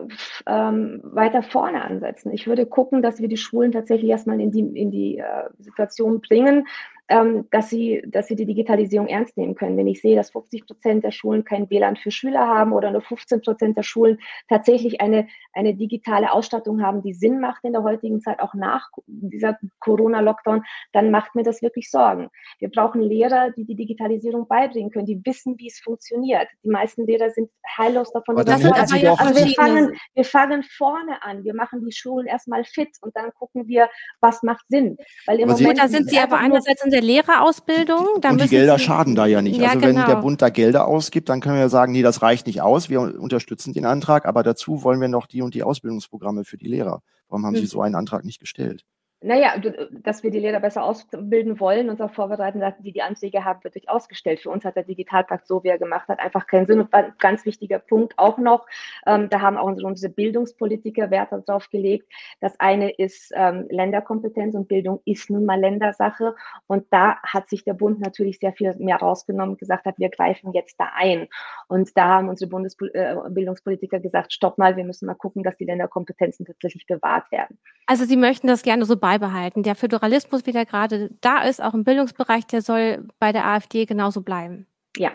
ähm, 0.46 1.00
weiter 1.04 1.42
vorne 1.42 1.82
ansetzen. 1.82 2.32
Ich 2.32 2.46
würde 2.46 2.66
gucken, 2.66 3.00
dass 3.00 3.20
wir 3.20 3.28
die 3.28 3.36
Schulen 3.36 3.72
tatsächlich 3.72 4.10
erstmal 4.10 4.40
in 4.40 4.50
die, 4.50 4.60
in 4.60 4.90
die 4.90 5.18
äh, 5.18 5.48
Situation 5.58 6.20
bringen, 6.20 6.66
ähm, 7.11 7.49
dass, 7.51 7.68
sie, 7.68 8.03
dass 8.07 8.29
sie 8.29 8.37
die 8.37 8.46
Digitalisierung 8.46 9.09
ernst 9.09 9.37
nehmen 9.37 9.57
können. 9.57 9.77
Wenn 9.77 9.88
ich 9.88 10.01
sehe, 10.01 10.14
dass 10.14 10.31
50 10.31 10.64
Prozent 10.64 11.05
der 11.05 11.11
Schulen 11.11 11.44
kein 11.44 11.68
WLAN 11.68 11.96
für 11.96 12.12
Schüler 12.12 12.46
haben 12.46 12.73
oder 12.73 12.92
nur 12.92 13.03
15 13.03 13.42
Prozent 13.42 13.77
der 13.77 13.83
Schulen 13.83 14.18
tatsächlich 14.49 15.01
eine, 15.01 15.27
eine 15.53 15.75
digitale 15.75 16.33
Ausstattung 16.33 16.83
haben, 16.83 17.03
die 17.03 17.12
Sinn 17.12 17.40
macht 17.40 17.64
in 17.64 17.73
der 17.73 17.83
heutigen 17.83 18.20
Zeit, 18.20 18.38
auch 18.38 18.55
nach 18.55 18.90
dieser 19.07 19.59
Corona-Lockdown, 19.81 20.62
dann 20.92 21.11
macht 21.11 21.35
mir 21.35 21.42
das 21.42 21.62
wirklich 21.62 21.90
Sorgen. 21.90 22.29
Wir 22.61 22.70
brauchen 22.70 23.01
Lehrer, 23.01 23.51
die 23.51 23.64
die 23.64 23.75
Digitalisierung 23.75 24.46
beibringen 24.46 24.92
können, 24.92 25.07
die 25.07 25.20
wissen, 25.25 25.59
wie 25.59 25.66
es 25.66 25.81
funktioniert. 25.81 26.46
Die 26.62 26.70
meisten 26.70 27.07
Lehrer 27.07 27.31
sind 27.31 27.51
heillos 27.77 28.12
davon 28.12 28.37
überzeugt. 28.37 28.79
Also 28.79 28.94
wir 28.94 29.55
fangen, 29.55 29.96
wir 30.14 30.25
fangen 30.25 30.62
vorne 30.62 31.20
an. 31.25 31.42
Wir 31.42 31.55
machen 31.55 31.85
die 31.85 31.92
Schulen 31.92 32.29
erstmal 32.29 32.62
fit 32.62 32.90
und 33.01 33.16
dann 33.16 33.33
gucken 33.35 33.66
wir, 33.66 33.90
was 34.20 34.44
macht 34.44 34.64
Sinn. 34.68 34.96
Weil 35.27 35.40
im 35.40 35.51
aber 35.51 35.59
Moment, 35.59 35.81
da 35.81 35.88
sind 35.88 36.09
sie 36.09 36.20
aber 36.20 36.38
einerseits 36.38 36.85
in 36.85 36.92
der 36.92 36.99
Lehrerausbildung. 37.00 38.06
und 38.22 38.40
die 38.40 38.48
Gelder 38.48 38.78
Sie, 38.78 38.84
schaden 38.84 39.14
da 39.14 39.26
ja 39.26 39.42
nicht. 39.42 39.58
Ja, 39.58 39.70
also 39.70 39.82
wenn 39.82 39.96
genau. 39.96 40.06
der 40.06 40.16
Bund 40.16 40.42
da 40.42 40.48
Gelder 40.48 40.86
ausgibt, 40.86 41.28
dann 41.28 41.40
können 41.40 41.58
wir 41.58 41.68
sagen, 41.68 41.92
nee, 41.92 42.02
das 42.02 42.22
reicht 42.22 42.46
nicht 42.46 42.62
aus. 42.62 42.88
Wir 42.88 43.00
unterstützen 43.00 43.72
den 43.72 43.86
Antrag, 43.86 44.26
aber 44.26 44.42
dazu 44.42 44.82
wollen 44.82 45.00
wir 45.00 45.08
noch 45.08 45.26
die 45.26 45.42
und 45.42 45.54
die 45.54 45.62
Ausbildungsprogramme 45.62 46.44
für 46.44 46.56
die 46.56 46.68
Lehrer. 46.68 47.02
Warum 47.28 47.46
haben 47.46 47.54
hm. 47.54 47.60
Sie 47.60 47.66
so 47.66 47.82
einen 47.82 47.94
Antrag 47.94 48.24
nicht 48.24 48.40
gestellt? 48.40 48.84
Naja, 49.22 49.54
dass 49.90 50.22
wir 50.22 50.30
die 50.30 50.38
Lehrer 50.38 50.61
besser 50.61 50.83
ausbilden 50.83 51.61
wollen 51.61 51.90
und 51.90 52.00
auch 52.00 52.12
vorbereiten, 52.12 52.61
dass 52.61 52.78
die 52.78 52.92
die 52.92 53.02
Anträge 53.02 53.44
haben, 53.44 53.62
wird 53.62 53.74
durch 53.74 53.90
ausgestellt. 53.90 54.40
Für 54.40 54.48
uns 54.48 54.64
hat 54.64 54.76
der 54.76 54.85
Digitalpakt, 54.85 55.46
so 55.46 55.62
wie 55.62 55.68
er 55.68 55.78
gemacht 55.78 56.09
hat, 56.09 56.18
einfach 56.20 56.46
keinen 56.46 56.66
Sinn. 56.66 56.80
Und 56.80 56.94
ein 56.94 57.12
ganz 57.18 57.44
wichtiger 57.44 57.80
Punkt 57.80 58.18
auch 58.18 58.38
noch, 58.38 58.66
ähm, 59.06 59.28
da 59.28 59.42
haben 59.42 59.59
auch 59.59 59.66
unsere, 59.66 60.11
Bildungspolitiker 60.11 61.11
Wert 61.11 61.33
darauf 61.46 61.68
gelegt. 61.68 62.11
Das 62.40 62.59
eine 62.59 62.90
ist 62.90 63.30
ähm, 63.35 63.66
Länderkompetenz 63.68 64.54
und 64.54 64.68
Bildung 64.68 65.00
ist 65.04 65.28
nun 65.28 65.44
mal 65.44 65.61
Ländersache. 65.61 66.35
Und 66.66 66.87
da 66.90 67.18
hat 67.22 67.50
sich 67.50 67.64
der 67.64 67.74
Bund 67.74 68.00
natürlich 68.00 68.38
sehr 68.38 68.52
viel 68.54 68.74
mehr 68.76 68.96
rausgenommen, 68.96 69.56
gesagt 69.59 69.85
hat, 69.85 69.98
wir 69.98 70.09
greifen 70.09 70.52
jetzt 70.52 70.80
da 70.80 70.88
ein. 70.94 71.28
Und 71.68 71.90
da 71.96 72.09
haben 72.09 72.28
unsere 72.28 72.48
Bundesbildungspolitiker 72.48 73.98
äh, 73.98 74.00
gesagt, 74.00 74.33
stopp 74.33 74.56
mal, 74.56 74.76
wir 74.76 74.85
müssen 74.85 75.06
mal 75.06 75.14
gucken, 75.14 75.42
dass 75.42 75.56
die 75.56 75.64
Länderkompetenzen 75.64 76.46
tatsächlich 76.46 76.87
bewahrt 76.87 77.30
werden. 77.30 77.59
Also 77.87 78.04
Sie 78.04 78.16
möchten 78.16 78.46
das 78.46 78.62
gerne 78.62 78.85
so 78.85 78.96
beibehalten. 79.11 79.62
Der 79.62 79.75
Föderalismus, 79.75 80.46
wie 80.46 80.53
der 80.53 80.66
gerade 80.66 81.11
da 81.20 81.42
ist, 81.42 81.61
auch 81.62 81.75
im 81.75 81.85
Bildungsbereich, 81.85 82.46
der 82.46 82.62
soll 82.62 83.09
bei 83.18 83.33
der 83.33 83.46
AfD 83.46 83.85
genauso 83.85 84.20
bleiben. 84.20 84.66
Ja. 84.96 85.11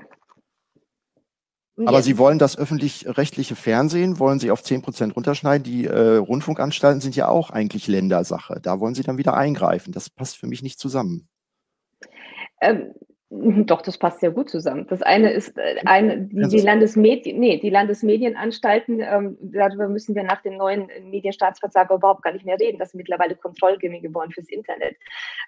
Aber 1.78 2.02
Sie 2.02 2.18
wollen 2.18 2.40
das 2.40 2.58
öffentlich-rechtliche 2.58 3.56
Fernsehen, 3.56 4.18
wollen 4.18 4.40
Sie 4.40 4.50
auf 4.52 4.64
10 4.64 4.82
Prozent 4.82 5.16
runterschneiden. 5.16 5.64
Die 5.64 5.86
äh, 5.86 6.16
Rundfunkanstalten 6.16 7.02
sind 7.02 7.16
ja 7.18 7.28
auch 7.28 7.50
eigentlich 7.50 7.88
Ländersache. 7.88 8.60
Da 8.62 8.80
wollen 8.80 8.96
Sie 8.96 9.04
dann 9.04 9.18
wieder 9.18 9.34
eingreifen. 9.34 9.92
Das 9.92 10.10
passt 10.10 10.38
für 10.38 10.48
mich 10.48 10.62
nicht 10.62 10.80
zusammen. 10.80 11.28
Ähm, 12.62 12.94
doch, 13.32 13.82
das 13.82 13.98
passt 13.98 14.20
sehr 14.20 14.30
gut 14.30 14.50
zusammen. 14.50 14.86
Das 14.88 15.02
eine 15.02 15.32
ist 15.32 15.58
äh, 15.58 15.78
eine, 15.86 16.22
die, 16.22 16.48
die, 16.48 16.60
Landesmedien, 16.60 17.40
nee, 17.40 17.60
die 17.60 17.72
Landesmedienanstalten, 17.72 19.00
ähm, 19.02 19.38
darüber 19.42 19.88
müssen 19.90 20.14
wir 20.14 20.24
nach 20.24 20.44
dem 20.44 20.58
neuen 20.58 20.90
Medienstaatsvertrag 21.10 21.90
überhaupt 21.90 22.22
gar 22.22 22.34
nicht 22.34 22.46
mehr 22.46 22.60
reden. 22.60 22.78
Das 22.78 22.92
sind 22.92 23.00
mittlerweile 23.00 23.36
Kontrollgremien 23.36 24.04
geworden 24.04 24.32
fürs 24.32 24.48
Internet, 24.50 24.96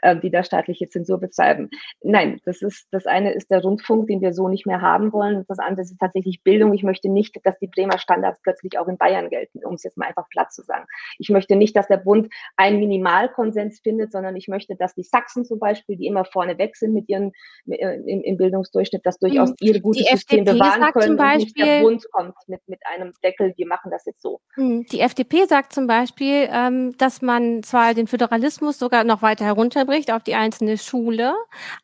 äh, 0.02 0.16
die 0.16 0.32
da 0.32 0.44
staatliche 0.44 0.90
Zensur 0.90 1.20
betreiben. 1.20 1.70
Nein, 2.02 2.42
das 2.46 2.64
ist 2.64 2.88
das 2.92 3.06
eine 3.06 3.34
ist 3.34 3.52
der 3.52 3.62
Rundfunk, 3.62 4.08
den 4.08 4.22
wir 4.22 4.34
so 4.34 4.50
nicht 4.50 4.66
mehr 4.66 4.82
haben 4.82 5.14
wollen. 5.14 5.46
Das 5.48 5.60
andere 5.60 5.84
ist 5.84 5.96
tatsächlich 6.00 6.42
Bildung. 6.42 6.74
Ich 6.74 6.84
möchte 6.84 7.10
nicht, 7.10 7.40
dass 7.44 7.60
die 7.60 7.68
Bremer 7.68 8.00
Standards 8.00 8.42
plötzlich 8.42 8.80
auch 8.80 8.88
in 8.88 8.98
Bayern 8.98 9.30
gelten, 9.30 9.64
um 9.64 9.76
es 9.76 9.84
jetzt 9.84 9.98
mal 9.98 10.08
einfach 10.08 10.28
platt 10.30 10.52
zu 10.52 10.64
sagen. 10.64 10.86
Ich 11.20 11.30
möchte 11.30 11.56
nicht, 11.56 11.76
dass 11.76 11.88
der 11.88 11.98
Bund 11.98 12.28
einen 12.56 12.80
Minimalkonsens 12.80 13.82
findet, 13.82 14.12
sondern 14.12 14.36
ich 14.36 14.48
möchte, 14.48 14.76
dass 14.76 14.96
die 14.96 15.04
Sachsen 15.04 15.46
zum 15.46 15.60
Beispiel, 15.60 15.96
die 15.96 16.08
immer 16.08 16.26
vorne 16.26 16.58
weg 16.58 16.76
sind 16.76 16.94
mit 16.94 17.08
ihren 17.08 17.34
äh, 17.68 17.77
im, 17.80 18.22
im 18.22 18.38
Bildungsdurchschnitt, 18.38 19.06
das 19.06 19.20
durchaus 19.20 19.50
mhm. 19.50 19.56
ihre 19.62 19.82
gute 19.82 20.00
System 20.00 20.40
FDP 20.40 20.54
bewahren 20.54 20.94
können 20.94 21.18
Beispiel, 21.18 21.38
und 21.38 21.40
nicht 21.40 21.58
der 21.58 21.82
Bund 21.82 22.12
kommt 22.12 22.36
mit, 22.48 22.62
mit 22.68 22.80
einem 22.86 23.14
Deckel, 23.24 23.54
wir 23.56 23.68
machen 23.68 23.92
das 23.92 24.06
jetzt 24.06 24.22
so. 24.22 24.42
Mhm. 24.56 24.86
Die 24.92 25.00
FDP 25.00 25.46
sagt 25.46 25.74
zum 25.74 25.88
Beispiel, 25.88 26.48
ähm, 26.52 26.96
dass 26.98 27.22
man 27.22 27.64
zwar 27.64 27.94
den 27.94 28.08
Föderalismus 28.08 28.80
sogar 28.80 29.04
noch 29.04 29.22
weiter 29.22 29.46
herunterbricht 29.46 30.12
auf 30.12 30.24
die 30.24 30.36
einzelne 30.36 30.78
Schule, 30.78 31.34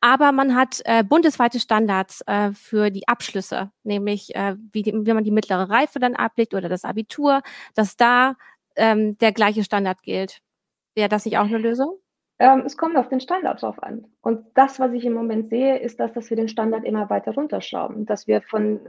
aber 0.02 0.32
man 0.32 0.56
hat 0.56 0.82
äh, 0.86 1.04
bundesweite 1.04 1.60
Standards 1.60 2.22
äh, 2.28 2.52
für 2.52 2.90
die 2.90 3.08
Abschlüsse, 3.08 3.72
nämlich 3.84 4.36
äh, 4.36 4.56
wie, 4.72 4.84
die, 4.84 4.94
wie 4.94 5.14
man 5.14 5.24
die 5.24 5.32
mittlere 5.32 5.70
Reife 5.70 6.00
dann 6.00 6.16
ablegt 6.16 6.54
oder 6.54 6.70
das 6.70 6.84
Abitur, 6.84 7.42
dass 7.76 7.96
da 7.96 8.36
ähm, 8.76 9.18
der 9.18 9.32
gleiche 9.32 9.64
Standard 9.64 10.02
gilt. 10.04 10.40
Wäre 10.96 11.10
das 11.10 11.26
nicht 11.26 11.38
auch 11.38 11.46
eine 11.46 11.58
Lösung? 11.58 11.98
Ähm, 12.40 12.64
es 12.66 12.78
kommt 12.78 12.98
auf 12.98 13.10
den 13.10 13.20
Standard 13.20 13.62
drauf 13.62 13.82
an. 13.84 14.06
Und 14.22 14.46
das, 14.56 14.80
was 14.80 14.92
ich 14.94 15.06
im 15.06 15.14
Moment 15.14 15.50
sehe, 15.50 15.78
ist 15.78 16.00
das, 16.00 16.14
dass 16.14 16.32
wir 16.32 16.38
den 16.38 16.48
Standard 16.48 16.84
immer 16.84 17.10
weiter 17.12 17.34
runterschrauben. 17.36 18.08
Dass 18.08 18.26
wir 18.26 18.42
von 18.42 18.80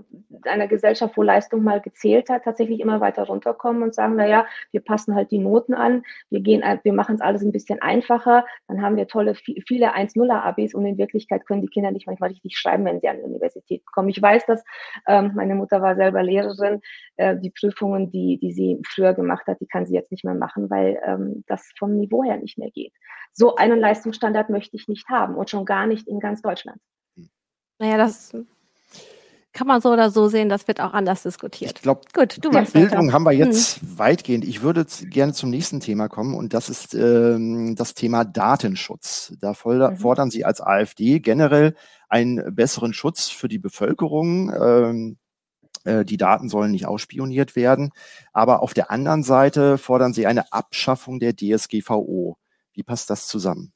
einer 0.44 0.66
Gesellschaft, 0.66 1.16
wo 1.16 1.22
Leistung 1.22 1.62
mal 1.62 1.80
gezählt 1.83 2.30
hat, 2.30 2.44
tatsächlich 2.44 2.80
immer 2.80 3.02
weiter 3.02 3.24
runterkommen 3.24 3.83
und 3.83 3.94
sagen, 3.94 4.14
na 4.16 4.26
ja, 4.26 4.46
wir 4.70 4.80
passen 4.80 5.14
halt 5.14 5.30
die 5.30 5.38
Noten 5.38 5.74
an, 5.74 6.04
wir 6.30 6.40
gehen, 6.40 6.62
wir 6.83 6.92
machen 6.94 7.16
es 7.16 7.20
alles 7.20 7.42
ein 7.42 7.52
bisschen 7.52 7.83
einfacher, 7.83 8.46
dann 8.66 8.80
haben 8.80 8.96
wir 8.96 9.09
tolle, 9.09 9.35
viele 9.35 9.94
1-0er-Abis 9.94 10.74
und 10.74 10.87
in 10.87 10.96
Wirklichkeit 10.96 11.46
können 11.46 11.61
die 11.61 11.68
Kinder 11.68 11.90
nicht 11.90 12.07
manchmal 12.07 12.30
richtig 12.30 12.57
schreiben, 12.57 12.87
wenn 12.87 13.00
sie 13.00 13.09
an 13.09 13.18
die 13.18 13.24
Universität 13.24 13.85
kommen. 13.87 14.09
Ich 14.09 14.22
weiß, 14.22 14.46
dass 14.46 14.64
ähm, 15.07 15.33
meine 15.35 15.54
Mutter 15.54 15.83
war 15.83 15.96
selber 15.96 16.22
Lehrerin, 16.22 16.80
äh, 17.16 17.37
die 17.37 17.50
Prüfungen, 17.50 18.11
die, 18.11 18.38
die 18.38 18.52
sie 18.52 18.80
früher 18.87 19.12
gemacht 19.12 19.46
hat, 19.46 19.61
die 19.61 19.66
kann 19.66 19.85
sie 19.85 19.94
jetzt 19.94 20.12
nicht 20.12 20.24
mehr 20.24 20.35
machen, 20.35 20.70
weil 20.70 20.98
ähm, 21.04 21.44
das 21.46 21.70
vom 21.78 21.96
Niveau 21.96 22.24
her 22.24 22.38
nicht 22.38 22.57
mehr 22.57 22.70
geht 22.70 22.92
so 23.35 23.57
einen 23.57 23.81
Leistungsstandard 23.81 24.49
möchte 24.49 24.77
ich 24.77 24.88
nicht 24.88 25.09
haben 25.09 25.35
und 25.35 25.51
schon 25.51 25.64
gar 25.64 25.87
nicht 25.87 26.09
in 26.09 26.20
ganz 26.20 26.40
Deutschland. 26.40 26.81
Naja, 27.79 27.99
das 27.99 28.33
kann 29.53 29.66
man 29.68 29.81
so 29.81 29.92
oder 29.92 30.11
so 30.11 30.29
sehen, 30.29 30.49
das 30.49 30.66
wird 30.66 30.81
auch 30.81 30.94
anders 30.94 31.23
diskutiert. 31.23 31.75
Ich 31.77 31.83
glaube, 31.83 32.01
gut, 32.12 32.44
du 32.44 32.51
machst 32.51 32.73
Bildung 32.73 33.07
weiter. 33.07 33.12
haben 33.12 33.25
wir 33.25 33.33
jetzt 33.33 33.81
hm. 33.81 33.99
weitgehend. 33.99 34.44
Ich 34.44 34.62
würde 34.62 34.85
gerne 35.11 35.33
zum 35.33 35.51
nächsten 35.51 35.81
Thema 35.81 36.09
kommen 36.09 36.35
und 36.35 36.55
das 36.55 36.68
ist 36.68 36.94
ähm, 36.94 37.77
das 37.77 37.94
Thema 37.94 38.25
Datenschutz. 38.25 39.33
Da 39.40 39.51
mhm. 39.53 39.97
fordern 39.97 40.31
Sie 40.31 40.44
als 40.44 40.61
AfD 40.61 41.20
generell 41.20 41.75
einen 42.09 42.55
besseren 42.55 42.92
Schutz 42.92 43.29
für 43.29 43.49
die 43.49 43.61
Bevölkerung. 43.61 44.53
Ähm, 44.53 45.18
äh, 45.85 46.05
die 46.05 46.16
Daten 46.16 46.49
sollen 46.49 46.73
nicht 46.73 46.87
ausspioniert 46.87 47.55
werden. 47.55 47.90
Aber 48.33 48.61
auf 48.61 48.75
der 48.75 48.90
anderen 48.90 49.23
Seite 49.23 49.79
fordern 49.79 50.12
Sie 50.12 50.27
eine 50.27 50.53
Abschaffung 50.53 51.20
der 51.20 51.35
DSGVO. 51.37 52.37
Wie 52.75 52.83
passt 52.83 53.11
das 53.11 53.27
zusammen? 53.27 53.73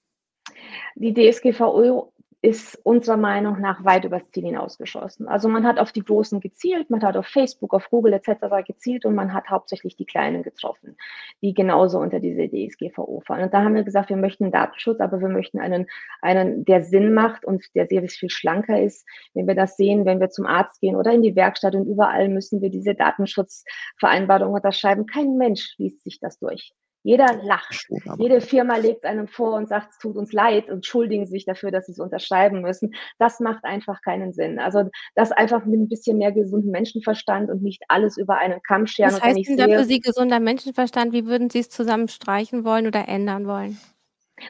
Die 0.97 1.15
DSGVO 1.15 2.13
ist 2.41 2.77
unserer 2.85 3.17
Meinung 3.17 3.61
nach 3.61 3.85
weit 3.85 4.05
übers 4.05 4.23
Ziel 4.31 4.45
hinausgeschossen. 4.45 5.27
Also 5.27 5.49
man 5.49 5.67
hat 5.67 5.81
auf 5.81 5.91
die 5.91 6.05
Großen 6.05 6.39
gezielt, 6.39 6.89
man 6.89 7.03
hat 7.03 7.17
auf 7.17 7.27
Facebook, 7.27 7.75
auf 7.75 7.91
Google 7.91 8.13
etc. 8.13 8.65
gezielt 8.65 9.05
und 9.05 9.17
man 9.17 9.33
hat 9.33 9.51
hauptsächlich 9.51 9.97
die 9.97 10.05
Kleinen 10.05 10.45
getroffen, 10.45 10.97
die 11.43 11.53
genauso 11.53 11.99
unter 11.99 12.21
diese 12.21 12.49
DSGVO 12.49 13.23
fallen. 13.27 13.45
Und 13.45 13.55
da 13.55 13.65
haben 13.65 13.75
wir 13.75 13.83
gesagt, 13.83 14.11
wir 14.11 14.17
möchten 14.17 14.53
Datenschutz, 14.53 15.01
aber 15.01 15.21
wir 15.21 15.29
möchten 15.29 15.59
einen, 15.59 15.87
einen, 16.23 16.65
der 16.65 16.85
Sinn 16.85 17.13
macht 17.13 17.45
und 17.45 17.65
der 17.75 17.89
sehr 17.89 18.09
viel 18.09 18.31
schlanker 18.31 18.81
ist. 18.81 19.05
Wenn 19.35 19.49
wir 19.49 19.57
das 19.57 19.77
sehen, 19.77 20.05
wenn 20.05 20.21
wir 20.21 20.31
zum 20.31 20.47
Arzt 20.47 20.81
gehen 20.81 20.95
oder 20.95 21.13
in 21.13 21.23
die 21.23 21.35
Werkstatt 21.35 21.75
und 21.75 21.87
überall 21.89 22.29
müssen 22.29 22.63
wir 22.63 22.71
diese 22.71 22.95
Datenschutzvereinbarung 22.95 24.55
unterschreiben. 24.55 25.07
Kein 25.07 25.39
Mensch 25.39 25.75
liest 25.79 26.05
sich 26.05 26.21
das 26.21 26.39
durch. 26.39 26.73
Jeder 27.09 27.43
lacht. 27.43 27.89
Jede 28.19 28.43
Firma 28.43 28.77
legt 28.77 29.07
einem 29.07 29.29
vor 29.29 29.55
und 29.55 29.67
sagt, 29.67 29.93
es 29.93 29.99
tut 29.99 30.17
uns 30.17 30.31
leid 30.35 30.69
und 30.69 30.75
entschuldigen 30.75 31.25
sich 31.25 31.47
dafür, 31.47 31.71
dass 31.71 31.87
sie 31.87 31.93
es 31.93 32.01
unterschreiben 32.01 32.61
müssen. 32.61 32.95
Das 33.19 33.41
macht 33.41 33.65
einfach 33.65 34.03
keinen 34.03 34.35
Sinn. 34.35 34.59
Also 34.59 34.91
das 35.15 35.33
einfach 35.33 35.65
mit 35.65 35.81
ein 35.81 35.89
bisschen 35.89 36.19
mehr 36.19 36.33
gesunden 36.33 36.71
Menschenverstand 36.71 37.49
und 37.49 37.63
nicht 37.63 37.83
alles 37.89 38.19
über 38.19 38.37
einen 38.37 38.61
Kamm 38.63 38.87
scheren. 38.87 39.13
Was 39.13 39.23
heißt 39.23 39.49
denn 39.49 39.57
da 39.57 39.69
für 39.69 39.85
Sie 39.85 40.01
gesunder 40.01 40.39
Menschenverstand? 40.39 41.15
Wie 41.15 41.25
würden 41.25 41.49
Sie 41.49 41.61
es 41.61 41.71
zusammen 41.71 42.09
streichen 42.09 42.65
wollen 42.65 42.87
oder 42.87 43.09
ändern 43.09 43.47
wollen? 43.47 43.79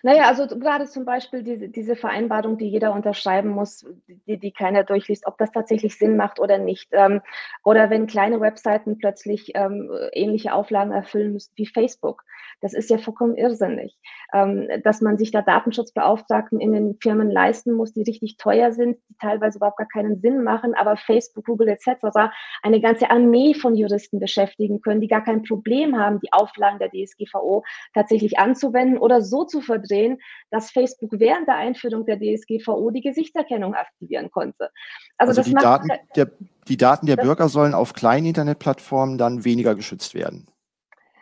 Naja, 0.02 0.24
also 0.24 0.46
gerade 0.46 0.86
zum 0.86 1.04
Beispiel 1.04 1.42
diese, 1.42 1.68
diese 1.68 1.96
Vereinbarung, 1.96 2.59
die 2.59 2.68
jeder 2.68 2.92
unterschreiben 2.92 3.50
muss, 3.50 3.86
die, 4.26 4.38
die 4.38 4.52
keiner 4.52 4.84
durchliest, 4.84 5.26
ob 5.26 5.38
das 5.38 5.52
tatsächlich 5.52 5.96
Sinn 5.96 6.16
macht 6.16 6.40
oder 6.40 6.59
nicht. 6.59 6.88
Ähm, 6.92 7.20
oder 7.64 7.90
wenn 7.90 8.06
kleine 8.06 8.40
Webseiten 8.40 8.98
plötzlich 8.98 9.52
ähm, 9.54 9.90
ähnliche 10.12 10.52
Auflagen 10.52 10.92
erfüllen 10.92 11.32
müssen 11.32 11.52
wie 11.56 11.66
Facebook. 11.66 12.24
Das 12.61 12.74
ist 12.74 12.90
ja 12.90 12.98
vollkommen 12.98 13.36
irrsinnig. 13.36 13.96
Ähm, 14.34 14.68
dass 14.84 15.00
man 15.00 15.16
sich 15.16 15.30
da 15.30 15.40
Datenschutzbeauftragten 15.40 16.61
in 16.61 16.72
den 16.72 16.98
Firmen 17.00 17.30
leisten 17.30 17.72
muss, 17.72 17.94
die 17.94 18.02
richtig 18.02 18.36
teuer 18.36 18.72
sind, 18.72 18.98
die 19.09 19.16
teilweise 19.20 19.59
überhaupt 19.59 19.78
gar 19.78 19.88
keinen 19.88 20.20
Sinn 20.20 20.42
machen, 20.42 20.74
aber 20.74 20.96
Facebook, 20.96 21.46
Google 21.46 21.68
etc. 21.68 22.30
eine 22.62 22.80
ganze 22.80 23.11
Armee 23.11 23.54
von 23.54 23.74
Juristen 23.74 24.20
beschäftigen 24.20 24.82
können, 24.82 25.00
die 25.00 25.09
gar 25.09 25.24
kein 25.24 25.42
Problem 25.42 25.96
haben, 25.96 26.20
die 26.20 26.32
Auflagen 26.32 26.78
der 26.78 26.90
DSGVO 26.90 27.64
tatsächlich 27.94 28.38
anzuwenden 28.38 28.98
oder 28.98 29.22
so 29.22 29.44
zu 29.44 29.62
ver 29.62 29.78
verdrehen, 29.78 30.18
dass 30.50 30.70
Facebook 30.70 31.12
während 31.12 31.48
der 31.48 31.56
Einführung 31.56 32.04
der 32.06 32.18
DSGVO 32.18 32.90
die 32.90 33.00
Gesichtserkennung 33.00 33.74
aktivieren 33.74 34.30
konnte. 34.30 34.70
Also, 35.16 35.40
also 35.40 35.42
die, 35.42 35.54
Daten 35.54 35.88
der, 36.16 36.30
die 36.68 36.76
Daten 36.76 37.06
der 37.06 37.16
Bürger 37.16 37.48
sollen 37.48 37.74
auf 37.74 37.92
kleinen 37.92 38.26
Internetplattformen 38.26 39.18
dann 39.18 39.44
weniger 39.44 39.74
geschützt 39.74 40.14
werden. 40.14 40.46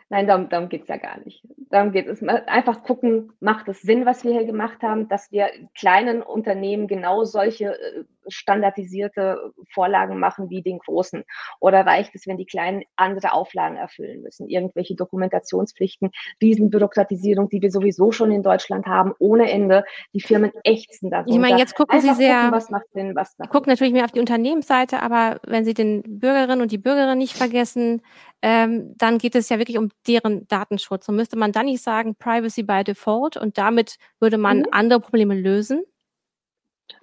Nein, 0.09 0.25
darum, 0.25 0.47
darum 0.47 0.69
geht 0.69 0.83
es 0.83 0.87
ja 0.87 0.97
gar 0.97 1.19
nicht. 1.19 1.45
Darum 1.69 1.91
geht 1.91 2.07
es 2.07 2.23
einfach 2.23 2.83
gucken, 2.83 3.33
macht 3.41 3.67
es 3.67 3.81
Sinn, 3.81 4.05
was 4.05 4.23
wir 4.23 4.31
hier 4.31 4.45
gemacht 4.45 4.81
haben, 4.81 5.09
dass 5.09 5.31
wir 5.31 5.49
kleinen 5.75 6.21
Unternehmen 6.21 6.87
genau 6.87 7.25
solche 7.25 7.77
äh, 7.77 8.03
standardisierte 8.27 9.53
Vorlagen 9.73 10.19
machen 10.19 10.49
wie 10.49 10.61
den 10.61 10.79
großen? 10.79 11.23
Oder 11.59 11.85
reicht 11.85 12.15
es, 12.15 12.27
wenn 12.27 12.37
die 12.37 12.45
Kleinen 12.45 12.83
andere 12.95 13.33
Auflagen 13.33 13.77
erfüllen 13.77 14.21
müssen? 14.21 14.47
Irgendwelche 14.47 14.95
Dokumentationspflichten, 14.95 16.11
Riesenbürokratisierung, 16.41 17.49
die 17.49 17.61
wir 17.61 17.71
sowieso 17.71 18.11
schon 18.11 18.31
in 18.31 18.43
Deutschland 18.43 18.85
haben, 18.85 19.13
ohne 19.19 19.51
Ende. 19.51 19.83
Die 20.13 20.21
Firmen 20.21 20.51
ächzen 20.63 21.09
da. 21.09 21.23
Ich 21.27 21.37
meine, 21.37 21.59
jetzt 21.59 21.75
gucken 21.75 21.99
Sie 22.01 22.13
sehr, 22.13 22.35
gucken, 22.35 22.51
was 22.51 22.69
macht 22.69 22.91
Sinn, 22.93 23.15
was 23.15 23.37
macht 23.37 23.49
gucken 23.49 23.71
natürlich 23.71 23.93
mehr 23.93 24.05
auf 24.05 24.11
die 24.11 24.19
Unternehmensseite, 24.19 25.01
aber 25.01 25.39
wenn 25.45 25.65
Sie 25.65 25.73
den 25.73 26.03
Bürgerinnen 26.05 26.61
und 26.61 26.71
die 26.71 26.77
Bürgerinnen 26.77 27.17
nicht 27.17 27.35
vergessen, 27.35 28.01
ähm, 28.41 28.93
dann 28.97 29.17
geht 29.17 29.35
es 29.35 29.49
ja 29.49 29.57
wirklich 29.57 29.77
um 29.77 29.89
deren 30.07 30.47
Datenschutz. 30.47 31.09
Und 31.09 31.15
müsste 31.15 31.37
man 31.37 31.51
dann 31.51 31.65
nicht 31.65 31.83
sagen, 31.83 32.15
Privacy 32.15 32.63
by 32.63 32.83
Default 32.83 33.37
und 33.37 33.57
damit 33.57 33.97
würde 34.19 34.37
man 34.37 34.59
mhm. 34.59 34.67
andere 34.71 34.99
Probleme 34.99 35.35
lösen? 35.35 35.83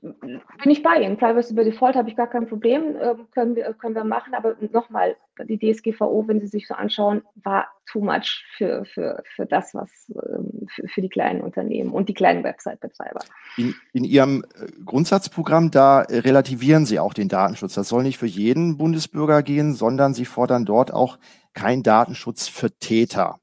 Bin 0.00 0.70
ich 0.70 0.82
bei 0.82 1.00
Ihnen. 1.00 1.16
Privacy 1.16 1.54
by 1.54 1.64
Default 1.64 1.96
habe 1.96 2.08
ich 2.08 2.16
gar 2.16 2.28
kein 2.28 2.46
Problem, 2.46 2.96
äh, 2.96 3.14
können, 3.32 3.56
wir, 3.56 3.72
können 3.74 3.94
wir 3.94 4.04
machen. 4.04 4.34
Aber 4.34 4.56
nochmal, 4.72 5.16
die 5.48 5.58
DSGVO, 5.58 6.26
wenn 6.26 6.40
Sie 6.40 6.46
sich 6.46 6.66
so 6.66 6.74
anschauen, 6.74 7.22
war 7.42 7.68
too 7.90 8.00
much 8.00 8.44
für, 8.56 8.84
für, 8.84 9.22
für 9.34 9.46
das, 9.46 9.74
was 9.74 9.90
ähm, 10.10 10.66
für, 10.74 10.88
für 10.88 11.02
die 11.02 11.08
kleinen 11.08 11.40
Unternehmen 11.40 11.92
und 11.92 12.08
die 12.08 12.14
kleinen 12.14 12.44
Website-Betreiber. 12.44 13.20
In, 13.56 13.74
in 13.92 14.04
Ihrem 14.04 14.44
äh, 14.54 14.66
Grundsatzprogramm, 14.84 15.70
da 15.70 16.00
relativieren 16.00 16.86
Sie 16.86 16.98
auch 16.98 17.14
den 17.14 17.28
Datenschutz. 17.28 17.74
Das 17.74 17.88
soll 17.88 18.02
nicht 18.02 18.18
für 18.18 18.26
jeden 18.26 18.76
Bundesbürger 18.76 19.42
gehen, 19.42 19.74
sondern 19.74 20.14
Sie 20.14 20.24
fordern 20.24 20.64
dort 20.64 20.92
auch 20.92 21.18
keinen 21.52 21.82
Datenschutz 21.82 22.48
für 22.48 22.70
Täter. 22.70 23.38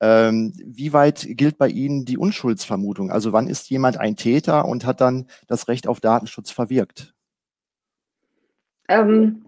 Ähm, 0.00 0.52
wie 0.56 0.92
weit 0.92 1.26
gilt 1.30 1.56
bei 1.58 1.68
Ihnen 1.68 2.04
die 2.04 2.18
Unschuldsvermutung? 2.18 3.10
Also 3.10 3.32
wann 3.32 3.48
ist 3.48 3.70
jemand 3.70 3.98
ein 3.98 4.16
Täter 4.16 4.66
und 4.66 4.84
hat 4.84 5.00
dann 5.00 5.26
das 5.46 5.68
Recht 5.68 5.88
auf 5.88 6.00
Datenschutz 6.00 6.50
verwirkt? 6.50 7.14
Ähm, 8.88 9.46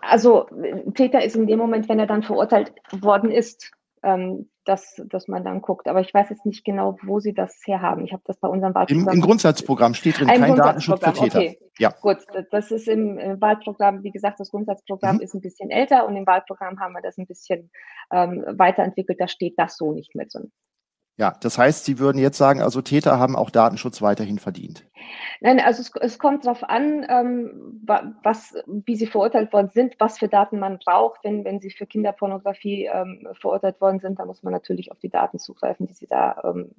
also 0.00 0.46
Täter 0.94 1.24
ist 1.24 1.36
in 1.36 1.46
dem 1.46 1.58
Moment, 1.58 1.88
wenn 1.88 1.98
er 1.98 2.06
dann 2.06 2.22
verurteilt 2.22 2.72
worden 2.92 3.30
ist 3.30 3.72
ähm, 4.02 4.48
dass, 4.66 5.00
dass 5.06 5.28
man 5.28 5.44
dann 5.44 5.62
guckt. 5.62 5.88
Aber 5.88 6.00
ich 6.00 6.12
weiß 6.12 6.30
jetzt 6.30 6.44
nicht 6.44 6.64
genau, 6.64 6.98
wo 7.02 7.20
Sie 7.20 7.32
das 7.32 7.60
herhaben. 7.64 8.04
Ich 8.04 8.12
habe 8.12 8.22
das 8.26 8.36
bei 8.36 8.48
unserem 8.48 8.74
Wahlprogramm. 8.74 9.08
Im, 9.08 9.14
Im, 9.14 9.20
Grundsatzprogramm 9.20 9.94
steht 9.94 10.18
drin, 10.18 10.28
kein 10.28 10.56
Datenschutz 10.56 11.04
für 11.04 11.12
Täter. 11.12 11.38
Okay. 11.38 11.58
Ja. 11.78 11.90
Gut, 12.00 12.18
das 12.50 12.70
ist 12.70 12.88
im, 12.88 13.16
Wahlprogramm, 13.40 14.02
wie 14.02 14.10
gesagt, 14.10 14.40
das 14.40 14.50
Grundsatzprogramm 14.50 15.16
mhm. 15.16 15.22
ist 15.22 15.34
ein 15.34 15.40
bisschen 15.40 15.70
älter 15.70 16.06
und 16.06 16.16
im 16.16 16.26
Wahlprogramm 16.26 16.80
haben 16.80 16.94
wir 16.94 17.02
das 17.02 17.18
ein 17.18 17.26
bisschen 17.26 17.70
ähm, 18.10 18.44
weiterentwickelt. 18.48 19.20
Da 19.20 19.28
steht 19.28 19.58
das 19.58 19.76
so 19.76 19.92
nicht 19.92 20.14
mehr 20.14 20.26
drin. 20.26 20.50
Ja, 21.18 21.34
das 21.40 21.56
heißt, 21.56 21.86
Sie 21.86 21.98
würden 21.98 22.18
jetzt 22.18 22.36
sagen, 22.36 22.60
also 22.60 22.82
Täter 22.82 23.18
haben 23.18 23.36
auch 23.36 23.48
Datenschutz 23.48 24.02
weiterhin 24.02 24.38
verdient. 24.38 24.84
Nein, 25.40 25.60
also 25.60 25.80
es, 25.80 25.90
es 26.00 26.18
kommt 26.18 26.44
darauf 26.44 26.62
an, 26.62 27.06
ähm, 27.08 27.80
was, 28.22 28.54
wie 28.66 28.96
sie 28.96 29.06
verurteilt 29.06 29.52
worden 29.52 29.70
sind, 29.72 29.94
was 29.98 30.18
für 30.18 30.28
Daten 30.28 30.58
man 30.58 30.78
braucht. 30.78 31.24
Wenn, 31.24 31.44
wenn 31.44 31.60
sie 31.60 31.70
für 31.70 31.86
Kinderpornografie 31.86 32.90
ähm, 32.92 33.26
verurteilt 33.40 33.80
worden 33.80 34.00
sind, 34.00 34.18
dann 34.18 34.26
muss 34.26 34.42
man 34.42 34.52
natürlich 34.52 34.92
auf 34.92 34.98
die 34.98 35.08
Daten 35.08 35.38
zugreifen, 35.38 35.86
die 35.86 35.94
sie 35.94 36.06
da 36.06 36.42
ähm, 36.44 36.72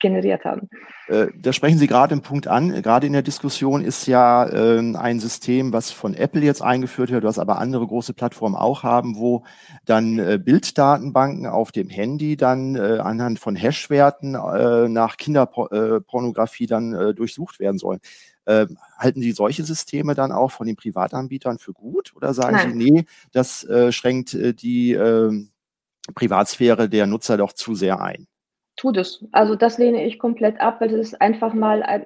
generiert 0.00 0.44
haben. 0.44 0.68
Äh, 1.06 1.28
da 1.36 1.52
sprechen 1.52 1.78
Sie 1.78 1.86
gerade 1.86 2.12
einen 2.12 2.22
Punkt 2.22 2.46
an. 2.46 2.82
Gerade 2.82 3.06
in 3.06 3.12
der 3.12 3.22
Diskussion 3.22 3.82
ist 3.82 4.06
ja 4.06 4.46
äh, 4.46 4.78
ein 4.96 5.20
System, 5.20 5.72
was 5.72 5.90
von 5.90 6.14
Apple 6.14 6.42
jetzt 6.42 6.62
eingeführt 6.62 7.10
wird, 7.10 7.24
was 7.24 7.38
aber 7.38 7.58
andere 7.58 7.86
große 7.86 8.14
Plattformen 8.14 8.56
auch 8.56 8.82
haben, 8.82 9.16
wo 9.16 9.44
dann 9.84 10.18
äh, 10.18 10.38
Bilddatenbanken 10.42 11.46
auf 11.46 11.72
dem 11.72 11.88
Handy 11.88 12.36
dann 12.36 12.76
äh, 12.76 12.98
anhand 12.98 13.38
von 13.38 13.56
Hashwerten 13.56 14.34
äh, 14.34 14.88
nach 14.88 15.16
Kinderpornografie 15.16 16.66
dann 16.66 16.94
äh, 16.94 17.14
durchsucht 17.14 17.60
werden 17.60 17.78
sollen. 17.78 18.00
Ähm, 18.46 18.78
halten 18.98 19.20
Sie 19.20 19.32
solche 19.32 19.64
Systeme 19.64 20.14
dann 20.14 20.32
auch 20.32 20.50
von 20.50 20.66
den 20.66 20.76
Privatanbietern 20.76 21.58
für 21.58 21.72
gut 21.72 22.12
oder 22.16 22.34
sagen 22.34 22.56
Nein. 22.56 22.78
Sie, 22.78 22.90
nee, 22.90 23.04
das 23.32 23.66
schränkt 23.90 24.32
die 24.32 24.92
ähm, 24.92 25.50
Privatsphäre 26.14 26.88
der 26.88 27.06
Nutzer 27.06 27.36
doch 27.36 27.52
zu 27.52 27.74
sehr 27.74 28.00
ein? 28.00 28.26
Tut 28.80 28.96
es. 28.96 29.24
Also 29.30 29.56
das 29.56 29.76
lehne 29.76 30.04
ich 30.04 30.18
komplett 30.18 30.58
ab, 30.58 30.80
weil 30.80 30.88
das 30.88 31.00
ist 31.00 31.20
einfach 31.20 31.52
mal, 31.52 32.02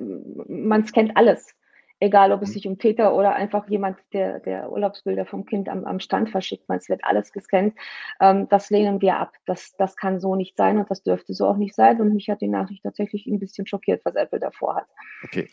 man 0.49 0.85
scannt 0.85 1.17
alles. 1.17 1.55
Egal, 2.01 2.33
ob 2.33 2.43
es 2.43 2.49
mhm. 2.49 2.53
sich 2.53 2.67
um 2.67 2.79
Täter 2.79 3.15
oder 3.15 3.37
einfach 3.37 3.69
jemand, 3.69 3.97
der, 4.13 4.41
der 4.41 4.73
Urlaubsbilder 4.73 5.25
vom 5.25 5.47
Kind 5.47 5.69
am, 5.69 5.85
am 5.85 6.01
Stand 6.01 6.29
verschickt, 6.29 6.69
man, 6.69 6.79
es 6.79 6.89
wird 6.89 7.05
alles 7.05 7.33
gescannt. 7.33 7.75
Ähm, 8.21 8.49
das 8.51 8.69
lehnen 8.71 9.01
wir 9.01 9.19
ab. 9.19 9.33
Das, 9.47 9.75
das 9.79 9.95
kann 9.95 10.19
so 10.19 10.35
nicht 10.35 10.57
sein 10.57 10.79
und 10.79 10.91
das 10.91 11.05
dürfte 11.05 11.33
so 11.33 11.47
auch 11.47 11.57
nicht 11.57 11.77
sein. 11.77 12.01
Und 12.01 12.13
mich 12.13 12.29
hat 12.29 12.41
die 12.41 12.49
Nachricht 12.49 12.83
tatsächlich 12.83 13.27
ein 13.27 13.39
bisschen 13.39 13.69
schockiert, 13.69 14.05
was 14.05 14.17
Apple 14.17 14.41
davor 14.41 14.75
hat. 14.75 14.87
Okay. 15.23 15.49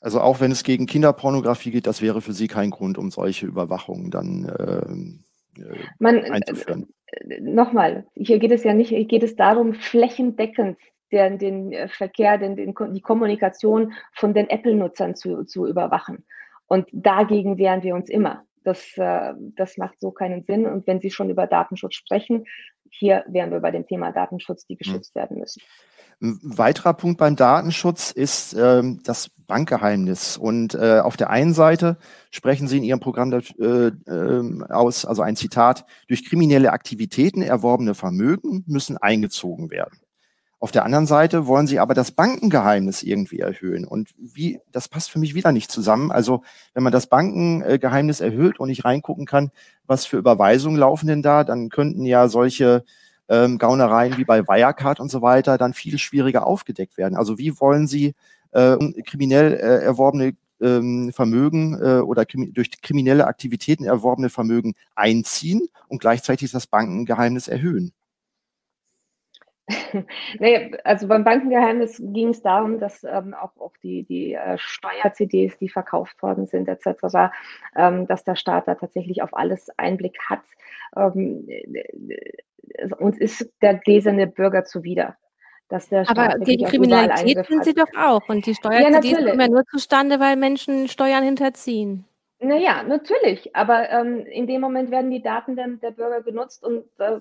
Also 0.00 0.22
auch 0.22 0.40
wenn 0.40 0.50
es 0.50 0.64
gegen 0.64 0.86
Kinderpornografie 0.86 1.70
geht, 1.70 1.86
das 1.86 2.00
wäre 2.00 2.22
für 2.22 2.32
Sie 2.32 2.48
kein 2.48 2.70
Grund, 2.70 2.96
um 2.96 3.10
solche 3.10 3.46
Überwachungen 3.46 4.10
dann 4.10 4.50
ähm, 4.58 5.20
äh, 5.20 5.31
man, 5.98 6.24
einzuführen 6.24 6.88
nochmal, 7.40 8.06
hier 8.14 8.38
geht 8.38 8.52
es 8.52 8.64
ja 8.64 8.74
nicht, 8.74 8.88
hier 8.88 9.04
geht 9.04 9.22
es 9.22 9.36
darum, 9.36 9.74
flächendeckend 9.74 10.78
den, 11.10 11.38
den 11.38 11.72
äh, 11.72 11.88
Verkehr, 11.88 12.38
den, 12.38 12.56
den, 12.56 12.74
die 12.92 13.00
Kommunikation 13.00 13.92
von 14.14 14.34
den 14.34 14.48
Apple-Nutzern 14.48 15.14
zu, 15.14 15.44
zu 15.44 15.66
überwachen. 15.66 16.24
Und 16.66 16.88
dagegen 16.92 17.58
wehren 17.58 17.82
wir 17.82 17.94
uns 17.94 18.08
immer. 18.08 18.44
Das, 18.64 18.96
äh, 18.96 19.34
das 19.56 19.76
macht 19.76 20.00
so 20.00 20.10
keinen 20.10 20.44
Sinn. 20.44 20.66
Und 20.66 20.86
wenn 20.86 21.00
Sie 21.00 21.10
schon 21.10 21.28
über 21.28 21.46
Datenschutz 21.46 21.94
sprechen, 21.94 22.46
hier 22.90 23.24
wären 23.26 23.50
wir 23.50 23.60
bei 23.60 23.70
dem 23.70 23.86
Thema 23.86 24.12
Datenschutz, 24.12 24.66
die 24.66 24.76
geschützt 24.76 25.14
werden 25.14 25.38
müssen. 25.38 25.62
Ein 26.20 26.38
weiterer 26.42 26.94
Punkt 26.94 27.18
beim 27.18 27.36
Datenschutz 27.36 28.12
ist 28.12 28.54
ähm, 28.54 29.00
das 29.04 29.28
Bankgeheimnis. 29.52 30.38
Und 30.38 30.74
äh, 30.74 31.00
auf 31.00 31.18
der 31.18 31.28
einen 31.28 31.52
Seite 31.52 31.98
sprechen 32.30 32.68
Sie 32.68 32.78
in 32.78 32.84
Ihrem 32.84 33.00
Programm 33.00 33.30
äh, 33.34 33.66
äh, 33.66 34.72
aus, 34.72 35.04
also 35.04 35.20
ein 35.20 35.36
Zitat, 35.36 35.84
durch 36.08 36.24
kriminelle 36.24 36.72
Aktivitäten 36.72 37.42
erworbene 37.42 37.94
Vermögen 37.94 38.64
müssen 38.66 38.96
eingezogen 38.96 39.70
werden. 39.70 39.98
Auf 40.58 40.72
der 40.72 40.86
anderen 40.86 41.04
Seite 41.06 41.46
wollen 41.46 41.66
Sie 41.66 41.80
aber 41.80 41.92
das 41.92 42.12
Bankengeheimnis 42.12 43.02
irgendwie 43.02 43.40
erhöhen. 43.40 43.86
Und 43.86 44.14
wie, 44.16 44.58
das 44.70 44.88
passt 44.88 45.10
für 45.10 45.18
mich 45.18 45.34
wieder 45.34 45.52
nicht 45.52 45.70
zusammen. 45.70 46.10
Also, 46.10 46.42
wenn 46.72 46.82
man 46.82 46.92
das 46.92 47.08
Bankengeheimnis 47.08 48.20
erhöht 48.20 48.58
und 48.58 48.70
nicht 48.70 48.86
reingucken 48.86 49.26
kann, 49.26 49.50
was 49.86 50.06
für 50.06 50.16
Überweisungen 50.16 50.78
laufen 50.78 51.08
denn 51.08 51.20
da, 51.20 51.44
dann 51.44 51.68
könnten 51.68 52.06
ja 52.06 52.28
solche 52.28 52.84
ähm, 53.28 53.58
Gaunereien 53.58 54.16
wie 54.16 54.24
bei 54.24 54.48
Wirecard 54.48 54.98
und 54.98 55.10
so 55.10 55.20
weiter 55.20 55.58
dann 55.58 55.74
viel 55.74 55.98
schwieriger 55.98 56.46
aufgedeckt 56.46 56.96
werden. 56.96 57.16
Also 57.16 57.36
wie 57.36 57.60
wollen 57.60 57.86
Sie 57.86 58.14
äh, 58.52 58.76
kriminell 59.02 59.54
äh, 59.54 59.84
erworbene 59.84 60.36
ähm, 60.60 61.12
Vermögen 61.12 61.78
äh, 61.82 62.00
oder 62.00 62.24
krimi 62.24 62.52
durch 62.52 62.70
kriminelle 62.80 63.26
Aktivitäten 63.26 63.84
erworbene 63.84 64.30
Vermögen 64.30 64.74
einziehen 64.94 65.68
und 65.88 66.00
gleichzeitig 66.00 66.52
das 66.52 66.66
Bankengeheimnis 66.66 67.48
erhöhen? 67.48 67.92
nee, 70.38 70.72
also 70.84 71.06
beim 71.06 71.24
Bankengeheimnis 71.24 72.00
ging 72.04 72.28
es 72.28 72.42
darum, 72.42 72.78
dass 72.78 73.04
ähm, 73.04 73.34
auch, 73.34 73.56
auch 73.58 73.76
die, 73.82 74.04
die 74.04 74.34
äh, 74.34 74.58
Steuer-CDs, 74.58 75.56
die 75.58 75.68
verkauft 75.68 76.22
worden 76.22 76.46
sind, 76.46 76.68
etc., 76.68 77.32
ähm, 77.76 78.06
dass 78.06 78.24
der 78.24 78.36
Staat 78.36 78.68
da 78.68 78.74
tatsächlich 78.74 79.22
auf 79.22 79.34
alles 79.34 79.70
Einblick 79.78 80.18
hat. 80.28 80.42
Ähm, 80.96 81.46
uns 82.98 83.18
ist 83.18 83.50
der 83.60 83.74
gläserne 83.74 84.26
Bürger 84.26 84.64
zuwider. 84.64 85.16
Dass 85.72 85.88
der 85.88 86.04
Aber 86.10 86.38
gegen 86.40 86.66
Kriminalität 86.66 87.46
sind 87.46 87.64
sie 87.64 87.72
doch 87.72 87.88
auch. 87.96 88.28
Und 88.28 88.44
die 88.44 88.54
Steuern 88.54 88.92
ja, 88.92 89.00
kommen 89.00 89.40
ja 89.40 89.48
nur 89.48 89.64
zustande, 89.64 90.20
weil 90.20 90.36
Menschen 90.36 90.86
Steuern 90.86 91.24
hinterziehen. 91.24 92.04
Naja, 92.40 92.82
natürlich. 92.82 93.56
Aber 93.56 93.88
ähm, 93.88 94.26
in 94.26 94.46
dem 94.46 94.60
Moment 94.60 94.90
werden 94.90 95.10
die 95.10 95.22
Daten 95.22 95.56
der, 95.56 95.68
der 95.68 95.92
Bürger 95.92 96.20
genutzt 96.20 96.62
und 96.62 96.84
äh, 96.98 97.20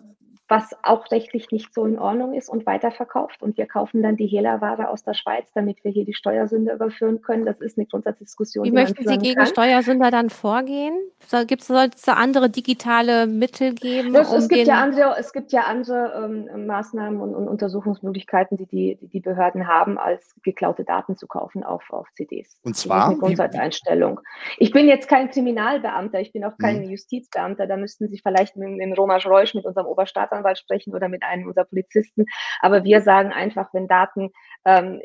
was 0.51 0.75
auch 0.83 1.09
rechtlich 1.11 1.49
nicht 1.51 1.73
so 1.73 1.85
in 1.85 1.97
Ordnung 1.97 2.33
ist 2.33 2.49
und 2.49 2.65
weiterverkauft. 2.65 3.41
Und 3.41 3.57
wir 3.57 3.67
kaufen 3.67 4.03
dann 4.03 4.17
die 4.17 4.27
Hehlerware 4.27 4.89
aus 4.89 5.01
der 5.01 5.13
Schweiz, 5.13 5.49
damit 5.53 5.81
wir 5.85 5.91
hier 5.91 6.03
die 6.03 6.13
Steuersünder 6.13 6.73
überführen 6.73 7.21
können. 7.21 7.45
Das 7.45 7.61
ist 7.61 7.77
eine 7.77 7.87
Grundsatzdiskussion. 7.87 8.65
Wie 8.65 8.71
möchten 8.71 9.07
Sie 9.07 9.17
gegen 9.17 9.37
kann. 9.37 9.47
Steuersünder 9.47 10.11
dann 10.11 10.29
vorgehen? 10.29 10.93
So, 11.27 11.45
gibt 11.45 11.61
es 11.61 11.67
da 12.03 12.13
andere 12.13 12.49
digitale 12.49 13.27
Mittel 13.27 13.73
geben? 13.73 14.11
Das, 14.11 14.29
um 14.29 14.39
es, 14.39 14.49
gibt 14.49 14.67
ja 14.67 14.81
andere, 14.81 15.15
es 15.17 15.31
gibt 15.31 15.53
ja 15.53 15.61
andere 15.61 16.49
ähm, 16.51 16.65
Maßnahmen 16.65 17.21
und, 17.21 17.33
und, 17.33 17.47
Untersuchungsmöglichkeiten, 17.47 18.57
die 18.57 18.65
die, 18.65 18.97
die 19.01 19.21
Behörden 19.21 19.69
haben, 19.69 19.97
als 19.97 20.35
geklaute 20.43 20.83
Daten 20.83 21.15
zu 21.15 21.27
kaufen 21.27 21.63
auf, 21.63 21.89
auf 21.91 22.09
CDs. 22.15 22.59
Und 22.63 22.75
zwar? 22.75 22.97
Das 22.97 23.05
ist 23.05 23.11
eine 23.11 23.19
Grundsatzeinstellung. 23.19 24.19
Ich 24.57 24.71
bin 24.73 24.89
jetzt 24.89 25.07
kein 25.07 25.29
Kriminalbeamter, 25.29 26.19
ich 26.19 26.33
bin 26.33 26.43
auch 26.43 26.57
kein 26.57 26.83
hm. 26.83 26.89
Justizbeamter. 26.89 27.67
Da 27.67 27.77
müssten 27.77 28.09
Sie 28.09 28.19
vielleicht 28.19 28.57
mit, 28.57 28.69
mit 28.75 28.97
Roman 28.97 29.21
Reusch, 29.21 29.53
mit 29.53 29.63
unserem 29.65 29.87
Oberstaatsanwalt, 29.87 30.40
Staatsanwalt 30.41 30.57
sprechen 30.57 30.93
oder 30.93 31.09
mit 31.09 31.23
einem 31.23 31.47
unserer 31.47 31.65
Polizisten. 31.65 32.25
Aber 32.59 32.83
wir 32.83 33.01
sagen 33.01 33.31
einfach, 33.31 33.69
wenn 33.73 33.87
Daten 33.87 34.31
ähm, 34.65 35.01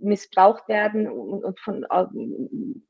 missbraucht 0.00 0.68
werden 0.68 1.08
und, 1.08 1.44
und 1.44 1.60
von 1.60 1.84
äh, 1.84 2.04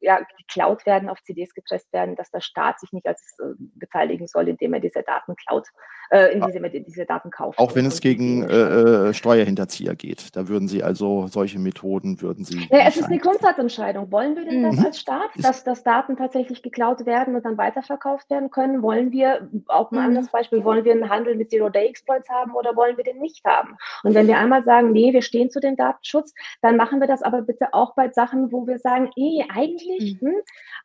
ja, 0.01 0.20
geklaut 0.38 0.86
werden, 0.86 1.09
auf 1.09 1.22
CDs 1.22 1.55
gepresst 1.55 1.93
werden, 1.93 2.16
dass 2.16 2.30
der 2.30 2.41
Staat 2.41 2.80
sich 2.80 2.93
nicht 2.93 3.07
als 3.07 3.36
äh, 3.41 3.55
beteiligen 3.59 4.26
soll, 4.26 4.49
indem 4.49 4.74
er 4.74 4.80
diese 4.80 5.03
Daten 5.03 5.36
klaut, 5.36 5.68
äh, 6.11 6.32
indem 6.32 6.64
er 6.64 6.70
diese 6.70 7.07
Daten 7.07 7.30
kauft. 7.30 7.59
Auch 7.59 7.74
wenn 7.76 7.86
es 7.86 8.01
gegen 8.01 8.43
äh, 8.43 9.09
äh, 9.11 9.14
Steuerhinterzieher 9.14 9.95
geht. 9.95 10.34
Da 10.34 10.49
würden 10.49 10.66
Sie 10.66 10.82
also 10.82 11.28
solche 11.28 11.59
Methoden 11.59 12.20
würden 12.20 12.45
Sie. 12.45 12.66
Ja, 12.70 12.88
es 12.88 12.97
ist 12.97 13.05
eine 13.05 13.18
Grundsatzentscheidung. 13.18 14.11
Wollen 14.11 14.36
wir 14.36 14.45
denn 14.45 14.62
mhm. 14.62 14.76
das 14.76 14.84
als 14.84 15.01
Staat, 15.01 15.30
dass, 15.36 15.62
dass 15.62 15.84
Daten 15.84 16.16
tatsächlich 16.16 16.62
geklaut 16.62 17.07
werden 17.07 17.36
und 17.36 17.45
dann 17.45 17.57
weiterverkauft 17.57 18.28
werden 18.30 18.51
können? 18.51 18.82
Wollen 18.82 19.12
wir, 19.12 19.49
auch 19.68 19.93
mal 19.93 20.01
mhm. 20.01 20.07
anderes 20.09 20.30
Beispiel, 20.30 20.64
wollen 20.64 20.84
wir 20.84 20.93
einen 20.93 21.09
Handel 21.09 21.36
mit 21.36 21.51
Zero 21.51 21.70
Day 21.71 21.87
Exploits 21.87 22.29
haben 22.29 22.55
oder 22.55 22.77
wollen 22.77 22.97
wir 22.97 23.05
den 23.05 23.18
nicht 23.18 23.45
haben? 23.45 23.77
Und 24.03 24.14
wenn 24.14 24.27
wir 24.27 24.39
einmal 24.39 24.64
sagen, 24.64 24.93
nee, 24.93 25.12
wir 25.12 25.23
stehen 25.23 25.51
zu 25.51 25.61
dem 25.61 25.77
Datenschutz, 25.77 26.35
dann 26.62 26.77
machen 26.77 27.01
wir 27.01 27.07
das 27.07 27.23
aber 27.23 27.43
bitte 27.43 27.73
auch 27.73 27.95
bei 27.95 28.11
Sachen, 28.11 28.53
wo 28.53 28.66
wir 28.66 28.79
sagen, 28.79 29.11
eh, 29.16 29.45
eigentlich. 29.49 30.21
Mhm. 30.21 30.29
Hm, 30.29 30.35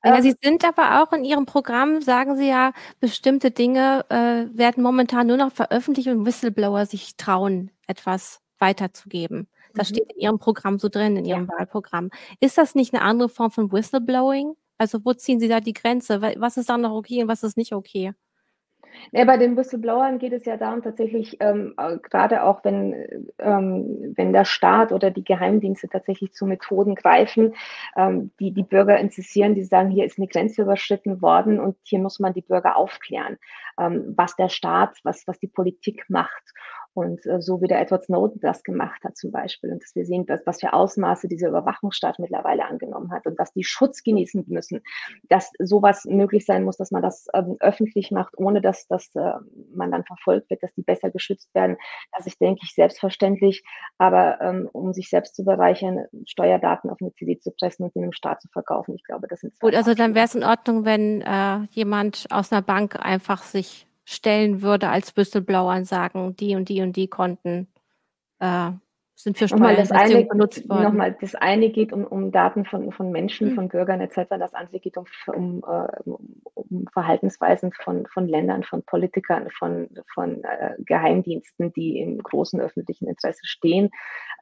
ja, 0.03 0.17
äh, 0.17 0.21
Sie 0.21 0.35
sind 0.41 0.65
aber 0.65 1.01
auch 1.01 1.13
in 1.13 1.23
Ihrem 1.23 1.45
Programm, 1.45 2.01
sagen 2.01 2.35
Sie 2.35 2.47
ja, 2.47 2.71
bestimmte 2.99 3.51
Dinge 3.51 4.05
äh, 4.09 4.45
werden 4.57 4.83
momentan 4.83 5.27
nur 5.27 5.37
noch 5.37 5.51
veröffentlicht 5.51 6.09
und 6.09 6.25
Whistleblower 6.25 6.85
sich 6.85 7.17
trauen, 7.17 7.71
etwas 7.87 8.41
weiterzugeben. 8.59 9.47
Das 9.73 9.89
mhm. 9.89 9.95
steht 9.95 10.13
in 10.13 10.19
Ihrem 10.19 10.39
Programm 10.39 10.79
so 10.79 10.89
drin, 10.89 11.17
in 11.17 11.25
Ihrem 11.25 11.47
ja. 11.49 11.59
Wahlprogramm. 11.59 12.09
Ist 12.39 12.57
das 12.57 12.75
nicht 12.75 12.93
eine 12.93 13.03
andere 13.03 13.29
Form 13.29 13.51
von 13.51 13.71
Whistleblowing? 13.71 14.55
Also 14.77 14.99
wo 15.03 15.13
ziehen 15.13 15.39
Sie 15.39 15.47
da 15.47 15.59
die 15.59 15.73
Grenze? 15.73 16.21
Was 16.21 16.57
ist 16.57 16.69
dann 16.69 16.81
noch 16.81 16.93
okay 16.93 17.21
und 17.21 17.29
was 17.29 17.43
ist 17.43 17.57
nicht 17.57 17.73
okay? 17.73 18.13
Ja, 19.11 19.25
bei 19.25 19.37
den 19.37 19.55
Whistleblowern 19.55 20.19
geht 20.19 20.33
es 20.33 20.45
ja 20.45 20.57
darum, 20.57 20.81
tatsächlich, 20.81 21.37
ähm, 21.39 21.73
äh, 21.77 21.97
gerade 21.97 22.43
auch 22.43 22.63
wenn, 22.63 22.93
ähm, 23.39 24.13
wenn 24.15 24.33
der 24.33 24.45
Staat 24.45 24.91
oder 24.91 25.11
die 25.11 25.23
Geheimdienste 25.23 25.87
tatsächlich 25.87 26.33
zu 26.33 26.45
Methoden 26.45 26.95
greifen, 26.95 27.53
ähm, 27.95 28.31
die 28.39 28.51
die 28.51 28.63
Bürger 28.63 28.97
interessieren, 28.99 29.55
die 29.55 29.63
sagen, 29.63 29.89
hier 29.89 30.05
ist 30.05 30.17
eine 30.17 30.27
Grenze 30.27 30.63
überschritten 30.63 31.21
worden 31.21 31.59
und 31.59 31.77
hier 31.83 31.99
muss 31.99 32.19
man 32.19 32.33
die 32.33 32.41
Bürger 32.41 32.75
aufklären, 32.75 33.37
ähm, 33.79 34.13
was 34.15 34.35
der 34.35 34.49
Staat, 34.49 34.97
was, 35.03 35.27
was 35.27 35.39
die 35.39 35.47
Politik 35.47 36.05
macht. 36.09 36.53
Und 36.95 37.25
äh, 37.25 37.41
so 37.41 37.61
wie 37.61 37.67
der 37.67 37.81
Edward 37.81 38.05
Snowden 38.05 38.39
das 38.39 38.63
gemacht 38.63 39.03
hat 39.03 39.17
zum 39.17 39.29
Beispiel 39.29 39.73
und 39.73 39.83
dass 39.83 39.93
wir 39.95 40.05
sehen, 40.05 40.25
dass, 40.25 40.39
was 40.45 40.61
für 40.61 40.71
Ausmaße 40.71 41.27
diese 41.27 41.49
Überwachungsstaat 41.49 42.19
mittlerweile 42.19 42.65
angenommen 42.65 43.11
hat 43.11 43.27
und 43.27 43.37
dass 43.37 43.51
die 43.51 43.65
Schutz 43.65 44.01
genießen 44.01 44.45
müssen, 44.47 44.81
dass 45.27 45.51
sowas 45.59 46.05
möglich 46.05 46.45
sein 46.45 46.63
muss, 46.63 46.77
dass 46.77 46.91
man 46.91 47.01
das 47.01 47.27
ähm, 47.33 47.57
öffentlich 47.59 48.11
macht, 48.11 48.37
ohne 48.37 48.61
dass, 48.61 48.87
dass 48.87 49.13
äh, 49.15 49.33
man 49.73 49.91
dann 49.91 50.05
verfolgt 50.05 50.49
wird, 50.49 50.63
dass 50.63 50.73
die 50.73 50.83
besser 50.83 51.11
geschützt 51.11 51.53
werden. 51.53 51.75
Das 52.15 52.27
ist, 52.27 52.39
denke 52.39 52.61
ich, 52.63 52.73
selbstverständlich. 52.73 53.65
Aber 53.97 54.39
ähm, 54.39 54.69
um 54.71 54.93
sich 54.93 55.09
selbst 55.09 55.35
zu 55.35 55.43
bereichern, 55.43 56.05
Steuerdaten 56.25 56.89
auf 56.89 56.99
eine 57.01 57.11
CD 57.11 57.37
zu 57.39 57.51
pressen 57.51 57.83
und 57.83 57.95
in 57.97 58.03
einem 58.03 58.13
Staat 58.13 58.41
zu 58.41 58.47
verkaufen, 58.47 58.95
ich 58.95 59.03
glaube, 59.03 59.27
das 59.27 59.41
sind 59.41 59.59
Gut, 59.59 59.75
also 59.75 59.93
dann 59.93 60.15
wäre 60.15 60.25
es 60.25 60.35
in 60.35 60.45
Ordnung, 60.45 60.85
wenn 60.85 61.21
äh, 61.21 61.65
jemand 61.71 62.25
aus 62.29 62.53
einer 62.53 62.61
Bank 62.61 62.95
einfach 62.97 63.43
sich 63.43 63.85
stellen 64.05 64.61
würde 64.61 64.89
als 64.89 65.17
Whistleblower 65.17 65.75
und 65.75 65.85
sagen, 65.85 66.35
die 66.35 66.55
und 66.55 66.69
die 66.69 66.81
und 66.81 66.95
die 66.95 67.07
Konten 67.07 67.67
äh, 68.39 68.71
sind 69.15 69.37
für 69.37 69.47
Steuern 69.47 69.77
das 69.77 69.91
eine, 69.91 70.25
benutzt 70.25 70.67
worden. 70.69 70.83
Nochmal, 70.83 71.17
das 71.19 71.35
eine 71.35 71.69
geht 71.69 71.93
um, 71.93 72.05
um 72.05 72.31
Daten 72.31 72.65
von, 72.65 72.91
von 72.91 73.11
Menschen, 73.11 73.51
mhm. 73.51 73.55
von 73.55 73.67
Bürgern 73.69 74.01
etc. 74.01 74.29
Das 74.29 74.53
andere 74.53 74.79
geht 74.79 74.97
um, 74.97 75.05
um, 75.27 75.63
äh, 75.63 76.09
um 76.53 76.85
Verhaltensweisen 76.91 77.71
von, 77.71 78.05
von 78.07 78.27
Ländern, 78.27 78.63
von 78.63 78.83
Politikern, 78.83 79.49
von, 79.51 79.89
von 80.13 80.43
äh, 80.43 80.75
Geheimdiensten, 80.79 81.71
die 81.73 81.99
im 81.99 82.21
großen 82.21 82.59
öffentlichen 82.59 83.07
Interesse 83.07 83.45
stehen, 83.45 83.89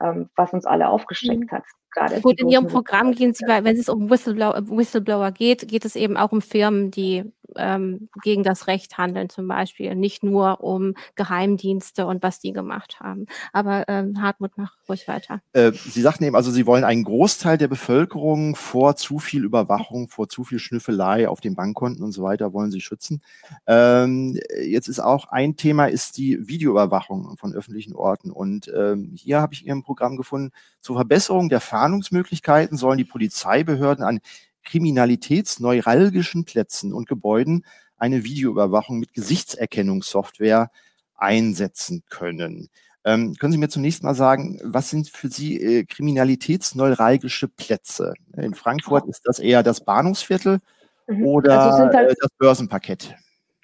ähm, 0.02 0.30
was 0.36 0.54
uns 0.54 0.66
alle 0.66 0.90
aufgeschreckt 0.90 1.52
mhm. 1.52 1.56
hat. 1.56 1.64
Gerade 1.94 2.22
Gut, 2.22 2.40
in 2.40 2.50
Ihrem 2.50 2.68
Programm 2.68 3.14
gehen 3.14 3.34
Sie, 3.34 3.46
wenn 3.46 3.78
es 3.78 3.90
um 3.90 4.10
Whistleblower, 4.10 4.68
Whistleblower 4.68 5.32
geht, 5.32 5.68
geht 5.68 5.86
es 5.86 5.96
eben 5.96 6.18
auch 6.18 6.32
um 6.32 6.42
Firmen, 6.42 6.92
die 6.92 7.24
ähm, 7.56 8.10
gegen 8.24 8.44
das 8.44 8.68
Recht 8.68 8.98
handeln 8.98 9.30
zum 9.30 9.48
Beispiel, 9.48 9.96
nicht 9.96 10.24
nur 10.24 10.64
um 10.64 10.94
Geheimdienste 11.16 12.06
und 12.06 12.24
was 12.24 12.40
die 12.40 12.54
gemacht 12.54 13.00
haben. 13.00 13.26
Aber 13.52 13.86
ähm, 13.88 14.22
Hartmut, 14.22 14.52
mach 14.56 14.76
ruhig 14.88 15.08
weiter. 15.08 15.42
Äh, 15.54 15.72
Sie 15.72 16.02
sagten 16.02 16.24
eben, 16.24 16.36
also 16.36 16.52
Sie 16.52 16.66
wollen 16.66 16.84
einen 16.84 17.04
Großteil 17.04 17.58
der 17.58 17.68
Bevölkerung 17.68 18.56
vor 18.56 18.96
zu 18.96 19.20
viel 19.20 19.44
Überwachung, 19.44 20.10
vor 20.10 20.28
zu 20.28 20.44
viel 20.44 20.60
Schnüffelei 20.60 21.28
auf 21.28 21.42
den 21.42 21.56
Bankkonten 21.56 22.04
und 22.04 22.12
so 22.12 22.24
weiter 22.24 22.54
wollen 22.54 22.72
Sie 22.72 22.82
schützen. 22.82 23.22
Ähm, 23.68 24.40
jetzt 24.62 24.88
ist 24.88 25.00
auch 25.00 25.26
ein 25.26 25.56
Thema, 25.56 25.88
ist 25.88 26.18
die 26.18 26.48
Videoüberwachung 26.48 27.38
von 27.38 27.54
öffentlichen 27.54 27.94
Orten. 27.94 28.32
Und 28.32 28.72
ähm, 28.76 29.12
hier 29.16 29.42
habe 29.42 29.54
ich 29.54 29.62
in 29.62 29.68
Ihrem 29.68 29.84
Programm 29.84 30.18
gefunden, 30.18 30.52
zur 30.82 30.96
Verbesserung 30.96 31.50
der 31.50 31.62
Fahndungsmöglichkeiten 31.84 32.78
sollen 32.78 32.98
die 32.98 33.04
Polizeibehörden 33.04 34.06
an 34.06 34.22
kriminalitätsneuralgischen 34.64 36.46
Plätzen 36.46 36.94
und 36.94 37.10
Gebäuden 37.10 37.66
eine 37.98 38.24
Videoüberwachung 38.24 39.00
mit 39.00 39.14
Gesichtserkennungssoftware 39.14 40.72
einsetzen 41.16 42.04
können. 42.10 42.70
Ähm, 43.04 43.36
können 43.36 43.52
Sie 43.52 43.58
mir 43.58 43.68
zunächst 43.68 44.02
mal 44.02 44.16
sagen, 44.16 44.62
was 44.64 44.90
sind 44.90 45.10
für 45.10 45.28
Sie 45.28 45.60
äh, 45.60 45.84
kriminalitätsneuralgische 45.84 47.50
Plätze? 47.50 48.14
In 48.38 48.54
Frankfurt 48.54 49.06
ist 49.10 49.24
das 49.26 49.40
eher 49.40 49.62
das 49.62 49.84
Bahnhofsviertel 49.84 50.60
mhm. 51.08 51.26
oder 51.26 51.60
also 51.60 51.98
halt 51.98 52.12
äh, 52.12 52.16
das 52.18 52.32
Börsenparkett? 52.38 53.14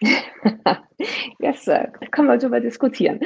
yes, 1.39 1.65
da 1.65 1.87
kann 2.11 2.25
man 2.25 2.39
darüber 2.39 2.59
diskutieren. 2.59 3.19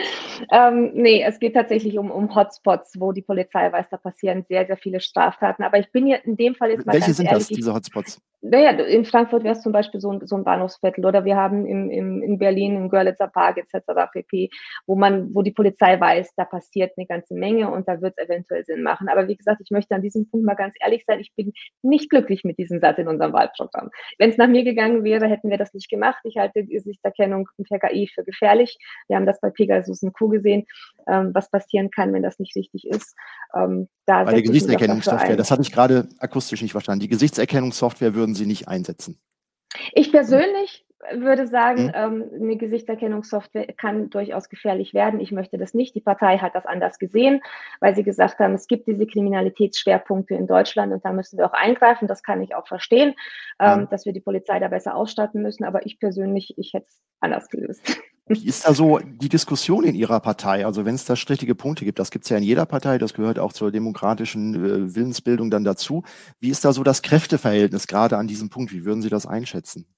Ähm, 0.51 0.91
nee, 0.93 1.23
es 1.23 1.39
geht 1.39 1.55
tatsächlich 1.55 1.97
um, 1.97 2.11
um 2.11 2.33
Hotspots, 2.35 2.99
wo 2.99 3.11
die 3.11 3.21
Polizei 3.21 3.71
weiß, 3.71 3.87
da 3.89 3.97
passieren 3.97 4.45
sehr, 4.47 4.65
sehr 4.65 4.77
viele 4.77 4.99
Straftaten. 4.99 5.63
Aber 5.63 5.79
ich 5.79 5.91
bin 5.91 6.05
hier 6.05 6.23
in 6.25 6.37
dem 6.37 6.55
Fall 6.55 6.71
jetzt 6.71 6.85
mal. 6.85 6.93
Welche 6.93 7.13
sind 7.13 7.25
ehrlich, 7.25 7.47
das, 7.47 7.55
diese 7.55 7.73
Hotspots? 7.73 8.21
Naja, 8.45 8.71
in 8.71 9.05
Frankfurt 9.05 9.45
wäre 9.45 9.55
es 9.55 9.61
zum 9.61 9.71
Beispiel 9.71 10.01
so 10.01 10.11
ein, 10.11 10.27
so 10.27 10.35
ein 10.35 10.43
Bahnhofsviertel 10.43 11.05
oder 11.05 11.23
wir 11.23 11.37
haben 11.37 11.65
im, 11.65 11.89
im, 11.89 12.21
in 12.21 12.37
Berlin 12.37 12.75
im 12.75 12.89
Görlitzer 12.89 13.29
Park 13.29 13.57
etc. 13.57 13.85
pp., 14.11 14.49
wo 14.85 14.95
man, 14.95 15.33
wo 15.33 15.43
die 15.43 15.53
Polizei 15.53 15.97
weiß, 15.97 16.33
da 16.35 16.43
passiert 16.43 16.91
eine 16.97 17.07
ganze 17.07 17.35
Menge 17.35 17.71
und 17.71 17.87
da 17.87 18.01
wird 18.01 18.15
es 18.17 18.25
eventuell 18.25 18.65
Sinn 18.65 18.83
machen. 18.83 19.07
Aber 19.07 19.29
wie 19.29 19.37
gesagt, 19.37 19.61
ich 19.63 19.71
möchte 19.71 19.95
an 19.95 20.01
diesem 20.01 20.29
Punkt 20.29 20.45
mal 20.45 20.55
ganz 20.55 20.73
ehrlich 20.81 21.05
sein, 21.07 21.21
ich 21.21 21.33
bin 21.37 21.53
nicht 21.83 22.09
glücklich 22.09 22.43
mit 22.43 22.57
diesem 22.57 22.81
Satz 22.81 22.97
in 22.97 23.07
unserem 23.07 23.31
Wahlprogramm. 23.31 23.89
Wenn 24.17 24.31
es 24.31 24.37
nach 24.37 24.49
mir 24.49 24.65
gegangen 24.65 25.05
wäre, 25.05 25.27
hätten 25.27 25.49
wir 25.49 25.57
das 25.57 25.73
nicht 25.73 25.89
gemacht. 25.89 26.19
Ich 26.25 26.35
halte 26.35 26.65
die 26.65 26.73
Gesichtserkennung 26.73 27.47
und 27.63 27.79
TKI 27.79 28.09
für 28.13 28.23
gefährlich. 28.23 28.77
Wir 29.07 29.15
haben 29.15 29.25
das 29.25 29.39
bei 29.39 29.49
Pegasus 29.49 30.03
und 30.03 30.13
Q 30.13 30.29
gesehen, 30.29 30.65
ähm, 31.07 31.31
was 31.33 31.49
passieren 31.49 31.89
kann, 31.91 32.13
wenn 32.13 32.23
das 32.23 32.39
nicht 32.39 32.55
richtig 32.55 32.85
ist. 32.87 33.15
Ähm, 33.55 33.87
da 34.05 34.23
bei 34.23 34.33
der 34.33 34.41
Gesichtserkennungssoftware, 34.41 35.35
das 35.35 35.51
hatte 35.51 35.61
ich 35.61 35.71
gerade 35.71 36.07
akustisch 36.19 36.61
nicht 36.61 36.71
verstanden. 36.71 37.01
Die 37.01 37.09
Gesichtserkennungssoftware 37.09 38.15
würden 38.15 38.35
Sie 38.35 38.45
nicht 38.45 38.67
einsetzen? 38.67 39.19
Ich 39.93 40.11
persönlich 40.11 40.85
würde 41.13 41.47
sagen, 41.47 41.85
mhm. 41.85 41.91
ähm, 41.93 42.23
eine 42.33 42.57
Gesichtserkennungssoftware 42.57 43.73
kann 43.73 44.09
durchaus 44.09 44.49
gefährlich 44.49 44.93
werden. 44.93 45.19
Ich 45.19 45.31
möchte 45.31 45.57
das 45.57 45.73
nicht. 45.73 45.95
Die 45.95 46.01
Partei 46.01 46.37
hat 46.37 46.55
das 46.55 46.65
anders 46.65 46.99
gesehen, 46.99 47.41
weil 47.79 47.95
sie 47.95 48.03
gesagt 48.03 48.39
haben, 48.39 48.53
es 48.53 48.67
gibt 48.67 48.87
diese 48.87 49.05
Kriminalitätsschwerpunkte 49.05 50.35
in 50.35 50.47
Deutschland 50.47 50.93
und 50.93 51.03
da 51.05 51.11
müssen 51.11 51.37
wir 51.37 51.45
auch 51.45 51.53
eingreifen. 51.53 52.07
Das 52.07 52.23
kann 52.23 52.41
ich 52.41 52.55
auch 52.55 52.67
verstehen, 52.67 53.15
ähm, 53.59 53.81
mhm. 53.81 53.89
dass 53.89 54.05
wir 54.05 54.13
die 54.13 54.21
Polizei 54.21 54.59
da 54.59 54.67
besser 54.67 54.95
ausstatten 54.95 55.41
müssen. 55.41 55.63
Aber 55.63 55.85
ich 55.85 55.99
persönlich, 55.99 56.53
ich 56.57 56.73
hätte 56.73 56.87
es 56.87 57.01
anders 57.19 57.49
gelöst. 57.49 57.81
Wie 58.25 58.47
ist 58.47 58.65
da 58.65 58.73
so 58.73 58.99
die 58.99 59.27
Diskussion 59.27 59.83
in 59.83 59.95
Ihrer 59.95 60.21
Partei? 60.21 60.65
Also 60.65 60.85
wenn 60.85 60.95
es 60.95 61.03
da 61.03 61.17
strittige 61.17 61.55
Punkte 61.55 61.83
gibt, 61.83 61.99
das 61.99 62.09
gibt 62.09 62.23
es 62.23 62.29
ja 62.29 62.37
in 62.37 62.43
jeder 62.43 62.65
Partei, 62.65 62.97
das 62.97 63.13
gehört 63.13 63.37
auch 63.37 63.51
zur 63.51 63.69
demokratischen 63.69 64.55
äh, 64.55 64.95
Willensbildung 64.95 65.51
dann 65.51 65.65
dazu. 65.65 66.03
Wie 66.39 66.49
ist 66.49 66.63
da 66.63 66.71
so 66.71 66.83
das 66.83 67.01
Kräfteverhältnis 67.01 67.85
gerade 67.85 68.17
an 68.17 68.27
diesem 68.27 68.49
Punkt? 68.49 68.71
Wie 68.71 68.85
würden 68.85 69.01
Sie 69.01 69.09
das 69.09 69.25
einschätzen? 69.25 69.92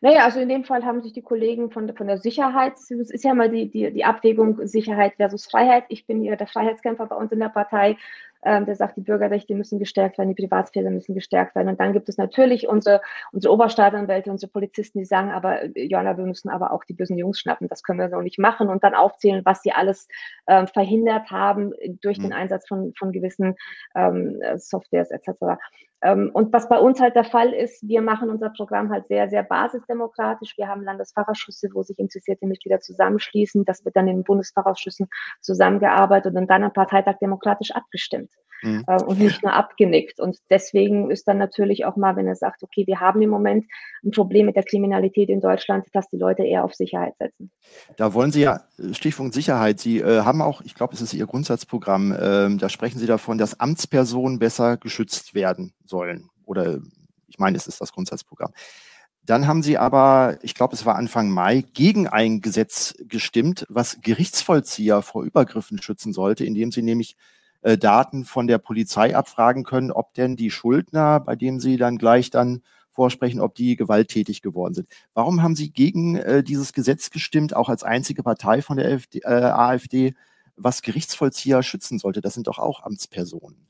Naja, 0.00 0.24
also 0.24 0.40
in 0.40 0.48
dem 0.48 0.64
Fall 0.64 0.84
haben 0.84 1.02
sich 1.02 1.12
die 1.12 1.22
Kollegen 1.22 1.70
von, 1.70 1.94
von 1.94 2.06
der 2.06 2.18
Sicherheit, 2.18 2.74
es 2.74 2.90
ist 2.90 3.24
ja 3.24 3.34
mal 3.34 3.50
die, 3.50 3.70
die, 3.70 3.92
die 3.92 4.04
Abwägung 4.04 4.66
Sicherheit 4.66 5.14
versus 5.16 5.46
Freiheit. 5.46 5.84
Ich 5.88 6.06
bin 6.06 6.22
ja 6.22 6.36
der 6.36 6.46
Freiheitskämpfer 6.46 7.06
bei 7.06 7.16
uns 7.16 7.32
in 7.32 7.40
der 7.40 7.48
Partei 7.48 7.96
ähm, 8.42 8.66
der 8.66 8.76
sagt, 8.76 8.96
die 8.96 9.02
Bürgerrechte 9.02 9.54
müssen 9.54 9.78
gestärkt 9.78 10.18
werden, 10.18 10.34
die 10.34 10.42
Privatsphäre 10.42 10.90
müssen 10.90 11.14
gestärkt 11.14 11.54
werden. 11.54 11.68
Und 11.68 11.80
dann 11.80 11.92
gibt 11.92 12.08
es 12.08 12.16
natürlich 12.16 12.68
unsere, 12.68 13.00
unsere 13.32 13.52
Oberstaatsanwälte, 13.52 14.30
unsere 14.30 14.50
Polizisten, 14.50 14.98
die 14.98 15.04
sagen, 15.04 15.30
aber 15.30 15.62
äh, 15.62 15.84
Joanna, 15.84 16.16
wir 16.16 16.24
müssen 16.24 16.48
aber 16.48 16.72
auch 16.72 16.84
die 16.84 16.94
bösen 16.94 17.18
Jungs 17.18 17.40
schnappen, 17.40 17.68
das 17.68 17.82
können 17.82 17.98
wir 17.98 18.08
so 18.08 18.20
nicht 18.20 18.38
machen 18.38 18.68
und 18.68 18.82
dann 18.82 18.94
aufzählen, 18.94 19.42
was 19.44 19.62
sie 19.62 19.72
alles 19.72 20.08
ähm, 20.46 20.66
verhindert 20.66 21.30
haben 21.30 21.72
durch 22.00 22.18
mhm. 22.18 22.22
den 22.24 22.32
Einsatz 22.32 22.66
von, 22.66 22.92
von 22.96 23.12
gewissen 23.12 23.56
ähm, 23.94 24.40
Softwares 24.56 25.10
etc. 25.10 25.58
Ähm, 26.02 26.30
und 26.32 26.52
was 26.52 26.68
bei 26.68 26.78
uns 26.78 27.00
halt 27.00 27.14
der 27.14 27.24
Fall 27.24 27.52
ist, 27.52 27.86
wir 27.86 28.02
machen 28.02 28.30
unser 28.30 28.50
Programm 28.50 28.90
halt 28.90 29.06
sehr, 29.08 29.28
sehr 29.28 29.42
basisdemokratisch. 29.42 30.56
Wir 30.56 30.68
haben 30.68 30.82
Landesfachausschüsse, 30.82 31.68
wo 31.74 31.82
sich 31.82 31.98
interessierte 31.98 32.46
Mitglieder 32.46 32.80
zusammenschließen. 32.80 33.64
Das 33.64 33.84
wird 33.84 33.96
dann 33.96 34.08
in 34.08 34.18
den 34.18 34.24
Bundesfachausschüssen 34.24 35.08
zusammengearbeitet 35.40 36.34
und 36.34 36.48
dann 36.48 36.64
am 36.64 36.72
Parteitag 36.72 37.18
demokratisch 37.20 37.70
abgestimmt 37.72 38.30
mhm. 38.62 38.84
äh, 38.86 39.02
und 39.02 39.18
nicht 39.18 39.42
nur 39.42 39.52
abgenickt. 39.52 40.20
Und 40.20 40.38
deswegen 40.50 41.10
ist 41.10 41.28
dann 41.28 41.38
natürlich 41.38 41.84
auch 41.84 41.96
mal, 41.96 42.16
wenn 42.16 42.26
er 42.26 42.36
sagt, 42.36 42.62
okay, 42.62 42.86
wir 42.86 43.00
haben 43.00 43.20
im 43.22 43.30
Moment 43.30 43.66
ein 44.04 44.10
Problem 44.10 44.46
mit 44.46 44.56
der 44.56 44.64
Kriminalität 44.64 45.28
in 45.28 45.40
Deutschland, 45.40 45.86
dass 45.92 46.08
die 46.08 46.16
Leute 46.16 46.44
eher 46.44 46.64
auf 46.64 46.74
Sicherheit 46.74 47.14
setzen. 47.18 47.50
Da 47.96 48.14
wollen 48.14 48.32
Sie 48.32 48.42
ja, 48.42 48.62
Stichpunkt 48.92 49.34
Sicherheit, 49.34 49.80
Sie 49.80 49.98
äh, 49.98 50.22
haben 50.22 50.42
auch, 50.42 50.62
ich 50.62 50.74
glaube, 50.74 50.94
es 50.94 51.02
ist 51.02 51.14
Ihr 51.14 51.26
Grundsatzprogramm, 51.26 52.12
äh, 52.12 52.56
da 52.56 52.68
sprechen 52.68 52.98
Sie 52.98 53.06
davon, 53.06 53.38
dass 53.38 53.60
Amtspersonen 53.60 54.38
besser 54.38 54.76
geschützt 54.76 55.34
werden 55.34 55.74
sollen. 55.90 56.30
Oder 56.46 56.78
ich 57.28 57.38
meine, 57.38 57.58
es 57.58 57.66
ist 57.66 57.80
das 57.80 57.92
Grundsatzprogramm. 57.92 58.52
Dann 59.24 59.46
haben 59.46 59.62
sie 59.62 59.76
aber, 59.76 60.38
ich 60.42 60.54
glaube, 60.54 60.74
es 60.74 60.86
war 60.86 60.96
Anfang 60.96 61.30
Mai, 61.30 61.62
gegen 61.74 62.08
ein 62.08 62.40
Gesetz 62.40 62.94
gestimmt, 63.00 63.66
was 63.68 63.98
Gerichtsvollzieher 64.00 65.02
vor 65.02 65.24
Übergriffen 65.24 65.80
schützen 65.82 66.12
sollte, 66.12 66.44
indem 66.44 66.72
sie 66.72 66.82
nämlich 66.82 67.16
äh, 67.60 67.76
Daten 67.76 68.24
von 68.24 68.46
der 68.46 68.58
Polizei 68.58 69.14
abfragen 69.14 69.64
können, 69.64 69.92
ob 69.92 70.14
denn 70.14 70.36
die 70.36 70.50
Schuldner, 70.50 71.20
bei 71.20 71.36
denen 71.36 71.60
sie 71.60 71.76
dann 71.76 71.98
gleich 71.98 72.30
dann 72.30 72.62
vorsprechen, 72.90 73.40
ob 73.40 73.54
die 73.54 73.76
gewalttätig 73.76 74.42
geworden 74.42 74.74
sind. 74.74 74.88
Warum 75.14 75.42
haben 75.42 75.54
Sie 75.56 75.70
gegen 75.70 76.16
äh, 76.16 76.42
dieses 76.42 76.72
Gesetz 76.72 77.10
gestimmt, 77.10 77.54
auch 77.54 77.68
als 77.68 77.84
einzige 77.84 78.22
Partei 78.22 78.62
von 78.62 78.78
der 78.78 78.90
AfD, 78.90 79.20
äh, 79.20 79.28
AfD, 79.28 80.14
was 80.56 80.82
Gerichtsvollzieher 80.82 81.62
schützen 81.62 81.98
sollte? 81.98 82.20
Das 82.20 82.34
sind 82.34 82.46
doch 82.46 82.58
auch 82.58 82.82
Amtspersonen. 82.82 83.69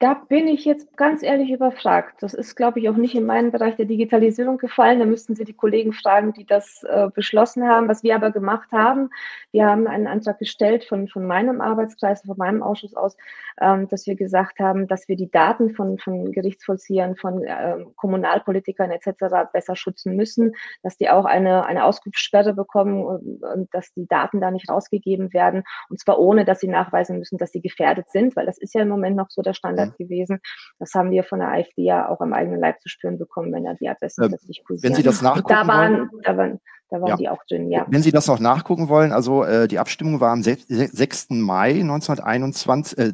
Da 0.00 0.14
bin 0.14 0.48
ich 0.48 0.64
jetzt 0.64 0.96
ganz 0.96 1.22
ehrlich 1.22 1.50
überfragt. 1.50 2.22
Das 2.22 2.32
ist, 2.32 2.56
glaube 2.56 2.80
ich, 2.80 2.88
auch 2.88 2.96
nicht 2.96 3.14
in 3.14 3.26
meinen 3.26 3.50
Bereich 3.50 3.76
der 3.76 3.84
Digitalisierung 3.84 4.56
gefallen. 4.56 4.98
Da 4.98 5.04
müssten 5.04 5.34
Sie 5.34 5.44
die 5.44 5.52
Kollegen 5.52 5.92
fragen, 5.92 6.32
die 6.32 6.46
das 6.46 6.82
äh, 6.84 7.08
beschlossen 7.14 7.68
haben. 7.68 7.86
Was 7.86 8.02
wir 8.02 8.14
aber 8.14 8.30
gemacht 8.30 8.72
haben, 8.72 9.10
wir 9.52 9.66
haben 9.66 9.86
einen 9.86 10.06
Antrag 10.06 10.38
gestellt 10.38 10.84
von, 10.84 11.06
von 11.06 11.26
meinem 11.26 11.60
Arbeitskreis, 11.60 12.22
von 12.22 12.38
meinem 12.38 12.62
Ausschuss 12.62 12.94
aus, 12.94 13.14
ähm, 13.60 13.88
dass 13.88 14.06
wir 14.06 14.14
gesagt 14.14 14.58
haben, 14.58 14.88
dass 14.88 15.06
wir 15.06 15.16
die 15.16 15.30
Daten 15.30 15.74
von, 15.74 15.98
von 15.98 16.32
Gerichtsvollziehern, 16.32 17.16
von 17.16 17.44
äh, 17.44 17.84
Kommunalpolitikern 17.96 18.90
etc. 18.90 19.50
besser 19.52 19.76
schützen 19.76 20.16
müssen, 20.16 20.54
dass 20.82 20.96
die 20.96 21.10
auch 21.10 21.26
eine, 21.26 21.66
eine 21.66 21.84
Auskunftssperre 21.84 22.54
bekommen 22.54 23.04
und, 23.04 23.42
und 23.42 23.68
dass 23.74 23.92
die 23.92 24.06
Daten 24.06 24.40
da 24.40 24.50
nicht 24.50 24.70
rausgegeben 24.70 25.34
werden. 25.34 25.62
Und 25.90 26.00
zwar 26.00 26.18
ohne, 26.18 26.46
dass 26.46 26.60
sie 26.60 26.68
nachweisen 26.68 27.18
müssen, 27.18 27.36
dass 27.36 27.52
sie 27.52 27.60
gefährdet 27.60 28.08
sind, 28.08 28.34
weil 28.34 28.46
das 28.46 28.56
ist 28.56 28.74
ja 28.74 28.80
im 28.80 28.88
Moment 28.88 29.16
noch 29.16 29.28
so 29.28 29.42
der 29.42 29.52
Standard 29.52 29.89
Möglichkeit 29.90 29.98
gewesen. 29.98 30.40
Das 30.78 30.92
haben 30.94 31.10
wir 31.10 31.24
von 31.24 31.38
der 31.38 31.48
AfD 31.48 31.82
ja 31.82 32.08
auch 32.08 32.20
am 32.20 32.32
eigenen 32.32 32.60
Leib 32.60 32.80
zu 32.80 32.88
spüren 32.88 33.18
bekommen, 33.18 33.52
wenn 33.52 33.64
da 33.64 33.74
die 33.74 33.88
Adressen 33.88 34.24
ähm, 34.24 34.30
plötzlich 34.30 34.62
kursieren. 34.64 34.90
Wenn 34.90 34.96
Sie 34.96 35.02
das 35.02 35.22
nachgucken 35.22 35.48
da 35.48 35.66
waren, 35.66 35.98
wollen, 35.98 36.10
da 36.22 36.36
waren, 36.36 36.60
da 36.88 37.00
waren 37.00 37.08
ja. 37.08 37.16
die 37.16 37.28
auch 37.28 37.44
drin, 37.48 37.70
ja. 37.70 37.86
Wenn 37.88 38.02
Sie 38.02 38.12
das 38.12 38.26
noch 38.26 38.40
nachgucken 38.40 38.88
wollen, 38.88 39.12
also 39.12 39.44
äh, 39.44 39.68
die 39.68 39.78
Abstimmung 39.78 40.20
war 40.20 40.32
am 40.32 40.42
6. 40.42 41.30
Mai 41.30 41.80
1921, 41.80 42.98
äh, 42.98 43.12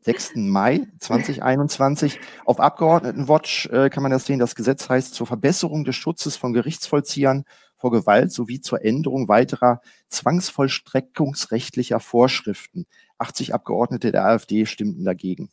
6. 0.00 0.32
Mai 0.36 0.80
2021. 0.98 2.18
Auf 2.44 2.58
Abgeordnetenwatch 2.58 3.66
äh, 3.66 3.88
kann 3.88 4.02
man 4.02 4.10
das 4.10 4.26
sehen. 4.26 4.40
Das 4.40 4.56
Gesetz 4.56 4.88
heißt 4.88 5.14
zur 5.14 5.28
Verbesserung 5.28 5.84
des 5.84 5.94
Schutzes 5.94 6.36
von 6.36 6.52
Gerichtsvollziehern 6.52 7.44
vor 7.76 7.90
Gewalt 7.90 8.32
sowie 8.32 8.60
zur 8.60 8.84
Änderung 8.84 9.28
weiterer 9.28 9.80
zwangsvollstreckungsrechtlicher 10.08 11.98
Vorschriften. 11.98 12.86
80 13.22 13.54
Abgeordnete 13.54 14.12
der 14.12 14.24
AfD 14.26 14.66
stimmten 14.66 15.04
dagegen. 15.04 15.50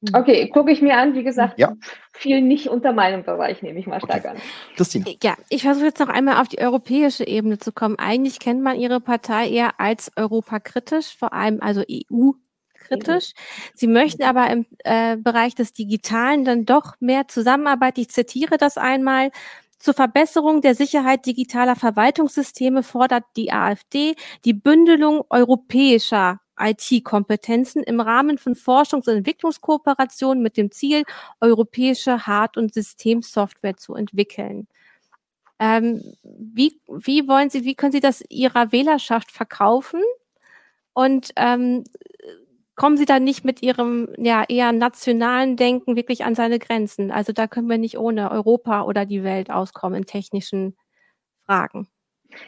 Mhm. 0.00 0.14
Okay, 0.14 0.48
gucke 0.48 0.70
ich 0.70 0.82
mir 0.82 0.96
an. 0.96 1.14
Wie 1.14 1.24
gesagt, 1.24 1.58
ja. 1.58 1.74
viel 2.12 2.42
nicht 2.42 2.68
unter 2.68 2.92
meinem 2.92 3.24
Bereich, 3.24 3.62
nehme 3.62 3.78
ich 3.78 3.86
mal 3.86 4.00
stark 4.00 4.20
okay. 4.20 4.28
an. 4.28 4.36
Christine. 4.76 5.16
Ja, 5.22 5.36
ich 5.48 5.62
versuche 5.62 5.86
jetzt 5.86 6.00
noch 6.00 6.08
einmal 6.08 6.40
auf 6.40 6.48
die 6.48 6.58
europäische 6.58 7.26
Ebene 7.26 7.58
zu 7.58 7.72
kommen. 7.72 7.96
Eigentlich 7.98 8.38
kennt 8.38 8.62
man 8.62 8.78
Ihre 8.78 9.00
Partei 9.00 9.48
eher 9.48 9.80
als 9.80 10.12
europakritisch, 10.16 11.16
vor 11.16 11.32
allem 11.32 11.62
also 11.62 11.82
EU-kritisch. 11.90 13.32
Sie 13.74 13.86
möchten 13.86 14.22
aber 14.22 14.50
im 14.50 14.66
äh, 14.84 15.16
Bereich 15.16 15.54
des 15.54 15.72
Digitalen 15.72 16.44
dann 16.44 16.66
doch 16.66 16.94
mehr 17.00 17.26
Zusammenarbeit. 17.28 17.98
Ich 17.98 18.10
zitiere 18.10 18.58
das 18.58 18.76
einmal. 18.76 19.30
Zur 19.78 19.94
Verbesserung 19.94 20.62
der 20.62 20.74
Sicherheit 20.74 21.26
digitaler 21.26 21.76
Verwaltungssysteme 21.76 22.82
fordert 22.82 23.24
die 23.36 23.52
AfD 23.52 24.14
die 24.44 24.54
Bündelung 24.54 25.22
europäischer 25.30 26.40
IT-Kompetenzen 26.58 27.82
im 27.82 28.00
Rahmen 28.00 28.38
von 28.38 28.54
Forschungs- 28.54 29.08
und 29.08 29.16
Entwicklungskooperationen 29.16 30.42
mit 30.42 30.56
dem 30.56 30.70
Ziel, 30.70 31.04
europäische 31.40 32.26
Hard- 32.26 32.56
und 32.56 32.74
Systemsoftware 32.74 33.76
zu 33.76 33.94
entwickeln. 33.94 34.68
Ähm, 35.58 36.02
wie, 36.22 36.80
wie 36.88 37.28
wollen 37.28 37.50
Sie, 37.50 37.64
wie 37.64 37.74
können 37.74 37.92
Sie 37.92 38.00
das 38.00 38.22
Ihrer 38.28 38.72
Wählerschaft 38.72 39.30
verkaufen? 39.30 40.02
Und 40.92 41.32
ähm, 41.36 41.84
kommen 42.74 42.96
Sie 42.96 43.06
da 43.06 43.18
nicht 43.18 43.44
mit 43.44 43.62
Ihrem 43.62 44.08
ja 44.18 44.44
eher 44.48 44.72
nationalen 44.72 45.56
Denken 45.56 45.96
wirklich 45.96 46.24
an 46.24 46.34
seine 46.34 46.58
Grenzen? 46.58 47.10
Also 47.10 47.32
da 47.32 47.46
können 47.46 47.68
wir 47.68 47.78
nicht 47.78 47.98
ohne 47.98 48.30
Europa 48.30 48.82
oder 48.82 49.06
die 49.06 49.24
Welt 49.24 49.50
auskommen 49.50 49.98
in 49.98 50.06
technischen 50.06 50.76
Fragen. 51.46 51.88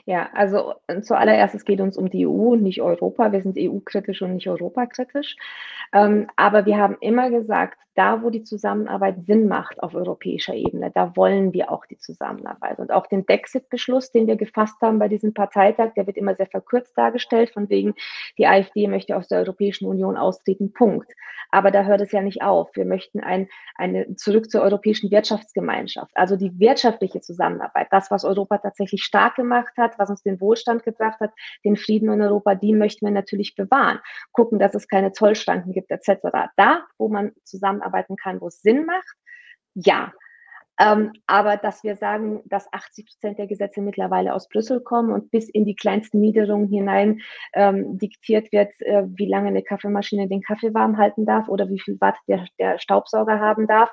Ja, 0.04 0.28
also 0.32 0.74
äh, 0.86 1.00
zuallererst, 1.00 1.54
es 1.54 1.64
geht 1.64 1.80
uns 1.80 1.96
um 1.96 2.10
die 2.10 2.26
EU, 2.26 2.56
nicht 2.56 2.82
Europa. 2.82 3.32
Wir 3.32 3.42
sind 3.42 3.56
EU-kritisch 3.58 4.22
und 4.22 4.34
nicht 4.34 4.48
europakritisch. 4.48 5.36
Ähm, 5.92 6.28
aber 6.36 6.66
wir 6.66 6.76
haben 6.78 6.96
immer 7.00 7.30
gesagt, 7.30 7.78
da, 7.98 8.22
wo 8.22 8.30
die 8.30 8.44
Zusammenarbeit 8.44 9.26
Sinn 9.26 9.48
macht 9.48 9.82
auf 9.82 9.94
europäischer 9.96 10.54
Ebene, 10.54 10.92
da 10.94 11.16
wollen 11.16 11.52
wir 11.52 11.72
auch 11.72 11.84
die 11.84 11.98
Zusammenarbeit. 11.98 12.78
Und 12.78 12.92
auch 12.92 13.08
den 13.08 13.24
Brexit-Beschluss, 13.24 14.12
den 14.12 14.28
wir 14.28 14.36
gefasst 14.36 14.76
haben 14.80 15.00
bei 15.00 15.08
diesem 15.08 15.34
Parteitag, 15.34 15.94
der 15.96 16.06
wird 16.06 16.16
immer 16.16 16.36
sehr 16.36 16.46
verkürzt 16.46 16.96
dargestellt, 16.96 17.50
von 17.50 17.68
wegen, 17.68 17.94
die 18.38 18.46
AfD 18.46 18.86
möchte 18.86 19.16
aus 19.16 19.26
der 19.26 19.40
Europäischen 19.40 19.86
Union 19.86 20.16
austreten, 20.16 20.72
Punkt. 20.72 21.12
Aber 21.50 21.70
da 21.72 21.84
hört 21.84 22.00
es 22.00 22.12
ja 22.12 22.22
nicht 22.22 22.42
auf. 22.42 22.68
Wir 22.74 22.84
möchten 22.84 23.20
ein, 23.20 23.48
eine, 23.74 24.14
zurück 24.14 24.50
zur 24.50 24.62
europäischen 24.62 25.10
Wirtschaftsgemeinschaft, 25.10 26.12
also 26.14 26.36
die 26.36 26.56
wirtschaftliche 26.60 27.20
Zusammenarbeit, 27.20 27.88
das, 27.90 28.10
was 28.10 28.24
Europa 28.24 28.58
tatsächlich 28.58 29.02
stark 29.02 29.36
gemacht 29.36 29.72
hat, 29.76 29.98
was 29.98 30.10
uns 30.10 30.22
den 30.22 30.40
Wohlstand 30.40 30.84
gebracht 30.84 31.18
hat, 31.20 31.32
den 31.64 31.76
Frieden 31.76 32.12
in 32.12 32.22
Europa, 32.22 32.54
die 32.54 32.74
möchten 32.74 33.06
wir 33.06 33.12
natürlich 33.12 33.56
bewahren. 33.56 33.98
Gucken, 34.32 34.58
dass 34.60 34.74
es 34.74 34.86
keine 34.86 35.12
Zollschranken 35.12 35.72
gibt, 35.72 35.90
etc. 35.90 36.28
Da, 36.56 36.84
wo 36.96 37.08
man 37.08 37.32
zusammenarbeitet, 37.44 37.87
arbeiten 37.88 38.16
kann, 38.16 38.40
wo 38.40 38.48
es 38.48 38.60
Sinn 38.62 38.84
macht? 38.84 39.16
Ja. 39.74 40.12
Ähm, 40.78 41.12
aber 41.26 41.56
dass 41.56 41.82
wir 41.82 41.96
sagen, 41.96 42.42
dass 42.46 42.72
80 42.72 43.06
Prozent 43.06 43.38
der 43.38 43.46
Gesetze 43.46 43.80
mittlerweile 43.80 44.34
aus 44.34 44.48
Brüssel 44.48 44.80
kommen 44.80 45.12
und 45.12 45.30
bis 45.30 45.48
in 45.48 45.64
die 45.64 45.74
kleinsten 45.74 46.20
Niederungen 46.20 46.68
hinein 46.68 47.20
ähm, 47.54 47.98
diktiert 47.98 48.52
wird, 48.52 48.70
äh, 48.80 49.04
wie 49.06 49.26
lange 49.26 49.48
eine 49.48 49.62
Kaffeemaschine 49.62 50.28
den 50.28 50.42
Kaffee 50.42 50.72
warm 50.74 50.96
halten 50.96 51.26
darf 51.26 51.48
oder 51.48 51.68
wie 51.68 51.80
viel 51.80 52.00
Watt 52.00 52.16
der, 52.28 52.46
der 52.58 52.78
Staubsauger 52.78 53.40
haben 53.40 53.66
darf 53.66 53.90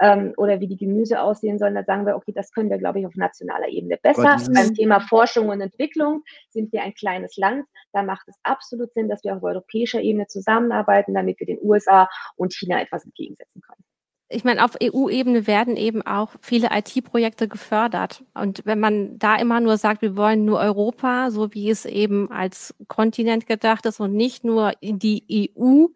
ähm, 0.00 0.32
oder 0.36 0.60
wie 0.60 0.68
die 0.68 0.76
Gemüse 0.76 1.20
aussehen 1.20 1.58
sollen, 1.58 1.74
da 1.74 1.84
sagen 1.84 2.06
wir, 2.06 2.16
okay, 2.16 2.32
das 2.34 2.52
können 2.52 2.70
wir, 2.70 2.78
glaube 2.78 3.00
ich, 3.00 3.06
auf 3.06 3.14
nationaler 3.14 3.68
Ebene 3.68 3.98
besser. 4.02 4.38
Beim 4.52 4.74
Thema 4.74 5.00
Forschung 5.00 5.48
und 5.48 5.60
Entwicklung 5.60 6.22
sind 6.50 6.72
wir 6.72 6.82
ein 6.82 6.94
kleines 6.94 7.36
Land. 7.36 7.66
Da 7.92 8.02
macht 8.02 8.28
es 8.28 8.38
absolut 8.42 8.92
Sinn, 8.94 9.08
dass 9.08 9.22
wir 9.24 9.36
auf 9.36 9.42
europäischer 9.42 10.00
Ebene 10.00 10.26
zusammenarbeiten, 10.26 11.14
damit 11.14 11.40
wir 11.40 11.46
den 11.46 11.58
USA 11.62 12.08
und 12.36 12.54
China 12.54 12.80
etwas 12.80 13.04
entgegensetzen 13.04 13.60
können 13.60 13.84
ich 14.32 14.44
meine, 14.44 14.64
auf 14.64 14.76
EU-Ebene 14.82 15.46
werden 15.46 15.76
eben 15.76 16.02
auch 16.02 16.30
viele 16.40 16.68
IT-Projekte 16.72 17.48
gefördert. 17.48 18.24
Und 18.34 18.62
wenn 18.64 18.80
man 18.80 19.18
da 19.18 19.36
immer 19.36 19.60
nur 19.60 19.76
sagt, 19.76 20.02
wir 20.02 20.16
wollen 20.16 20.44
nur 20.44 20.58
Europa, 20.58 21.30
so 21.30 21.52
wie 21.54 21.70
es 21.70 21.84
eben 21.84 22.30
als 22.30 22.74
Kontinent 22.88 23.46
gedacht 23.46 23.86
ist 23.86 24.00
und 24.00 24.14
nicht 24.14 24.44
nur 24.44 24.72
die 24.82 25.50
EU, 25.56 25.86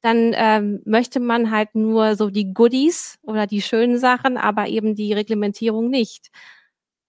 dann 0.00 0.32
ähm, 0.34 0.80
möchte 0.84 1.20
man 1.20 1.50
halt 1.50 1.74
nur 1.74 2.16
so 2.16 2.30
die 2.30 2.52
Goodies 2.52 3.18
oder 3.22 3.46
die 3.46 3.62
schönen 3.62 3.98
Sachen, 3.98 4.36
aber 4.36 4.68
eben 4.68 4.94
die 4.94 5.12
Reglementierung 5.12 5.90
nicht. 5.90 6.30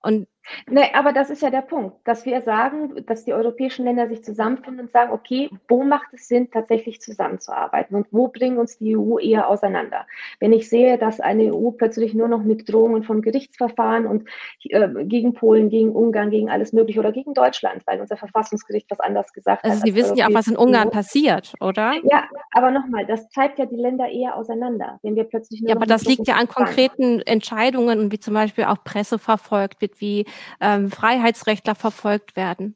Und 0.02 0.28
Nee, 0.70 0.90
aber 0.94 1.14
das 1.14 1.30
ist 1.30 1.42
ja 1.42 1.50
der 1.50 1.62
Punkt, 1.62 1.96
dass 2.04 2.26
wir 2.26 2.42
sagen, 2.42 3.06
dass 3.06 3.24
die 3.24 3.34
europäischen 3.34 3.86
Länder 3.86 4.08
sich 4.08 4.24
zusammenfinden 4.24 4.86
und 4.86 4.92
sagen, 4.92 5.12
okay, 5.12 5.50
wo 5.68 5.84
macht 5.84 6.14
es 6.14 6.28
Sinn, 6.28 6.52
tatsächlich 6.52 7.02
zusammenzuarbeiten 7.02 7.96
und 7.96 8.08
wo 8.12 8.28
bringen 8.28 8.58
uns 8.58 8.78
die 8.78 8.98
EU 8.98 9.18
eher 9.20 9.48
auseinander? 9.50 10.06
Wenn 10.40 10.52
ich 10.52 10.70
sehe, 10.70 10.98
dass 10.98 11.20
eine 11.20 11.54
EU 11.54 11.72
plötzlich 11.72 12.14
nur 12.14 12.28
noch 12.28 12.44
mit 12.44 12.72
Drohungen 12.72 13.04
von 13.04 13.22
Gerichtsverfahren 13.22 14.06
und 14.06 14.28
äh, 14.64 15.06
gegen 15.06 15.34
Polen, 15.34 15.70
gegen 15.70 15.92
Ungarn, 15.92 16.30
gegen 16.30 16.50
alles 16.50 16.74
Mögliche 16.74 17.00
oder 17.00 17.12
gegen 17.12 17.34
Deutschland, 17.34 17.84
weil 17.86 18.02
unser 18.02 18.18
Verfassungsgericht 18.18 18.88
was 18.90 19.00
anders 19.00 19.32
gesagt 19.34 19.64
also 19.64 19.78
hat. 19.78 19.84
Also 19.84 19.94
Sie 19.94 19.96
wissen 19.96 20.18
ja 20.18 20.28
auch, 20.28 20.34
was 20.34 20.48
in 20.48 20.58
Ungarn 20.58 20.90
EU. 20.90 20.92
passiert, 20.92 21.54
oder? 21.62 21.94
Ja, 22.04 22.26
aber 22.52 22.72
nochmal, 22.72 23.06
das 23.06 23.30
treibt 23.30 23.60
ja 23.60 23.66
die 23.66 23.78
Länder 23.78 24.10
eher 24.10 24.36
auseinander, 24.36 25.00
wenn 25.04 25.16
wir 25.16 25.24
plötzlich 25.24 25.62
nur 25.62 25.70
Ja, 25.70 25.76
aber 25.76 25.86
das 25.86 26.04
liegt 26.06 26.28
ja 26.28 26.36
an 26.36 26.48
konkreten 26.48 27.22
Entscheidungen, 27.22 28.12
wie 28.12 28.20
zum 28.20 28.34
Beispiel 28.34 28.66
auch 28.66 28.84
Presse 28.84 29.20
verfolgt 29.20 29.82
wird, 29.82 30.02
wie 30.02 30.26
ähm, 30.60 30.90
Freiheitsrechtler 30.92 31.76
verfolgt 31.76 32.36
werden? 32.36 32.76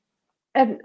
Ähm, 0.54 0.80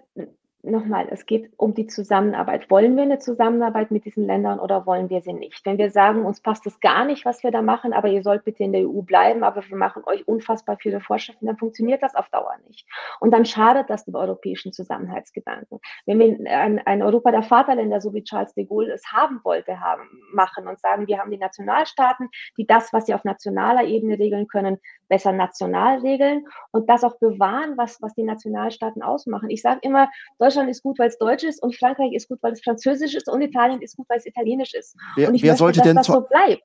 nochmal, 0.62 1.08
es 1.10 1.26
geht 1.26 1.50
um 1.56 1.74
die 1.74 1.86
Zusammenarbeit. 1.86 2.70
Wollen 2.70 2.94
wir 2.96 3.02
eine 3.02 3.18
Zusammenarbeit 3.18 3.90
mit 3.90 4.04
diesen 4.04 4.26
Ländern 4.26 4.60
oder 4.60 4.86
wollen 4.86 5.10
wir 5.10 5.20
sie 5.20 5.32
nicht? 5.32 5.66
Wenn 5.66 5.78
wir 5.78 5.90
sagen, 5.90 6.24
uns 6.24 6.40
passt 6.40 6.66
es 6.66 6.78
gar 6.80 7.04
nicht, 7.04 7.24
was 7.24 7.42
wir 7.42 7.50
da 7.50 7.62
machen, 7.62 7.92
aber 7.92 8.08
ihr 8.08 8.22
sollt 8.22 8.44
bitte 8.44 8.62
in 8.62 8.72
der 8.72 8.88
EU 8.88 9.02
bleiben, 9.02 9.42
aber 9.42 9.68
wir 9.68 9.76
machen 9.76 10.02
euch 10.06 10.26
unfassbar 10.28 10.76
viele 10.80 11.00
Vorschriften, 11.00 11.46
dann 11.46 11.56
funktioniert 11.56 12.02
das 12.02 12.14
auf 12.14 12.28
Dauer 12.28 12.54
nicht. 12.68 12.86
Und 13.18 13.32
dann 13.32 13.44
schadet 13.44 13.90
das 13.90 14.04
dem 14.04 14.14
europäischen 14.14 14.72
Zusammenhaltsgedanken. 14.72 15.80
Wenn 16.06 16.18
wir 16.20 16.50
ein, 16.50 16.78
ein 16.86 17.02
Europa 17.02 17.32
der 17.32 17.42
Vaterländer, 17.42 18.00
so 18.00 18.14
wie 18.14 18.22
Charles 18.22 18.54
de 18.54 18.64
Gaulle 18.64 18.92
es 18.92 19.12
haben 19.12 19.40
wollte, 19.42 19.80
haben, 19.80 20.08
machen 20.32 20.68
und 20.68 20.78
sagen, 20.78 21.08
wir 21.08 21.18
haben 21.18 21.32
die 21.32 21.38
Nationalstaaten, 21.38 22.28
die 22.56 22.66
das, 22.66 22.92
was 22.92 23.06
sie 23.06 23.14
auf 23.14 23.24
nationaler 23.24 23.84
Ebene 23.84 24.18
regeln 24.18 24.46
können, 24.46 24.78
besser 25.08 25.32
national 25.32 25.98
regeln 25.98 26.46
und 26.70 26.88
das 26.88 27.02
auch 27.04 27.18
bewahren, 27.18 27.76
was, 27.76 28.00
was 28.00 28.14
die 28.14 28.22
Nationalstaaten 28.22 29.02
ausmachen. 29.02 29.50
Ich 29.50 29.60
sage 29.60 29.80
immer, 29.82 30.08
Deutschland 30.38 30.51
ist 30.68 30.82
gut, 30.82 30.98
weil 30.98 31.08
es 31.08 31.18
Deutsch 31.18 31.44
ist 31.44 31.62
und 31.62 31.76
Frankreich 31.76 32.12
ist 32.12 32.28
gut, 32.28 32.38
weil 32.42 32.52
es 32.52 32.62
Französisch 32.62 33.14
ist 33.14 33.28
und 33.28 33.40
Italien 33.40 33.80
ist 33.82 33.96
gut, 33.96 34.08
weil 34.08 34.18
es 34.18 34.26
Italienisch 34.26 34.74
ist. 34.74 34.96
Wer, 35.16 35.28
und 35.28 35.34
ich 35.34 35.42
wer 35.42 35.52
möchte, 35.52 35.58
sollte 35.58 35.78
dass 35.80 35.86
denn 35.86 35.96
das 35.96 36.06
so 36.06 36.20
bleibt. 36.20 36.64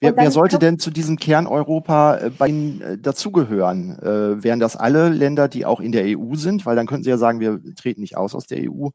Wer, 0.00 0.16
wer, 0.16 0.30
sollte 0.32 0.58
denn 0.58 0.80
zu 0.80 0.90
diesem 0.90 1.16
Kerneuropa 1.16 2.16
äh, 2.18 2.30
bei 2.30 2.48
Ihnen 2.48 2.80
äh, 2.80 2.98
dazugehören? 2.98 3.98
Äh, 4.00 4.42
wären 4.42 4.58
das 4.58 4.74
alle 4.74 5.08
Länder, 5.10 5.46
die 5.46 5.64
auch 5.64 5.80
in 5.80 5.92
der 5.92 6.18
EU 6.18 6.34
sind? 6.34 6.66
Weil 6.66 6.74
dann 6.74 6.86
könnten 6.86 7.04
Sie 7.04 7.10
ja 7.10 7.18
sagen, 7.18 7.38
wir 7.38 7.60
treten 7.76 8.00
nicht 8.00 8.16
aus 8.16 8.34
aus 8.34 8.48
der 8.48 8.58
EU, 8.68 8.88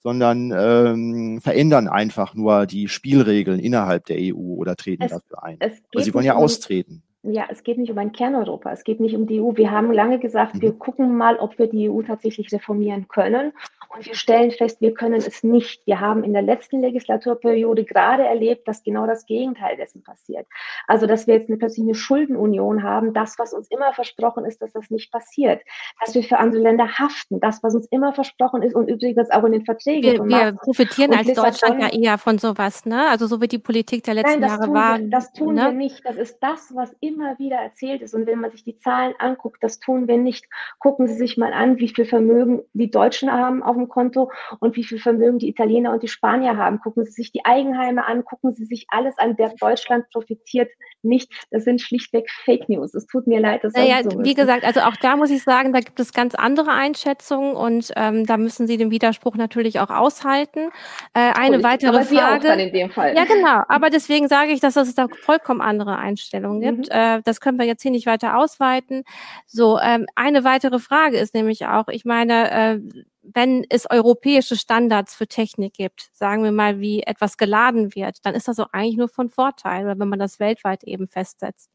sondern 0.00 0.50
ähm, 0.50 1.40
verändern 1.40 1.86
einfach 1.86 2.34
nur 2.34 2.66
die 2.66 2.88
Spielregeln 2.88 3.60
innerhalb 3.60 4.06
der 4.06 4.16
EU 4.18 4.56
oder 4.56 4.74
treten 4.74 5.04
es, 5.04 5.12
dafür 5.12 5.44
ein. 5.44 5.58
Sie 5.96 6.12
wollen 6.12 6.26
ja 6.26 6.34
um, 6.34 6.42
austreten 6.42 7.04
ja, 7.32 7.46
es 7.50 7.62
geht 7.62 7.78
nicht 7.78 7.90
um 7.90 7.98
ein 7.98 8.12
Kerneuropa, 8.12 8.72
es 8.72 8.84
geht 8.84 9.00
nicht 9.00 9.14
um 9.14 9.26
die 9.26 9.40
EU. 9.40 9.56
Wir 9.56 9.70
haben 9.70 9.92
lange 9.92 10.18
gesagt, 10.18 10.54
mhm. 10.54 10.62
wir 10.62 10.72
gucken 10.72 11.16
mal, 11.16 11.36
ob 11.38 11.58
wir 11.58 11.66
die 11.66 11.88
EU 11.90 12.02
tatsächlich 12.02 12.52
reformieren 12.52 13.08
können. 13.08 13.52
Und 13.94 14.04
wir 14.04 14.14
stellen 14.14 14.50
fest, 14.50 14.82
wir 14.82 14.92
können 14.92 15.14
es 15.14 15.42
nicht. 15.42 15.86
Wir 15.86 15.98
haben 15.98 16.22
in 16.22 16.34
der 16.34 16.42
letzten 16.42 16.82
Legislaturperiode 16.82 17.84
gerade 17.84 18.26
erlebt, 18.26 18.68
dass 18.68 18.82
genau 18.82 19.06
das 19.06 19.24
Gegenteil 19.24 19.76
dessen 19.76 20.02
passiert. 20.02 20.46
Also, 20.86 21.06
dass 21.06 21.26
wir 21.26 21.34
jetzt 21.34 21.48
eine, 21.48 21.56
plötzlich 21.56 21.84
eine 21.84 21.94
Schuldenunion 21.94 22.82
haben, 22.82 23.14
das, 23.14 23.38
was 23.38 23.54
uns 23.54 23.66
immer 23.70 23.94
versprochen 23.94 24.44
ist, 24.44 24.60
dass 24.60 24.72
das 24.72 24.90
nicht 24.90 25.10
passiert. 25.10 25.62
Dass 26.00 26.14
wir 26.14 26.22
für 26.22 26.38
andere 26.38 26.62
Länder 26.62 26.98
haften, 26.98 27.40
das, 27.40 27.62
was 27.62 27.74
uns 27.74 27.86
immer 27.86 28.12
versprochen 28.12 28.62
ist 28.62 28.74
und 28.74 28.88
übrigens 28.88 29.30
auch 29.30 29.44
in 29.44 29.52
den 29.52 29.64
Verträgen. 29.64 30.28
Wir, 30.28 30.38
wir 30.38 30.52
profitieren 30.52 31.14
als 31.14 31.32
Deutschland 31.32 31.80
ja 31.80 31.88
eher 31.88 32.18
von 32.18 32.38
sowas, 32.38 32.84
ne? 32.84 33.08
Also, 33.08 33.26
so 33.26 33.40
wie 33.40 33.48
die 33.48 33.58
Politik 33.58 34.04
der 34.04 34.14
letzten 34.14 34.40
Nein, 34.40 34.50
Jahre 34.50 34.72
war. 34.72 34.98
Wir, 34.98 35.08
das 35.08 35.32
tun 35.32 35.54
ne? 35.54 35.62
wir 35.62 35.72
nicht. 35.72 36.04
Das 36.04 36.16
ist 36.16 36.38
das, 36.40 36.72
was 36.74 36.94
immer 37.00 37.17
wieder 37.38 37.56
erzählt 37.56 38.02
ist. 38.02 38.14
Und 38.14 38.26
wenn 38.26 38.40
man 38.40 38.50
sich 38.50 38.64
die 38.64 38.78
Zahlen 38.78 39.14
anguckt, 39.18 39.62
das 39.62 39.80
tun 39.80 40.08
wir 40.08 40.16
nicht. 40.16 40.46
Gucken 40.78 41.06
Sie 41.06 41.14
sich 41.14 41.36
mal 41.36 41.52
an, 41.52 41.78
wie 41.78 41.88
viel 41.88 42.04
Vermögen 42.04 42.62
die 42.72 42.90
Deutschen 42.90 43.32
haben 43.32 43.62
auf 43.62 43.76
dem 43.76 43.88
Konto 43.88 44.30
und 44.60 44.76
wie 44.76 44.84
viel 44.84 44.98
Vermögen 44.98 45.38
die 45.38 45.48
Italiener 45.48 45.92
und 45.92 46.02
die 46.02 46.08
Spanier 46.08 46.56
haben. 46.56 46.80
Gucken 46.80 47.04
Sie 47.04 47.12
sich 47.12 47.32
die 47.32 47.44
Eigenheime 47.44 48.06
an, 48.06 48.24
gucken 48.24 48.54
Sie 48.54 48.64
sich 48.64 48.86
alles 48.88 49.16
an, 49.18 49.36
der 49.36 49.52
Deutschland 49.60 50.08
profitiert 50.10 50.70
nichts. 51.02 51.34
Das 51.50 51.64
sind 51.64 51.80
schlichtweg 51.80 52.30
Fake 52.44 52.68
News. 52.68 52.94
Es 52.94 53.06
tut 53.06 53.26
mir 53.26 53.40
leid, 53.40 53.64
dass 53.64 53.72
naja, 53.72 54.02
so 54.02 54.22
wie 54.22 54.34
gesagt, 54.34 54.64
also 54.64 54.80
auch 54.80 54.96
da 54.96 55.16
muss 55.16 55.30
ich 55.30 55.42
sagen, 55.42 55.72
da 55.72 55.80
gibt 55.80 56.00
es 56.00 56.12
ganz 56.12 56.34
andere 56.34 56.72
Einschätzungen 56.72 57.54
und 57.54 57.92
ähm, 57.96 58.26
da 58.26 58.36
müssen 58.36 58.66
Sie 58.66 58.76
den 58.76 58.90
Widerspruch 58.90 59.36
natürlich 59.36 59.80
auch 59.80 59.90
aushalten. 59.90 60.70
Äh, 61.14 61.32
eine 61.38 61.62
weitere 61.62 62.04
Frage. 62.04 62.38
Auch 62.38 62.42
dann 62.42 62.58
in 62.58 62.72
dem 62.72 62.90
Fall. 62.90 63.16
Ja, 63.16 63.24
genau. 63.24 63.62
Aber 63.68 63.90
deswegen 63.90 64.28
sage 64.28 64.52
ich, 64.52 64.60
dass 64.60 64.76
es 64.76 64.94
da 64.94 65.06
vollkommen 65.22 65.60
andere 65.60 65.96
Einstellungen 65.96 66.60
gibt. 66.60 66.88
Mhm. 66.88 66.97
Äh, 66.98 67.22
das 67.22 67.40
können 67.40 67.58
wir 67.58 67.66
jetzt 67.66 67.82
hier 67.82 67.90
nicht 67.90 68.06
weiter 68.06 68.36
ausweiten. 68.36 69.04
So, 69.46 69.78
ähm, 69.78 70.06
eine 70.14 70.44
weitere 70.44 70.78
Frage 70.78 71.18
ist 71.18 71.34
nämlich 71.34 71.66
auch, 71.66 71.88
ich 71.88 72.04
meine, 72.04 72.50
äh, 72.50 72.80
wenn 73.22 73.64
es 73.68 73.88
europäische 73.90 74.56
Standards 74.56 75.14
für 75.14 75.26
Technik 75.26 75.74
gibt, 75.74 76.10
sagen 76.12 76.42
wir 76.42 76.52
mal, 76.52 76.80
wie 76.80 77.02
etwas 77.02 77.36
geladen 77.36 77.94
wird, 77.94 78.24
dann 78.24 78.34
ist 78.34 78.48
das 78.48 78.58
auch 78.58 78.72
eigentlich 78.72 78.96
nur 78.96 79.08
von 79.08 79.28
Vorteil, 79.28 79.86
wenn 79.86 80.08
man 80.08 80.18
das 80.18 80.40
weltweit 80.40 80.82
eben 80.84 81.06
festsetzt. 81.06 81.70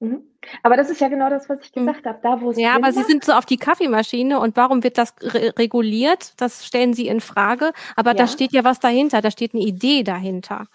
Mhm. 0.00 0.22
Aber 0.62 0.76
das 0.76 0.90
ist 0.90 1.00
ja 1.00 1.08
genau 1.08 1.30
das, 1.30 1.48
was 1.48 1.58
ich 1.62 1.72
hm. 1.74 1.86
gesagt 1.86 2.04
mhm. 2.04 2.08
habe. 2.08 2.18
Da, 2.22 2.40
wo 2.40 2.50
es 2.50 2.58
ja, 2.58 2.72
aber 2.72 2.80
macht. 2.88 2.94
Sie 2.94 3.02
sind 3.04 3.24
so 3.24 3.32
auf 3.32 3.46
die 3.46 3.56
Kaffeemaschine 3.56 4.40
und 4.40 4.56
warum 4.56 4.82
wird 4.82 4.98
das 4.98 5.14
re 5.20 5.54
reguliert? 5.58 6.32
Das 6.40 6.66
stellen 6.66 6.94
Sie 6.94 7.06
in 7.06 7.20
Frage. 7.20 7.72
Aber 7.96 8.10
ja. 8.10 8.16
da 8.16 8.26
steht 8.26 8.52
ja 8.52 8.64
was 8.64 8.80
dahinter. 8.80 9.20
Da 9.20 9.30
steht 9.30 9.54
eine 9.54 9.62
Idee 9.62 10.02
dahinter. 10.02 10.66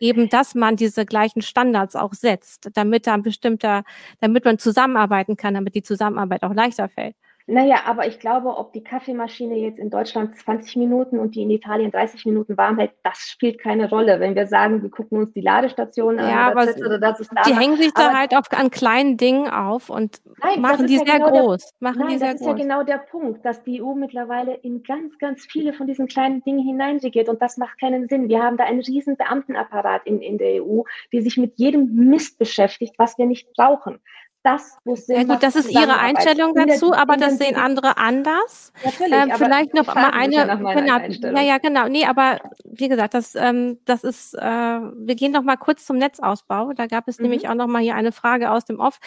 Eben, 0.00 0.28
dass 0.28 0.54
man 0.54 0.76
diese 0.76 1.06
gleichen 1.06 1.40
Standards 1.42 1.94
auch 1.94 2.14
setzt, 2.14 2.70
damit 2.74 3.06
da 3.06 3.14
ein 3.14 3.22
bestimmter, 3.22 3.84
damit 4.20 4.44
man 4.44 4.58
zusammenarbeiten 4.58 5.36
kann, 5.36 5.54
damit 5.54 5.74
die 5.76 5.82
Zusammenarbeit 5.82 6.42
auch 6.42 6.52
leichter 6.52 6.88
fällt. 6.88 7.14
Naja, 7.46 7.82
aber 7.84 8.06
ich 8.06 8.18
glaube, 8.20 8.56
ob 8.56 8.72
die 8.72 8.82
Kaffeemaschine 8.82 9.56
jetzt 9.58 9.78
in 9.78 9.90
Deutschland 9.90 10.34
20 10.34 10.76
Minuten 10.76 11.18
und 11.18 11.34
die 11.34 11.42
in 11.42 11.50
Italien 11.50 11.90
30 11.90 12.24
Minuten 12.24 12.56
warm 12.56 12.78
hält, 12.78 12.92
das 13.02 13.18
spielt 13.18 13.60
keine 13.60 13.90
Rolle. 13.90 14.18
Wenn 14.18 14.34
wir 14.34 14.46
sagen, 14.46 14.82
wir 14.82 14.90
gucken 14.90 15.18
uns 15.18 15.32
die 15.34 15.42
Ladestationen 15.42 16.26
ja, 16.26 16.48
an, 16.48 16.56
aber 16.56 16.62
oder 16.62 16.98
das 16.98 17.20
ist. 17.20 17.30
Die 17.46 17.54
hängen 17.54 17.76
sich 17.76 17.92
da 17.92 18.14
halt 18.14 18.34
auf, 18.34 18.46
an 18.52 18.70
kleinen 18.70 19.18
Dingen 19.18 19.50
auf 19.50 19.90
und 19.90 20.22
nein, 20.42 20.62
machen 20.62 20.86
die 20.86 20.94
ja 20.96 21.04
sehr 21.04 21.18
genau 21.18 21.30
groß. 21.30 21.60
Der, 21.60 21.72
machen 21.80 21.98
nein, 21.98 22.08
die 22.08 22.18
sehr 22.18 22.32
das 22.32 22.40
ist 22.40 22.46
groß. 22.46 22.58
ja 22.58 22.62
genau 22.64 22.82
der 22.82 22.98
Punkt, 22.98 23.44
dass 23.44 23.62
die 23.62 23.82
EU 23.82 23.92
mittlerweile 23.92 24.54
in 24.54 24.82
ganz, 24.82 25.18
ganz 25.18 25.44
viele 25.44 25.74
von 25.74 25.86
diesen 25.86 26.06
kleinen 26.06 26.42
Dingen 26.44 26.64
hineinregiert 26.64 27.28
und 27.28 27.42
das 27.42 27.58
macht 27.58 27.78
keinen 27.78 28.08
Sinn. 28.08 28.30
Wir 28.30 28.42
haben 28.42 28.56
da 28.56 28.64
einen 28.64 28.80
riesen 28.80 29.18
Beamtenapparat 29.18 30.06
in, 30.06 30.22
in 30.22 30.38
der 30.38 30.64
EU, 30.64 30.80
die 31.12 31.20
sich 31.20 31.36
mit 31.36 31.58
jedem 31.58 31.94
Mist 31.94 32.38
beschäftigt, 32.38 32.94
was 32.96 33.18
wir 33.18 33.26
nicht 33.26 33.52
brauchen 33.52 34.00
das, 34.44 34.76
wo 34.84 34.92
es 34.92 35.06
Sinn 35.06 35.16
Ja 35.16 35.34
gut, 35.34 35.42
das 35.42 35.56
ist 35.56 35.70
Ihre 35.70 35.98
Einstellung 35.98 36.54
dazu, 36.54 36.92
aber 36.92 37.16
das 37.16 37.38
sehen 37.38 37.56
andere 37.56 37.96
anders. 37.96 38.72
Natürlich, 38.84 39.12
ähm, 39.12 39.32
vielleicht 39.36 39.72
noch 39.72 39.86
mal 39.86 40.10
eine, 40.10 40.34
ja 40.34 40.54
genau, 40.54 41.36
ja, 41.36 41.42
ja, 41.42 41.58
genau. 41.58 41.88
Nee, 41.88 42.04
aber 42.04 42.40
wie 42.64 42.88
gesagt, 42.88 43.14
das, 43.14 43.34
ähm, 43.34 43.78
das 43.86 44.04
ist, 44.04 44.34
äh, 44.34 44.40
wir 44.40 45.14
gehen 45.14 45.32
noch 45.32 45.42
mal 45.42 45.56
kurz 45.56 45.86
zum 45.86 45.96
Netzausbau. 45.96 46.74
Da 46.74 46.86
gab 46.86 47.08
es 47.08 47.18
mhm. 47.18 47.24
nämlich 47.24 47.48
auch 47.48 47.54
noch 47.54 47.66
mal 47.66 47.80
hier 47.80 47.94
eine 47.94 48.12
Frage 48.12 48.50
aus 48.50 48.66
dem 48.66 48.80
Off. 48.80 49.00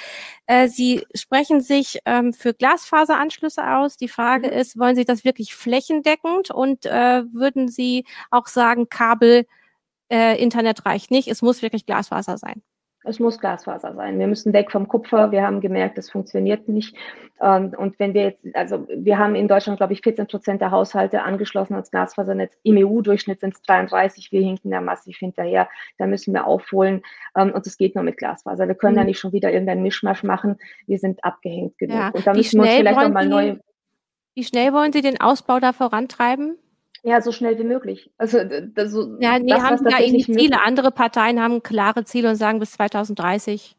Äh, 0.47 0.69
Sie 0.69 1.05
sprechen 1.13 1.61
sich 1.61 1.99
ähm, 2.05 2.33
für 2.33 2.55
Glasfaseranschlüsse 2.55 3.63
aus. 3.63 3.95
Die 3.95 4.07
Frage 4.07 4.47
mhm. 4.47 4.53
ist, 4.53 4.79
wollen 4.79 4.95
Sie 4.95 5.05
das 5.05 5.23
wirklich 5.23 5.55
flächendeckend 5.55 6.49
und 6.49 6.87
äh, 6.87 7.23
würden 7.31 7.67
Sie 7.67 8.05
auch 8.31 8.47
sagen, 8.47 8.89
Kabel, 8.89 9.45
äh, 10.09 10.41
Internet 10.41 10.85
reicht 10.85 11.11
nicht, 11.11 11.27
es 11.27 11.43
muss 11.43 11.61
wirklich 11.61 11.85
Glasfaser 11.85 12.39
sein? 12.39 12.63
Es 13.07 13.19
muss 13.19 13.39
Glasfaser 13.39 13.93
sein. 13.95 14.19
Wir 14.19 14.27
müssen 14.27 14.53
weg 14.53 14.71
vom 14.71 14.87
Kupfer. 14.87 15.31
Wir 15.31 15.43
haben 15.43 15.61
gemerkt, 15.61 15.97
das 15.97 16.09
funktioniert 16.09 16.67
nicht. 16.67 16.95
Ähm, 17.41 17.73
und 17.77 17.97
wenn 17.99 18.13
wir 18.13 18.23
jetzt, 18.23 18.45
also 18.53 18.87
wir 18.89 19.17
haben 19.17 19.35
in 19.35 19.47
Deutschland, 19.47 19.77
glaube 19.77 19.93
ich, 19.93 20.01
14 20.01 20.27
Prozent 20.27 20.61
der 20.61 20.71
Haushalte 20.71 21.23
angeschlossen 21.23 21.75
als 21.75 21.91
Glasfasernetz. 21.91 22.53
Im 22.63 22.77
EU-Durchschnitt 22.77 23.39
sind 23.39 23.55
es 23.55 23.61
33. 23.63 24.31
Wir 24.31 24.41
hinken 24.41 24.71
da 24.71 24.81
massiv 24.81 25.17
hinterher. 25.17 25.69
Da 25.97 26.07
müssen 26.07 26.33
wir 26.33 26.45
aufholen. 26.45 27.01
Ähm, 27.35 27.51
und 27.51 27.65
es 27.65 27.77
geht 27.77 27.95
nur 27.95 28.03
mit 28.03 28.17
Glasfaser. 28.17 28.67
Wir 28.67 28.75
können 28.75 28.93
mhm. 28.93 28.99
da 28.99 29.03
nicht 29.05 29.19
schon 29.19 29.33
wieder 29.33 29.51
irgendeinen 29.51 29.83
Mischmasch 29.83 30.23
machen. 30.23 30.57
Wir 30.85 30.99
sind 30.99 31.23
abgehängt 31.23 31.77
genug. 31.77 31.97
Ja. 31.97 32.09
Und 32.09 32.25
da 32.25 32.33
müssen 32.33 32.61
wir 32.61 32.63
uns 32.63 32.75
vielleicht 32.75 32.99
nochmal 32.99 33.27
neu. 33.27 33.57
Wie 34.35 34.43
schnell 34.43 34.73
wollen 34.73 34.93
Sie 34.93 35.01
den 35.01 35.19
Ausbau 35.19 35.59
da 35.59 35.73
vorantreiben? 35.73 36.57
Ja, 37.03 37.21
so 37.21 37.31
schnell 37.31 37.57
wie 37.59 37.63
möglich. 37.63 38.11
Also 38.17 38.39
das, 38.43 38.91
so, 38.91 39.17
ja, 39.19 39.39
nee, 39.39 39.49
das, 39.49 39.61
haben 39.61 39.89
ja 39.89 39.99
irgendwie 39.99 40.33
Ziele. 40.33 40.61
Andere 40.61 40.91
Parteien 40.91 41.41
haben 41.41 41.63
klare 41.63 42.03
Ziele 42.05 42.29
und 42.29 42.35
sagen 42.35 42.59
bis 42.59 42.71
2030 42.73 43.75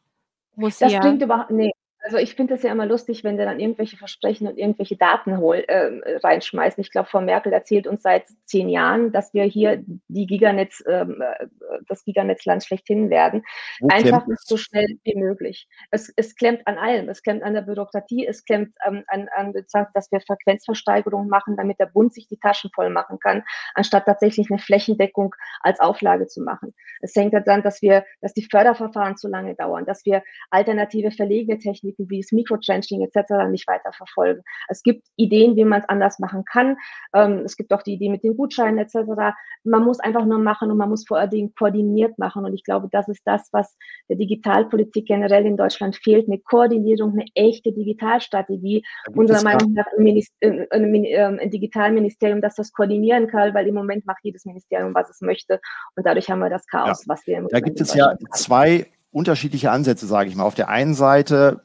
muss 0.57 0.79
Das 0.79 0.93
ja 0.93 1.01
klingt 1.01 1.23
überhaupt, 1.23 1.51
nee, 1.51 1.73
also 2.09 2.17
ich 2.17 2.37
finde 2.37 2.55
es 2.55 2.63
ja 2.63 2.73
immer 2.73 2.87
lustig, 2.87 3.23
wenn 3.23 3.37
der 3.37 3.45
dann 3.45 3.61
irgendwelche 3.61 3.99
Versprechen 3.99 4.49
und 4.49 4.57
irgendwelche 4.57 4.97
Daten 4.97 5.37
hol, 5.37 5.57
äh, 5.57 6.17
reinschmeißen. 6.25 6.81
Ich 6.81 6.91
glaube, 6.91 7.07
Frau 7.11 7.21
Merkel 7.21 7.53
erzählt 7.53 7.87
uns 7.87 8.03
seit 8.03 8.25
zehn 8.47 8.71
Jahren, 8.71 9.13
dass 9.13 9.35
wir 9.35 9.45
hier 9.45 9.85
die 9.85 10.27
Giganetz, 10.27 10.83
ähm, 10.89 11.21
äh, 11.21 11.49
das 11.87 12.05
Giganetzland 12.05 12.65
schlechthin 12.65 13.11
werden. 13.11 13.43
Wo 13.81 13.89
Einfach 13.89 14.25
so 14.39 14.57
schnell 14.57 14.87
wie 15.05 15.17
möglich. 15.17 15.69
Es, 15.91 16.11
es 16.17 16.35
klemmt 16.35 16.67
an 16.67 16.79
allem. 16.79 17.11
Es 17.11 17.23
klemmt 17.23 17.43
an 17.43 17.53
der 17.53 17.61
Bürokratie, 17.61 18.27
es 18.27 18.43
klemmt 18.43 18.75
ähm, 18.87 19.05
an, 19.09 19.29
an, 19.37 19.53
dass 19.53 20.11
wir 20.11 20.23
Frequenzversteigerungen 20.23 21.29
machen, 21.29 21.59
damit 21.59 21.79
der 21.79 21.87
Bund 21.93 22.15
sich 22.15 22.27
die 22.27 22.39
Taschen 22.39 22.71
voll 22.75 22.89
machen 22.89 23.19
kann, 23.19 23.43
anstatt 23.75 24.07
tatsächlich 24.07 24.51
eine 24.51 24.59
Flächendeckung 24.59 25.35
als 25.61 25.79
Auflage 25.79 26.27
zu 26.27 26.41
machen. 26.41 26.73
Es 27.03 27.15
hängt 27.15 27.35
daran, 27.35 27.63
dass 27.63 27.83
wir, 27.83 28.07
dass 28.23 28.33
die 28.33 28.49
Förderverfahren 28.51 29.19
zu 29.19 29.29
lange 29.29 29.55
dauern, 29.55 29.85
dass 29.85 30.07
wir 30.07 30.23
alternative 30.49 31.11
Verlegetechnik 31.11 31.98
Praktiken 31.99 32.11
wie 32.11 32.21
das 32.21 32.33
Microtrenching 32.33 33.03
etc. 33.03 33.49
nicht 33.51 33.67
weiter 33.67 33.93
verfolgen. 33.93 34.43
Es 34.69 34.83
gibt 34.83 35.07
Ideen, 35.17 35.57
wie 35.57 35.65
man 35.65 35.81
es 35.81 35.89
anders 35.89 36.19
machen 36.19 36.45
kann. 36.45 36.77
Ähm, 37.15 37.43
es 37.45 37.57
gibt 37.57 37.73
auch 37.73 37.83
die 37.83 37.95
Idee 37.95 38.09
mit 38.09 38.23
den 38.23 38.37
Gutscheinen 38.37 38.79
etc. 38.79 39.37
Man 39.65 39.85
muss 39.85 40.01
einfach 40.01 40.25
nur 40.25 40.39
machen 40.39 40.71
und 40.71 40.79
man 40.79 40.89
muss 40.89 41.07
vor 41.07 41.19
allen 41.19 41.31
Dingen 41.31 41.55
koordiniert 41.55 42.19
machen. 42.19 42.45
Und 42.45 42.55
ich 42.55 42.65
glaube, 42.65 42.89
das 42.91 43.09
ist 43.09 43.23
das, 43.25 43.49
was 43.53 43.77
der 44.09 44.17
Digitalpolitik 44.17 45.07
generell 45.07 45.47
in 45.47 45.57
Deutschland 45.57 45.97
fehlt. 45.97 46.29
Eine 46.29 46.39
Koordinierung, 46.39 47.13
eine 47.13 47.27
echte 47.35 47.73
Digitalstrategie. 47.73 48.85
Unserer 49.15 49.43
Meinung 49.43 49.73
nach 49.73 49.87
ein, 49.97 50.03
Minister, 50.03 50.35
äh, 50.41 50.67
ein, 50.71 51.05
ähm, 51.05 51.39
ein 51.41 51.51
Digitalministerium, 51.51 52.41
das 52.41 52.55
das 52.55 52.73
koordinieren 52.73 53.29
kann, 53.29 53.55
weil 53.55 53.67
im 53.67 53.75
Moment 53.75 54.07
macht 54.07 54.21
jedes 54.23 54.45
Ministerium, 54.45 54.95
was 54.95 55.11
es 55.11 55.21
möchte. 55.21 55.61
Und 55.97 56.07
dadurch 56.07 56.31
haben 56.31 56.41
wir 56.41 56.51
das 56.51 56.67
Chaos, 56.67 57.05
ja. 57.05 57.15
was 57.15 57.27
wir 57.27 57.39
im 57.39 57.49
Da 57.49 57.61
gibt 57.61 57.81
es 57.81 57.95
ja 57.95 58.15
zwei 58.33 58.87
unterschiedliche 59.11 59.71
Ansätze, 59.71 60.07
sage 60.07 60.29
ich 60.29 60.37
mal. 60.37 60.45
Auf 60.45 60.55
der 60.55 60.69
einen 60.69 60.95
Seite 60.95 61.63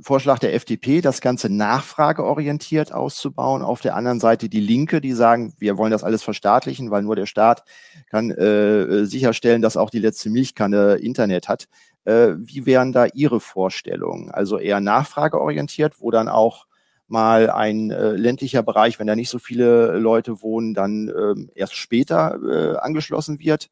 Vorschlag 0.00 0.38
der 0.38 0.54
FDP, 0.54 1.00
das 1.00 1.20
Ganze 1.20 1.48
nachfrageorientiert 1.48 2.92
auszubauen. 2.92 3.62
Auf 3.62 3.80
der 3.80 3.96
anderen 3.96 4.20
Seite 4.20 4.48
die 4.48 4.60
Linke, 4.60 5.00
die 5.00 5.12
sagen, 5.12 5.54
wir 5.58 5.78
wollen 5.78 5.90
das 5.90 6.04
alles 6.04 6.22
verstaatlichen, 6.22 6.90
weil 6.90 7.02
nur 7.02 7.16
der 7.16 7.26
Staat 7.26 7.64
kann 8.10 8.30
äh, 8.30 9.06
sicherstellen, 9.06 9.62
dass 9.62 9.76
auch 9.76 9.90
die 9.90 9.98
letzte 9.98 10.30
Milchkanne 10.30 10.94
Internet 10.94 11.48
hat. 11.48 11.68
Äh, 12.04 12.34
wie 12.36 12.66
wären 12.66 12.92
da 12.92 13.06
Ihre 13.06 13.40
Vorstellungen? 13.40 14.30
Also 14.30 14.58
eher 14.58 14.80
nachfrageorientiert, 14.80 16.00
wo 16.00 16.10
dann 16.10 16.28
auch 16.28 16.66
mal 17.08 17.50
ein 17.50 17.90
äh, 17.90 18.12
ländlicher 18.12 18.62
Bereich, 18.62 18.98
wenn 18.98 19.06
da 19.06 19.16
nicht 19.16 19.30
so 19.30 19.38
viele 19.38 19.98
Leute 19.98 20.42
wohnen, 20.42 20.74
dann 20.74 21.08
äh, 21.08 21.34
erst 21.54 21.74
später 21.74 22.38
äh, 22.42 22.76
angeschlossen 22.78 23.38
wird? 23.38 23.68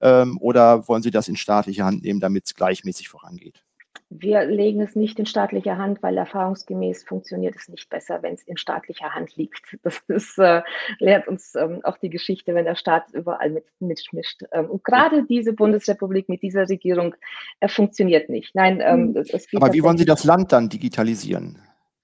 Ähm, 0.00 0.38
oder 0.38 0.86
wollen 0.88 1.02
Sie 1.02 1.10
das 1.10 1.28
in 1.28 1.36
staatliche 1.36 1.84
Hand 1.84 2.02
nehmen, 2.02 2.20
damit 2.20 2.44
es 2.46 2.54
gleichmäßig 2.54 3.08
vorangeht? 3.08 3.64
Wir 4.10 4.44
legen 4.44 4.80
es 4.80 4.94
nicht 4.94 5.18
in 5.18 5.26
staatlicher 5.26 5.76
Hand, 5.76 6.02
weil 6.02 6.16
erfahrungsgemäß 6.16 7.04
funktioniert 7.04 7.56
es 7.56 7.68
nicht 7.68 7.88
besser, 7.88 8.22
wenn 8.22 8.34
es 8.34 8.42
in 8.42 8.56
staatlicher 8.56 9.14
Hand 9.14 9.36
liegt. 9.36 9.76
Das 9.82 10.02
ist, 10.08 10.38
äh, 10.38 10.62
lehrt 10.98 11.28
uns 11.28 11.54
ähm, 11.54 11.80
auch 11.84 11.98
die 11.98 12.10
Geschichte, 12.10 12.54
wenn 12.54 12.64
der 12.64 12.74
Staat 12.74 13.12
überall 13.12 13.50
mit, 13.50 13.64
mitmischt. 13.80 14.42
Ähm, 14.52 14.70
und 14.70 14.84
gerade 14.84 15.24
diese 15.24 15.52
Bundesrepublik 15.52 16.28
mit 16.28 16.42
dieser 16.42 16.68
Regierung 16.68 17.14
äh, 17.60 17.68
funktioniert 17.68 18.28
nicht. 18.28 18.54
Nein, 18.54 18.80
ähm, 18.80 19.14
hm. 19.14 19.24
es, 19.28 19.46
Aber 19.54 19.72
wie 19.72 19.82
wollen 19.82 19.98
Sie 19.98 20.04
das 20.04 20.24
Land 20.24 20.52
dann 20.52 20.68
digitalisieren? 20.68 21.58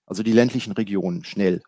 Also 0.07 0.23
die 0.23 0.33
ländlichen 0.33 0.73
Regionen 0.73 1.25
schnell? 1.25 1.63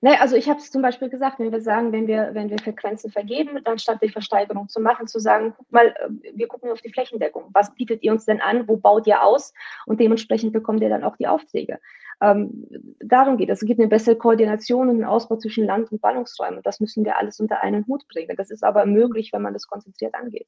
Nee, 0.00 0.16
also 0.16 0.36
ich 0.36 0.48
habe 0.48 0.60
es 0.60 0.70
zum 0.70 0.82
Beispiel 0.82 1.08
gesagt, 1.08 1.38
wenn 1.38 1.52
wir 1.52 1.60
sagen, 1.60 1.92
wenn 1.92 2.06
wir, 2.06 2.30
wenn 2.32 2.50
wir 2.50 2.58
Frequenzen 2.58 3.10
vergeben, 3.10 3.60
dann 3.64 3.78
statt 3.78 3.98
die 4.02 4.08
Versteigerung 4.08 4.68
zu 4.68 4.80
machen, 4.80 5.06
zu 5.06 5.18
sagen, 5.18 5.54
guck 5.56 5.72
mal, 5.72 5.86
äh, 5.86 6.08
wir 6.34 6.48
gucken 6.48 6.70
auf 6.70 6.80
die 6.80 6.92
Flächendeckung. 6.92 7.50
Was 7.52 7.74
bietet 7.74 8.02
ihr 8.02 8.12
uns 8.12 8.24
denn 8.24 8.40
an? 8.40 8.68
Wo 8.68 8.76
baut 8.76 9.06
ihr 9.06 9.22
aus? 9.22 9.52
Und 9.86 10.00
dementsprechend 10.00 10.52
bekommt 10.52 10.82
ihr 10.82 10.88
dann 10.88 11.04
auch 11.04 11.16
die 11.16 11.26
Aufträge. 11.26 11.78
Ähm, 12.20 12.66
darum 13.00 13.36
geht 13.36 13.50
es. 13.50 13.62
Es 13.62 13.66
gibt 13.66 13.80
eine 13.80 13.88
bessere 13.88 14.16
Koordination 14.16 14.88
und 14.88 14.96
einen 14.96 15.04
Ausbau 15.04 15.36
zwischen 15.36 15.66
Land- 15.66 15.90
und 15.92 16.00
Ballungsräumen. 16.00 16.60
Das 16.62 16.80
müssen 16.80 17.04
wir 17.04 17.18
alles 17.18 17.40
unter 17.40 17.62
einen 17.62 17.86
Hut 17.86 18.06
bringen. 18.08 18.36
Das 18.36 18.50
ist 18.50 18.62
aber 18.62 18.86
möglich, 18.86 19.30
wenn 19.32 19.42
man 19.42 19.52
das 19.52 19.66
konzentriert 19.66 20.14
angeht. 20.14 20.46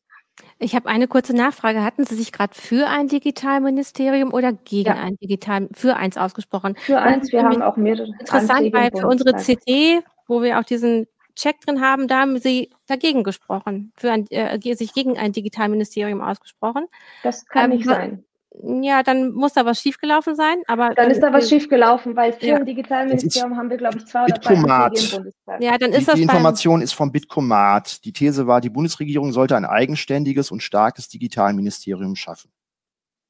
Ich 0.59 0.75
habe 0.75 0.89
eine 0.89 1.09
kurze 1.09 1.35
Nachfrage. 1.35 1.83
Hatten 1.83 2.05
Sie 2.05 2.15
sich 2.15 2.33
gerade 2.33 2.55
für 2.55 2.89
ein 2.89 3.09
Digitalministerium 3.09 4.33
oder 4.33 4.53
gegen 4.53 4.89
ja. 4.89 4.95
ein 4.95 5.17
Digital 5.17 5.69
für 5.73 5.97
eins 5.97 6.19
ausgesprochen? 6.19 6.77
Für 6.77 7.01
eins. 7.01 7.33
Wir 7.33 7.43
haben 7.43 7.63
auch 7.63 7.77
mehrere. 7.77 8.09
Interessant, 8.21 8.51
Anträge 8.51 8.77
weil 8.77 8.91
für 8.91 9.07
unsere 9.07 9.36
CD, 9.39 10.01
wo 10.27 10.43
wir 10.43 10.59
auch 10.59 10.65
diesen 10.65 11.07
Check 11.35 11.61
drin 11.61 11.81
haben, 11.81 12.09
da 12.09 12.21
haben 12.21 12.39
Sie 12.39 12.71
dagegen 12.87 13.23
gesprochen, 13.23 13.93
für 13.97 14.11
ein, 14.11 14.27
äh, 14.31 14.75
sich 14.75 14.95
gegen 14.95 15.19
ein 15.19 15.33
Digitalministerium 15.33 16.21
ausgesprochen. 16.21 16.87
Das 17.23 17.47
kann 17.47 17.71
ähm, 17.71 17.77
nicht 17.77 17.87
sein 17.87 18.25
ja, 18.63 19.03
dann 19.03 19.33
muss 19.33 19.53
da 19.53 19.65
was 19.65 19.81
schiefgelaufen 19.81 20.35
sein. 20.35 20.63
Aber 20.67 20.89
dann, 20.89 20.97
dann 20.97 21.11
ist 21.11 21.21
da 21.21 21.33
was 21.33 21.49
schiefgelaufen, 21.49 22.17
weil 22.17 22.33
für 22.33 22.47
ja. 22.47 22.57
ein 22.57 22.65
Digitalministerium 22.65 23.57
haben 23.57 23.71
wir, 23.71 23.77
glaube 23.77 23.99
ich, 23.99 24.07
zwei 24.07 24.25
oder 24.25 24.39
drei 24.39 24.55
im 24.55 24.63
Bundestag. 24.63 25.63
Ja, 25.63 25.79
dann 25.79 25.91
ist 25.91 26.01
die, 26.01 26.07
das 26.07 26.15
die 26.15 26.23
Information 26.23 26.83
ist 26.83 26.93
vom 26.93 27.13
Bitkomat. 27.13 28.05
Die 28.05 28.13
These 28.13 28.47
war, 28.47 28.61
die 28.61 28.71
Bundesregierung 28.71 29.33
sollte 29.33 29.57
ein 29.57 29.65
eigenständiges 29.65 30.51
und 30.51 30.63
starkes 30.63 31.09
Digitalministerium 31.09 32.17
schaffen. 32.17 32.51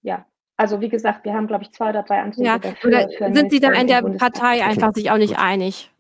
Ja, 0.03 0.27
also 0.57 0.81
wie 0.81 0.89
gesagt, 0.89 1.25
wir 1.25 1.35
haben, 1.35 1.47
glaube 1.47 1.65
ich, 1.65 1.73
zwei 1.73 1.91
oder 1.91 2.03
drei 2.03 2.21
Anträge 2.21 2.47
ja, 2.47 2.59
dafür. 2.59 2.91
Oder 2.91 3.35
sind 3.35 3.51
Sie 3.51 3.61
da 3.61 3.73
in 3.73 3.87
der 3.89 4.03
Partei 4.03 4.65
einfach 4.65 4.95
sich 4.95 5.11
auch 5.11 5.19
nicht 5.19 5.35
Gut. 5.35 5.43
einig? 5.43 5.91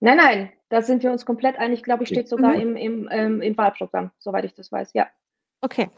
Nein, 0.00 0.16
nein, 0.16 0.52
da 0.68 0.82
sind 0.82 1.02
wir 1.02 1.12
uns 1.12 1.24
komplett 1.26 1.58
einig. 1.58 1.82
glaube, 1.82 2.04
ich, 2.04 2.08
steht 2.08 2.28
sogar 2.28 2.54
mhm. 2.54 2.60
im, 2.60 2.76
im, 2.76 3.08
ähm, 3.10 3.42
im 3.42 3.56
Wahlprogramm, 3.56 4.10
soweit 4.18 4.44
ich 4.44 4.54
das 4.54 4.72
weiß, 4.72 4.92
ja. 4.94 5.06
Okay. 5.62 5.90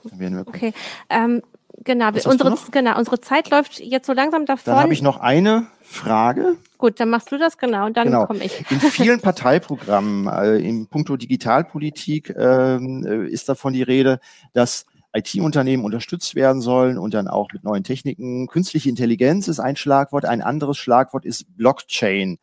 Okay. 0.46 0.72
Ähm, 1.08 1.42
Genau, 1.84 2.08
unsere, 2.08 2.56
genau, 2.70 2.98
unsere 2.98 3.20
Zeit 3.20 3.50
läuft 3.50 3.80
jetzt 3.80 4.06
so 4.06 4.12
langsam 4.12 4.46
davon. 4.46 4.72
Dann 4.72 4.82
habe 4.82 4.92
ich 4.92 5.02
noch 5.02 5.18
eine 5.18 5.66
Frage. 5.80 6.56
Gut, 6.78 7.00
dann 7.00 7.10
machst 7.10 7.32
du 7.32 7.38
das 7.38 7.58
genau 7.58 7.86
und 7.86 7.96
dann 7.96 8.08
genau. 8.08 8.26
komme 8.26 8.44
ich. 8.44 8.70
In 8.70 8.78
vielen 8.78 9.20
Parteiprogrammen 9.22 10.28
äh, 10.28 10.58
im 10.58 10.86
Punkto 10.86 11.16
Digitalpolitik 11.16 12.34
ähm, 12.36 13.04
äh, 13.04 13.26
ist 13.26 13.48
davon 13.48 13.72
die 13.72 13.82
Rede, 13.82 14.20
dass 14.52 14.86
IT-Unternehmen 15.14 15.84
unterstützt 15.84 16.34
werden 16.34 16.60
sollen 16.60 16.98
und 16.98 17.14
dann 17.14 17.26
auch 17.26 17.48
mit 17.52 17.64
neuen 17.64 17.84
Techniken. 17.84 18.46
Künstliche 18.46 18.88
Intelligenz 18.88 19.48
ist 19.48 19.58
ein 19.58 19.76
Schlagwort. 19.76 20.24
Ein 20.24 20.42
anderes 20.42 20.78
Schlagwort 20.78 21.24
ist 21.24 21.56
Blockchain. 21.56 22.38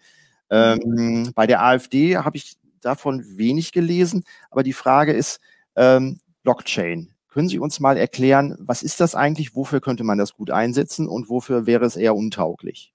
Ähm, 0.51 1.31
bei 1.35 1.47
der 1.47 1.63
AfD 1.63 2.17
habe 2.17 2.37
ich 2.37 2.57
davon 2.81 3.23
wenig 3.37 3.71
gelesen, 3.71 4.23
aber 4.49 4.63
die 4.63 4.73
Frage 4.73 5.13
ist 5.13 5.39
ähm, 5.75 6.19
Blockchain. 6.43 7.13
Können 7.29 7.47
Sie 7.47 7.59
uns 7.59 7.79
mal 7.79 7.97
erklären, 7.97 8.55
was 8.59 8.81
ist 8.81 8.99
das 8.99 9.13
eigentlich, 9.13 9.55
wofür 9.55 9.81
könnte 9.81 10.03
man 10.03 10.17
das 10.17 10.33
gut 10.33 10.49
einsetzen 10.49 11.07
und 11.07 11.29
wofür 11.29 11.67
wäre 11.67 11.85
es 11.85 11.95
eher 11.95 12.15
untauglich? 12.15 12.93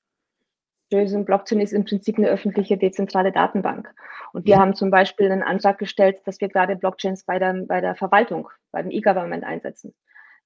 Blockchain 0.90 1.60
ist 1.60 1.72
im 1.72 1.84
Prinzip 1.84 2.18
eine 2.18 2.28
öffentliche 2.28 2.76
dezentrale 2.76 3.32
Datenbank. 3.32 3.92
Und 4.32 4.46
wir 4.46 4.54
ja. 4.54 4.60
haben 4.60 4.74
zum 4.74 4.90
Beispiel 4.90 5.30
einen 5.30 5.42
Antrag 5.42 5.78
gestellt, 5.78 6.18
dass 6.24 6.40
wir 6.40 6.48
gerade 6.48 6.76
Blockchains 6.76 7.24
bei 7.24 7.38
der, 7.38 7.54
bei 7.66 7.80
der 7.80 7.94
Verwaltung, 7.94 8.48
bei 8.70 8.82
dem 8.82 8.90
E-Government 8.90 9.44
einsetzen. 9.44 9.94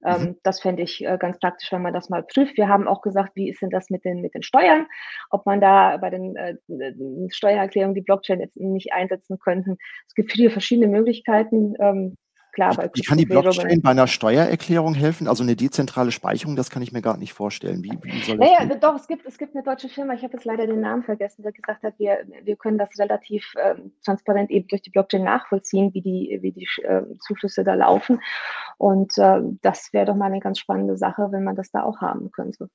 Ähm, 0.05 0.21
mhm. 0.21 0.35
das 0.43 0.61
fände 0.61 0.83
ich 0.83 1.05
äh, 1.05 1.17
ganz 1.19 1.39
praktisch, 1.39 1.71
wenn 1.71 1.81
man 1.81 1.93
das 1.93 2.09
mal 2.09 2.23
prüft. 2.23 2.57
Wir 2.57 2.69
haben 2.69 2.87
auch 2.87 3.01
gesagt, 3.01 3.35
wie 3.35 3.49
ist 3.49 3.61
denn 3.61 3.69
das 3.69 3.89
mit 3.89 4.05
den, 4.05 4.21
mit 4.21 4.33
den 4.33 4.43
Steuern? 4.43 4.87
Ob 5.29 5.45
man 5.45 5.59
da 5.59 5.97
bei 5.97 6.09
den 6.09 6.35
äh, 6.35 6.55
Steuererklärungen 7.29 7.95
die 7.95 8.01
Blockchain 8.01 8.39
jetzt 8.39 8.55
nicht 8.55 8.93
einsetzen 8.93 9.39
könnten. 9.39 9.77
Es 10.07 10.13
gibt 10.15 10.31
viele 10.31 10.49
verschiedene 10.49 10.87
Möglichkeiten. 10.87 11.73
Ähm, 11.79 12.15
klar. 12.59 12.75
Bei 12.75 12.91
wie 12.93 13.01
kann 13.01 13.17
die 13.17 13.25
Blockchain 13.25 13.81
bei 13.81 13.91
einer 13.91 14.07
Steuererklärung 14.07 14.93
helfen? 14.93 15.27
Also 15.27 15.43
eine 15.43 15.55
dezentrale 15.55 16.11
Speicherung, 16.11 16.55
das 16.55 16.69
kann 16.69 16.81
ich 16.81 16.91
mir 16.91 17.01
gar 17.01 17.17
nicht 17.17 17.33
vorstellen. 17.33 17.83
Wie, 17.83 17.91
wie 18.01 18.33
naja, 18.35 18.65
gehen? 18.65 18.79
doch, 18.79 18.95
es 18.95 19.07
gibt, 19.07 19.25
es 19.25 19.37
gibt 19.37 19.55
eine 19.55 19.63
deutsche 19.63 19.89
Firma, 19.89 20.13
ich 20.13 20.23
habe 20.23 20.33
jetzt 20.33 20.45
leider 20.45 20.67
den 20.67 20.81
Namen 20.81 21.03
vergessen, 21.03 21.43
der 21.43 21.51
gesagt 21.51 21.83
hat, 21.83 21.93
wir, 21.97 22.19
wir 22.43 22.55
können 22.55 22.77
das 22.77 22.89
relativ 22.97 23.53
ähm, 23.57 23.93
transparent 24.03 24.51
eben 24.51 24.67
durch 24.67 24.81
die 24.81 24.89
Blockchain 24.89 25.23
nachvollziehen, 25.23 25.93
wie 25.93 26.01
die, 26.01 26.39
wie 26.41 26.51
die 26.51 26.67
äh, 26.83 27.03
Zuflüsse 27.19 27.63
da 27.63 27.73
laufen. 27.73 28.21
Und 28.77 29.17
äh, 29.17 29.41
das 29.61 29.93
wäre 29.93 30.05
doch 30.05 30.15
mal 30.15 30.25
eine 30.25 30.39
ganz 30.39 30.59
spannende 30.59 30.97
Sache, 30.97 31.27
wenn 31.31 31.43
man 31.43 31.55
das 31.55 31.71
da 31.71 31.83
auch 31.83 32.01
haben 32.01 32.31
könnte. 32.31 32.69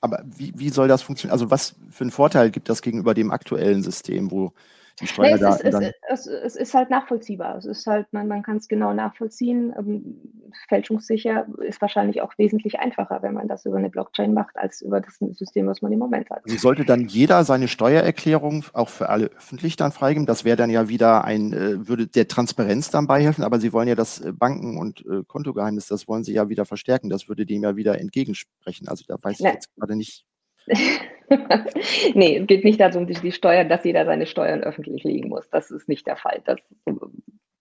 Aber 0.00 0.22
wie, 0.24 0.52
wie 0.56 0.68
soll 0.68 0.86
das 0.86 1.02
funktionieren? 1.02 1.32
Also 1.32 1.50
was 1.50 1.74
für 1.90 2.04
einen 2.04 2.12
Vorteil 2.12 2.50
gibt 2.50 2.68
das 2.68 2.82
gegenüber 2.82 3.14
dem 3.14 3.32
aktuellen 3.32 3.82
System, 3.82 4.30
wo 4.30 4.52
die 4.52 4.52
nee, 5.00 5.32
es, 5.32 5.42
ist, 5.42 5.92
es, 6.08 6.26
es, 6.26 6.56
ist 6.56 6.74
halt 6.74 6.90
nachvollziehbar. 6.90 7.56
Es 7.56 7.64
ist 7.64 7.86
halt, 7.86 8.12
man, 8.12 8.28
man 8.28 8.42
kann 8.42 8.56
es 8.56 8.68
genau 8.68 8.92
nachvollziehen. 8.92 9.74
Ähm, 9.78 10.20
fälschungssicher 10.68 11.46
ist 11.62 11.80
wahrscheinlich 11.80 12.22
auch 12.22 12.32
wesentlich 12.38 12.80
einfacher, 12.80 13.22
wenn 13.22 13.34
man 13.34 13.48
das 13.48 13.64
über 13.64 13.76
eine 13.76 13.90
Blockchain 13.90 14.34
macht, 14.34 14.56
als 14.56 14.80
über 14.80 15.00
das 15.00 15.18
System, 15.32 15.66
was 15.66 15.82
man 15.82 15.92
im 15.92 15.98
Moment 15.98 16.30
hat. 16.30 16.44
Also 16.44 16.56
sollte 16.56 16.84
dann 16.84 17.06
jeder 17.06 17.44
seine 17.44 17.68
Steuererklärung 17.68 18.64
auch 18.72 18.88
für 18.88 19.08
alle 19.08 19.26
öffentlich 19.26 19.76
dann 19.76 19.92
freigeben? 19.92 20.26
Das 20.26 20.44
wäre 20.44 20.56
dann 20.56 20.70
ja 20.70 20.88
wieder 20.88 21.24
ein, 21.24 21.52
äh, 21.52 21.88
würde 21.88 22.06
der 22.06 22.28
Transparenz 22.28 22.90
dann 22.90 23.06
beihelfen, 23.06 23.44
aber 23.44 23.60
Sie 23.60 23.72
wollen 23.72 23.88
ja 23.88 23.94
das 23.94 24.20
äh, 24.20 24.32
Banken- 24.32 24.78
und 24.78 25.04
äh, 25.06 25.22
Kontogeheimnis, 25.26 25.86
das 25.86 26.08
wollen 26.08 26.24
Sie 26.24 26.32
ja 26.32 26.48
wieder 26.48 26.64
verstärken. 26.64 27.08
Das 27.08 27.28
würde 27.28 27.46
dem 27.46 27.62
ja 27.62 27.76
wieder 27.76 28.00
entgegensprechen. 28.00 28.88
Also 28.88 29.04
da 29.06 29.16
weiß 29.20 29.38
ich 29.38 29.44
Nein. 29.44 29.54
jetzt 29.54 29.74
gerade 29.76 29.96
nicht. 29.96 30.24
nee, 32.14 32.38
es 32.38 32.46
geht 32.46 32.64
nicht 32.64 32.80
darum, 32.80 33.06
die, 33.06 33.14
die 33.14 33.32
Steuern, 33.32 33.68
dass 33.68 33.84
jeder 33.84 34.04
seine 34.04 34.26
Steuern 34.26 34.62
öffentlich 34.62 35.04
legen 35.04 35.28
muss. 35.28 35.48
Das 35.50 35.70
ist 35.70 35.88
nicht 35.88 36.06
der 36.06 36.16
Fall. 36.16 36.42
Das 36.44 36.58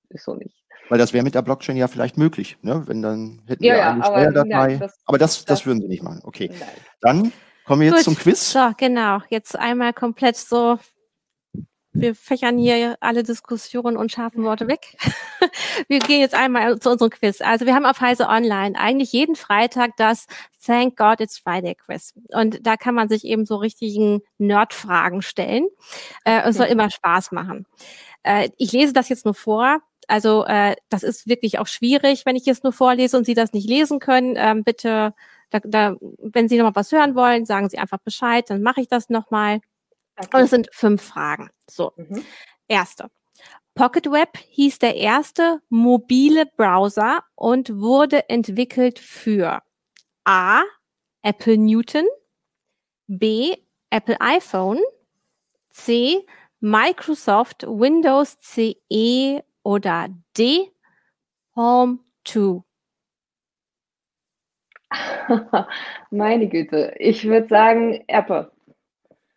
ist 0.10 0.24
so 0.24 0.36
nicht. 0.36 0.64
Weil 0.90 0.98
das 0.98 1.14
wäre 1.14 1.24
mit 1.24 1.36
der 1.36 1.42
Blockchain 1.42 1.76
ja 1.76 1.88
vielleicht 1.88 2.18
möglich, 2.18 2.58
ne? 2.62 2.84
Wenn 2.86 3.02
dann 3.02 3.42
hätten 3.48 3.64
ja, 3.64 3.74
wir 3.74 3.80
ja, 3.80 3.92
eine 3.92 4.06
aber, 4.06 4.20
Steuerdatei. 4.20 4.72
Ja, 4.72 4.78
das, 4.78 5.00
aber 5.06 5.18
das, 5.18 5.36
das, 5.38 5.46
das, 5.46 5.66
würden 5.66 5.82
sie 5.82 5.88
nicht 5.88 6.04
machen. 6.04 6.22
Okay. 6.24 6.50
Nein. 6.50 6.70
Dann 7.02 7.34
kommen 7.66 7.82
wir 7.82 7.88
jetzt 7.88 7.98
Gut. 7.98 8.04
zum 8.06 8.16
Quiz. 8.16 8.52
So, 8.52 8.72
genau. 8.78 9.20
Jetzt 9.30 9.58
einmal 9.58 9.94
komplett 9.94 10.38
so 10.38 10.80
wir 12.00 12.16
fächern 12.16 12.58
hier 12.58 12.98
alle 13.02 13.24
Diskussionen 13.24 13.98
und 13.98 14.12
scharfen 14.12 14.44
Worte 14.44 14.68
weg. 14.68 14.98
wir 15.88 16.00
gehen 16.00 16.20
jetzt 16.20 16.36
einmal 16.36 16.80
zu 16.80 16.92
unserem 16.92 17.12
Quiz. 17.12 17.42
Also 17.42 17.66
wir 17.66 17.76
haben 17.76 17.86
auf 17.86 18.02
Heise 18.02 18.28
Online 18.28 18.78
eigentlich 18.78 19.12
jeden 19.12 19.36
Freitag 19.36 19.98
das 19.98 20.28
Thank 20.66 20.98
God 20.98 21.22
It's 21.22 21.38
Friday 21.38 21.76
Quiz. 21.76 22.14
Und 22.34 22.66
da 22.66 22.78
kann 22.78 22.96
man 22.96 23.10
sich 23.10 23.24
eben 23.26 23.46
so 23.46 23.56
richtigen 23.56 24.22
Nerd-Fragen 24.38 25.22
stellen. 25.22 25.68
Äh, 26.26 26.42
es 26.46 26.58
soll 26.58 26.68
immer 26.68 26.90
Spaß 26.90 27.32
machen. 27.32 27.66
Äh, 28.24 28.50
ich 28.58 28.72
lese 28.72 28.94
das 28.94 29.10
jetzt 29.10 29.26
nur 29.26 29.34
vor. 29.34 29.80
Also 30.08 30.46
äh, 30.46 30.76
das 30.90 31.04
ist 31.04 31.28
wirklich 31.28 31.60
auch 31.60 31.68
schwierig, 31.68 32.26
wenn 32.26 32.36
ich 32.36 32.46
jetzt 32.46 32.64
nur 32.64 32.74
vorlese 32.74 33.18
und 33.18 33.26
Sie 33.26 33.34
das 33.34 33.54
nicht 33.54 33.70
lesen 33.70 34.00
können. 34.00 34.36
Ähm, 34.38 34.64
bitte 34.64 35.14
Da, 35.50 35.60
da, 35.64 35.96
wenn 36.20 36.50
Sie 36.50 36.58
noch 36.58 36.66
mal 36.66 36.76
was 36.76 36.92
hören 36.92 37.16
wollen, 37.16 37.46
sagen 37.46 37.70
Sie 37.70 37.78
einfach 37.78 38.00
Bescheid, 38.00 38.50
dann 38.50 38.62
mache 38.62 38.82
ich 38.82 38.88
das 38.90 39.10
nochmal. 39.10 39.62
Okay. 40.18 40.38
Und 40.38 40.44
es 40.44 40.50
sind 40.50 40.70
fünf 40.72 41.02
Fragen. 41.02 41.50
So, 41.70 41.94
mhm. 41.96 42.24
erste. 42.68 43.10
Pocket 43.76 44.12
Web 44.12 44.38
hieß 44.50 44.80
der 44.80 44.96
erste 44.96 45.62
mobile 45.70 46.48
Browser 46.58 47.24
und 47.36 47.80
wurde 47.80 48.28
entwickelt 48.28 48.98
für 48.98 49.62
A. 50.24 50.64
Apple 51.22 51.58
Newton, 51.58 52.06
B. 53.08 53.56
Apple 53.90 54.20
iPhone, 54.20 54.80
C. 55.70 56.26
Microsoft 56.60 57.64
Windows 57.68 58.38
CE 58.40 59.44
oder 59.64 60.08
D. 60.36 60.72
Home 61.56 62.00
2. 62.26 62.64
Meine 66.10 66.48
Güte, 66.48 66.96
ich 66.98 67.26
würde 67.26 67.48
sagen 67.48 68.04
Apple. 68.08 68.52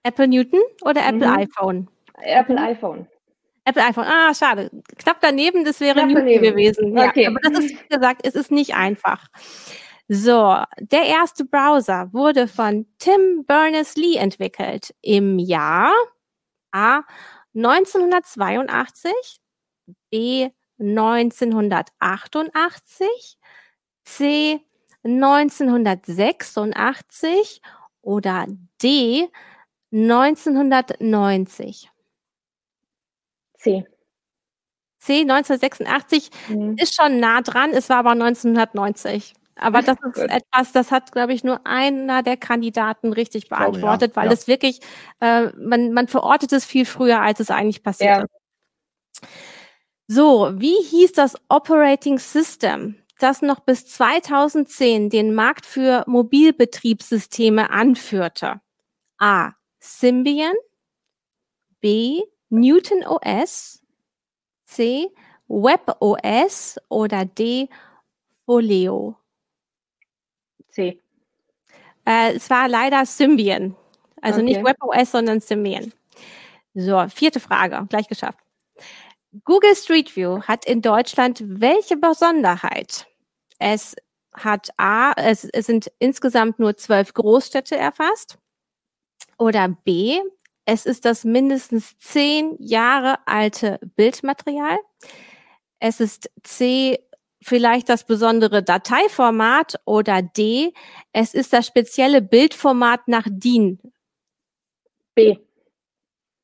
Apple 0.03 0.28
Newton 0.28 0.61
oder 0.82 1.07
Apple 1.07 1.28
mhm. 1.28 1.38
iPhone? 1.38 1.88
Apple 2.22 2.59
iPhone. 2.59 3.07
Apple 3.64 3.84
iPhone. 3.84 4.07
Ah, 4.07 4.34
schade. 4.34 4.70
Knapp 4.98 5.18
daneben, 5.20 5.64
das 5.64 5.80
wäre 5.80 6.07
Newton 6.07 6.26
gewesen. 6.26 6.96
Ja, 6.96 7.09
okay. 7.09 7.26
Aber 7.26 7.40
das 7.42 7.64
ist, 7.64 7.70
wie 7.70 7.88
gesagt, 7.88 8.22
es 8.24 8.34
ist 8.34 8.51
nicht 8.51 8.74
einfach. 8.74 9.26
So, 10.09 10.57
der 10.78 11.05
erste 11.05 11.44
Browser 11.44 12.09
wurde 12.12 12.48
von 12.48 12.86
Tim 12.98 13.44
Berners-Lee 13.46 14.16
entwickelt 14.16 14.94
im 15.03 15.38
Jahr 15.38 15.92
A 16.72 17.03
1982, 17.55 19.12
B 20.11 20.48
1988, 20.80 23.38
C 24.05 24.61
1986 25.05 27.61
oder 28.03 28.46
D 28.82 29.28
1990? 29.93 31.91
C. 33.59 33.84
C 34.99 35.20
1986 35.22 36.30
mhm. 36.49 36.76
ist 36.78 36.95
schon 36.95 37.20
nah 37.20 37.41
dran, 37.41 37.70
es 37.70 37.88
war 37.88 37.99
aber 37.99 38.11
1990. 38.11 39.34
Aber 39.57 39.82
das 39.82 39.99
ist 40.14 40.18
etwas, 40.18 40.72
das 40.72 40.91
hat, 40.91 41.12
glaube 41.12 41.32
ich, 41.32 41.45
nur 41.45 41.66
einer 41.66 42.22
der 42.22 42.36
Kandidaten 42.36 43.12
richtig 43.12 43.49
beantwortet, 43.49 44.12
glaube, 44.12 44.14
ja. 44.14 44.16
weil 44.16 44.26
ja. 44.26 44.32
es 44.32 44.47
wirklich, 44.47 44.80
äh, 45.20 45.49
man, 45.57 45.93
man 45.93 46.09
verortet 46.09 46.53
es 46.53 46.64
viel 46.64 46.84
früher, 46.84 47.20
als 47.20 47.41
es 47.41 47.51
eigentlich 47.51 47.82
passiert 47.82 48.18
ja. 48.18 48.22
ist. 48.24 49.28
So, 50.07 50.51
wie 50.55 50.82
hieß 50.82 51.12
das 51.12 51.36
Operating 51.49 52.18
System, 52.18 52.97
das 53.20 53.43
noch 53.43 53.61
bis 53.61 53.86
2010 53.86 55.09
den 55.09 55.34
Markt 55.34 55.66
für 55.66 56.05
Mobilbetriebssysteme 56.07 57.70
anführte? 57.70 58.61
A. 59.18 59.53
Symbian, 59.81 60.55
B. 61.81 62.22
Newton 62.51 63.05
OS, 63.07 63.83
C. 64.64 65.09
Web 65.49 65.97
OS 66.01 66.78
oder 66.89 67.24
D. 67.24 67.68
Folio? 68.47 69.16
C. 70.68 71.01
Äh, 72.07 72.35
es 72.35 72.49
war 72.51 72.68
leider 72.68 73.05
Symbian. 73.05 73.74
Also 74.20 74.41
okay. 74.41 74.45
nicht 74.45 74.64
Web 74.64 74.76
OS, 74.81 75.11
sondern 75.11 75.41
Symbian. 75.41 75.93
So, 76.74 77.07
vierte 77.09 77.41
Frage, 77.41 77.87
gleich 77.89 78.07
geschafft. 78.07 78.39
Google 79.45 79.74
Street 79.76 80.14
View 80.14 80.43
hat 80.43 80.64
in 80.64 80.83
Deutschland 80.83 81.43
welche 81.45 81.97
Besonderheit? 81.97 83.07
Es 83.59 83.95
hat 84.33 84.70
A, 84.76 85.12
es, 85.16 85.45
es 85.45 85.66
sind 85.66 85.91
insgesamt 85.99 86.59
nur 86.59 86.76
zwölf 86.76 87.14
Großstädte 87.14 87.76
erfasst. 87.76 88.39
Oder 89.41 89.68
B, 89.68 90.20
es 90.66 90.84
ist 90.84 91.07
das 91.07 91.24
mindestens 91.24 91.97
zehn 91.97 92.57
Jahre 92.59 93.26
alte 93.26 93.80
Bildmaterial. 93.97 94.78
Es 95.78 95.99
ist 95.99 96.30
C, 96.43 96.99
vielleicht 97.41 97.88
das 97.88 98.05
besondere 98.05 98.62
Dateiformat 98.62 99.80
oder 99.86 100.20
D, 100.20 100.74
es 101.14 101.32
ist 101.32 101.55
das 101.55 101.66
spezielle 101.66 102.20
Bildformat 102.20 103.09
nach 103.09 103.26
DIN. 103.30 103.80
B. 105.14 105.38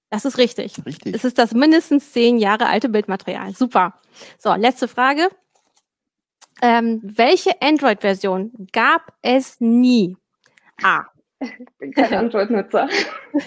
Das 0.09 0.25
ist 0.25 0.39
richtig. 0.39 0.75
Richtig. 0.87 1.15
Es 1.15 1.25
ist 1.25 1.37
das 1.37 1.53
mindestens 1.53 2.13
zehn 2.13 2.39
Jahre 2.39 2.67
alte 2.67 2.89
Bildmaterial. 2.89 3.55
Super. 3.55 4.01
So, 4.39 4.55
letzte 4.55 4.89
Frage. 4.89 5.29
Ähm, 6.63 7.01
welche 7.03 7.61
Android-Version 7.61 8.69
gab 8.73 9.13
es 9.21 9.61
nie? 9.61 10.17
A. 10.83 11.05
Ich 11.41 11.51
bin 11.79 11.93
kein 11.93 12.15
Android-Nutzer. 12.15 12.89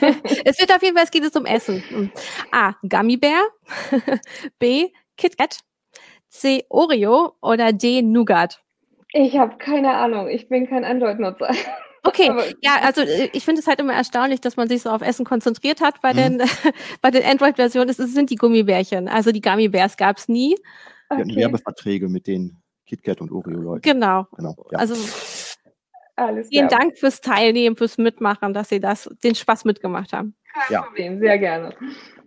es 0.46 0.60
wird 0.60 0.74
auf 0.74 0.82
jeden 0.82 0.96
Fall, 0.96 1.06
es 1.06 1.12
geht 1.12 1.24
es 1.24 1.36
um 1.36 1.46
Essen. 1.46 2.12
A. 2.52 2.74
Gummy 2.88 3.18
Bear. 3.18 3.44
B. 4.60 4.90
KitKat. 5.18 5.60
C. 6.28 6.66
Oreo 6.70 7.34
oder 7.42 7.74
D. 7.74 8.02
Nougat? 8.02 8.62
Ich 9.14 9.38
habe 9.38 9.58
keine 9.58 9.96
Ahnung. 9.96 10.28
Ich 10.30 10.48
bin 10.48 10.68
kein 10.68 10.86
Android-Nutzer. 10.86 11.52
Okay, 12.04 12.32
ja, 12.62 12.78
also 12.82 13.02
äh, 13.02 13.30
ich 13.34 13.44
finde 13.44 13.60
es 13.60 13.68
halt 13.68 13.80
immer 13.80 13.94
erstaunlich, 13.94 14.40
dass 14.40 14.56
man 14.56 14.70
sich 14.70 14.84
so 14.84 14.90
auf 14.90 15.02
Essen 15.02 15.26
konzentriert 15.26 15.82
hat 15.82 16.00
bei 16.02 16.14
mhm. 16.14 16.38
den, 16.38 16.50
bei 17.02 17.12
den 17.12 17.24
Android-Versionen. 17.24 17.90
Es 17.90 17.98
sind 17.98 18.30
die 18.30 18.36
Gummibärchen. 18.36 19.08
Also 19.08 19.32
die 19.32 19.42
Gummibärs 19.42 19.98
gab 19.98 20.18
es 20.18 20.30
nie. 20.30 20.56
Wir 21.10 21.18
hatten 21.18 21.36
Werbeverträge 21.36 22.08
mit 22.08 22.28
den 22.28 22.62
KitKat 22.86 23.22
und 23.22 23.32
Oreo-Leuten. 23.32 23.82
Genau. 23.82 24.28
genau 24.36 24.56
ja. 24.72 24.80
Also 24.80 24.96
Alles 26.20 26.50
vielen 26.50 26.68
Dank 26.68 26.98
fürs 26.98 27.22
Teilnehmen, 27.22 27.76
fürs 27.76 27.98
Mitmachen, 27.98 28.54
dass 28.54 28.70
Sie 28.70 28.80
das, 28.80 29.10
den 29.24 29.36
Spaß 29.36 29.66
mitgemacht 29.66 30.14
haben. 30.14 30.36
Kein 30.54 30.74
ja. 30.74 30.82
Problem, 30.82 31.20
sehr 31.20 31.38
gerne. 31.38 31.74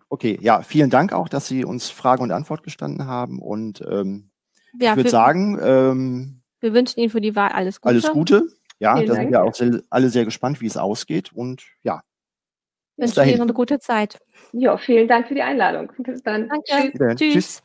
Okay, 0.09 0.39
ja, 0.41 0.63
vielen 0.63 0.91
Dank 0.91 1.13
auch, 1.13 1.29
dass 1.29 1.49
Sie 1.49 1.65
uns 1.65 1.91
Frage 1.91 2.23
und 2.23 2.33
Antwort 2.33 2.63
gestanden 2.63 3.07
haben. 3.07 3.41
Und 3.41 3.83
ähm, 3.89 4.31
ja, 4.79 4.91
ich 4.91 4.97
würde 4.97 5.11
sagen, 5.11 5.59
ähm, 5.63 6.43
wir 6.61 6.75
wünschen 6.75 7.01
Ihnen 7.01 7.11
für 7.11 7.21
die 7.21 7.35
Wahl 7.35 7.51
alles 7.51 7.81
Gute. 7.81 7.89
Alles 7.91 8.11
Gute. 8.11 8.47
Ja, 8.79 9.01
da 9.01 9.15
sind 9.15 9.31
wir 9.31 9.43
auch 9.43 9.55
sehr, 9.55 9.81
alle 9.91 10.09
sehr 10.09 10.25
gespannt, 10.25 10.61
wie 10.61 10.67
es 10.67 10.77
ausgeht. 10.77 11.33
Und 11.33 11.65
ja. 11.83 12.03
Wünsche 12.97 13.25
Ihnen 13.25 13.41
eine 13.41 13.53
gute 13.53 13.79
Zeit. 13.79 14.19
Ja, 14.53 14.77
vielen 14.77 15.09
Dank 15.09 15.29
für 15.29 15.35
die 15.35 15.43
Einladung. 15.43 15.93
Bis 15.99 16.23
dann. 16.23 16.49
Danke. 16.49 17.17
Tschüss. 17.17 17.33
Tschüss. 17.33 17.63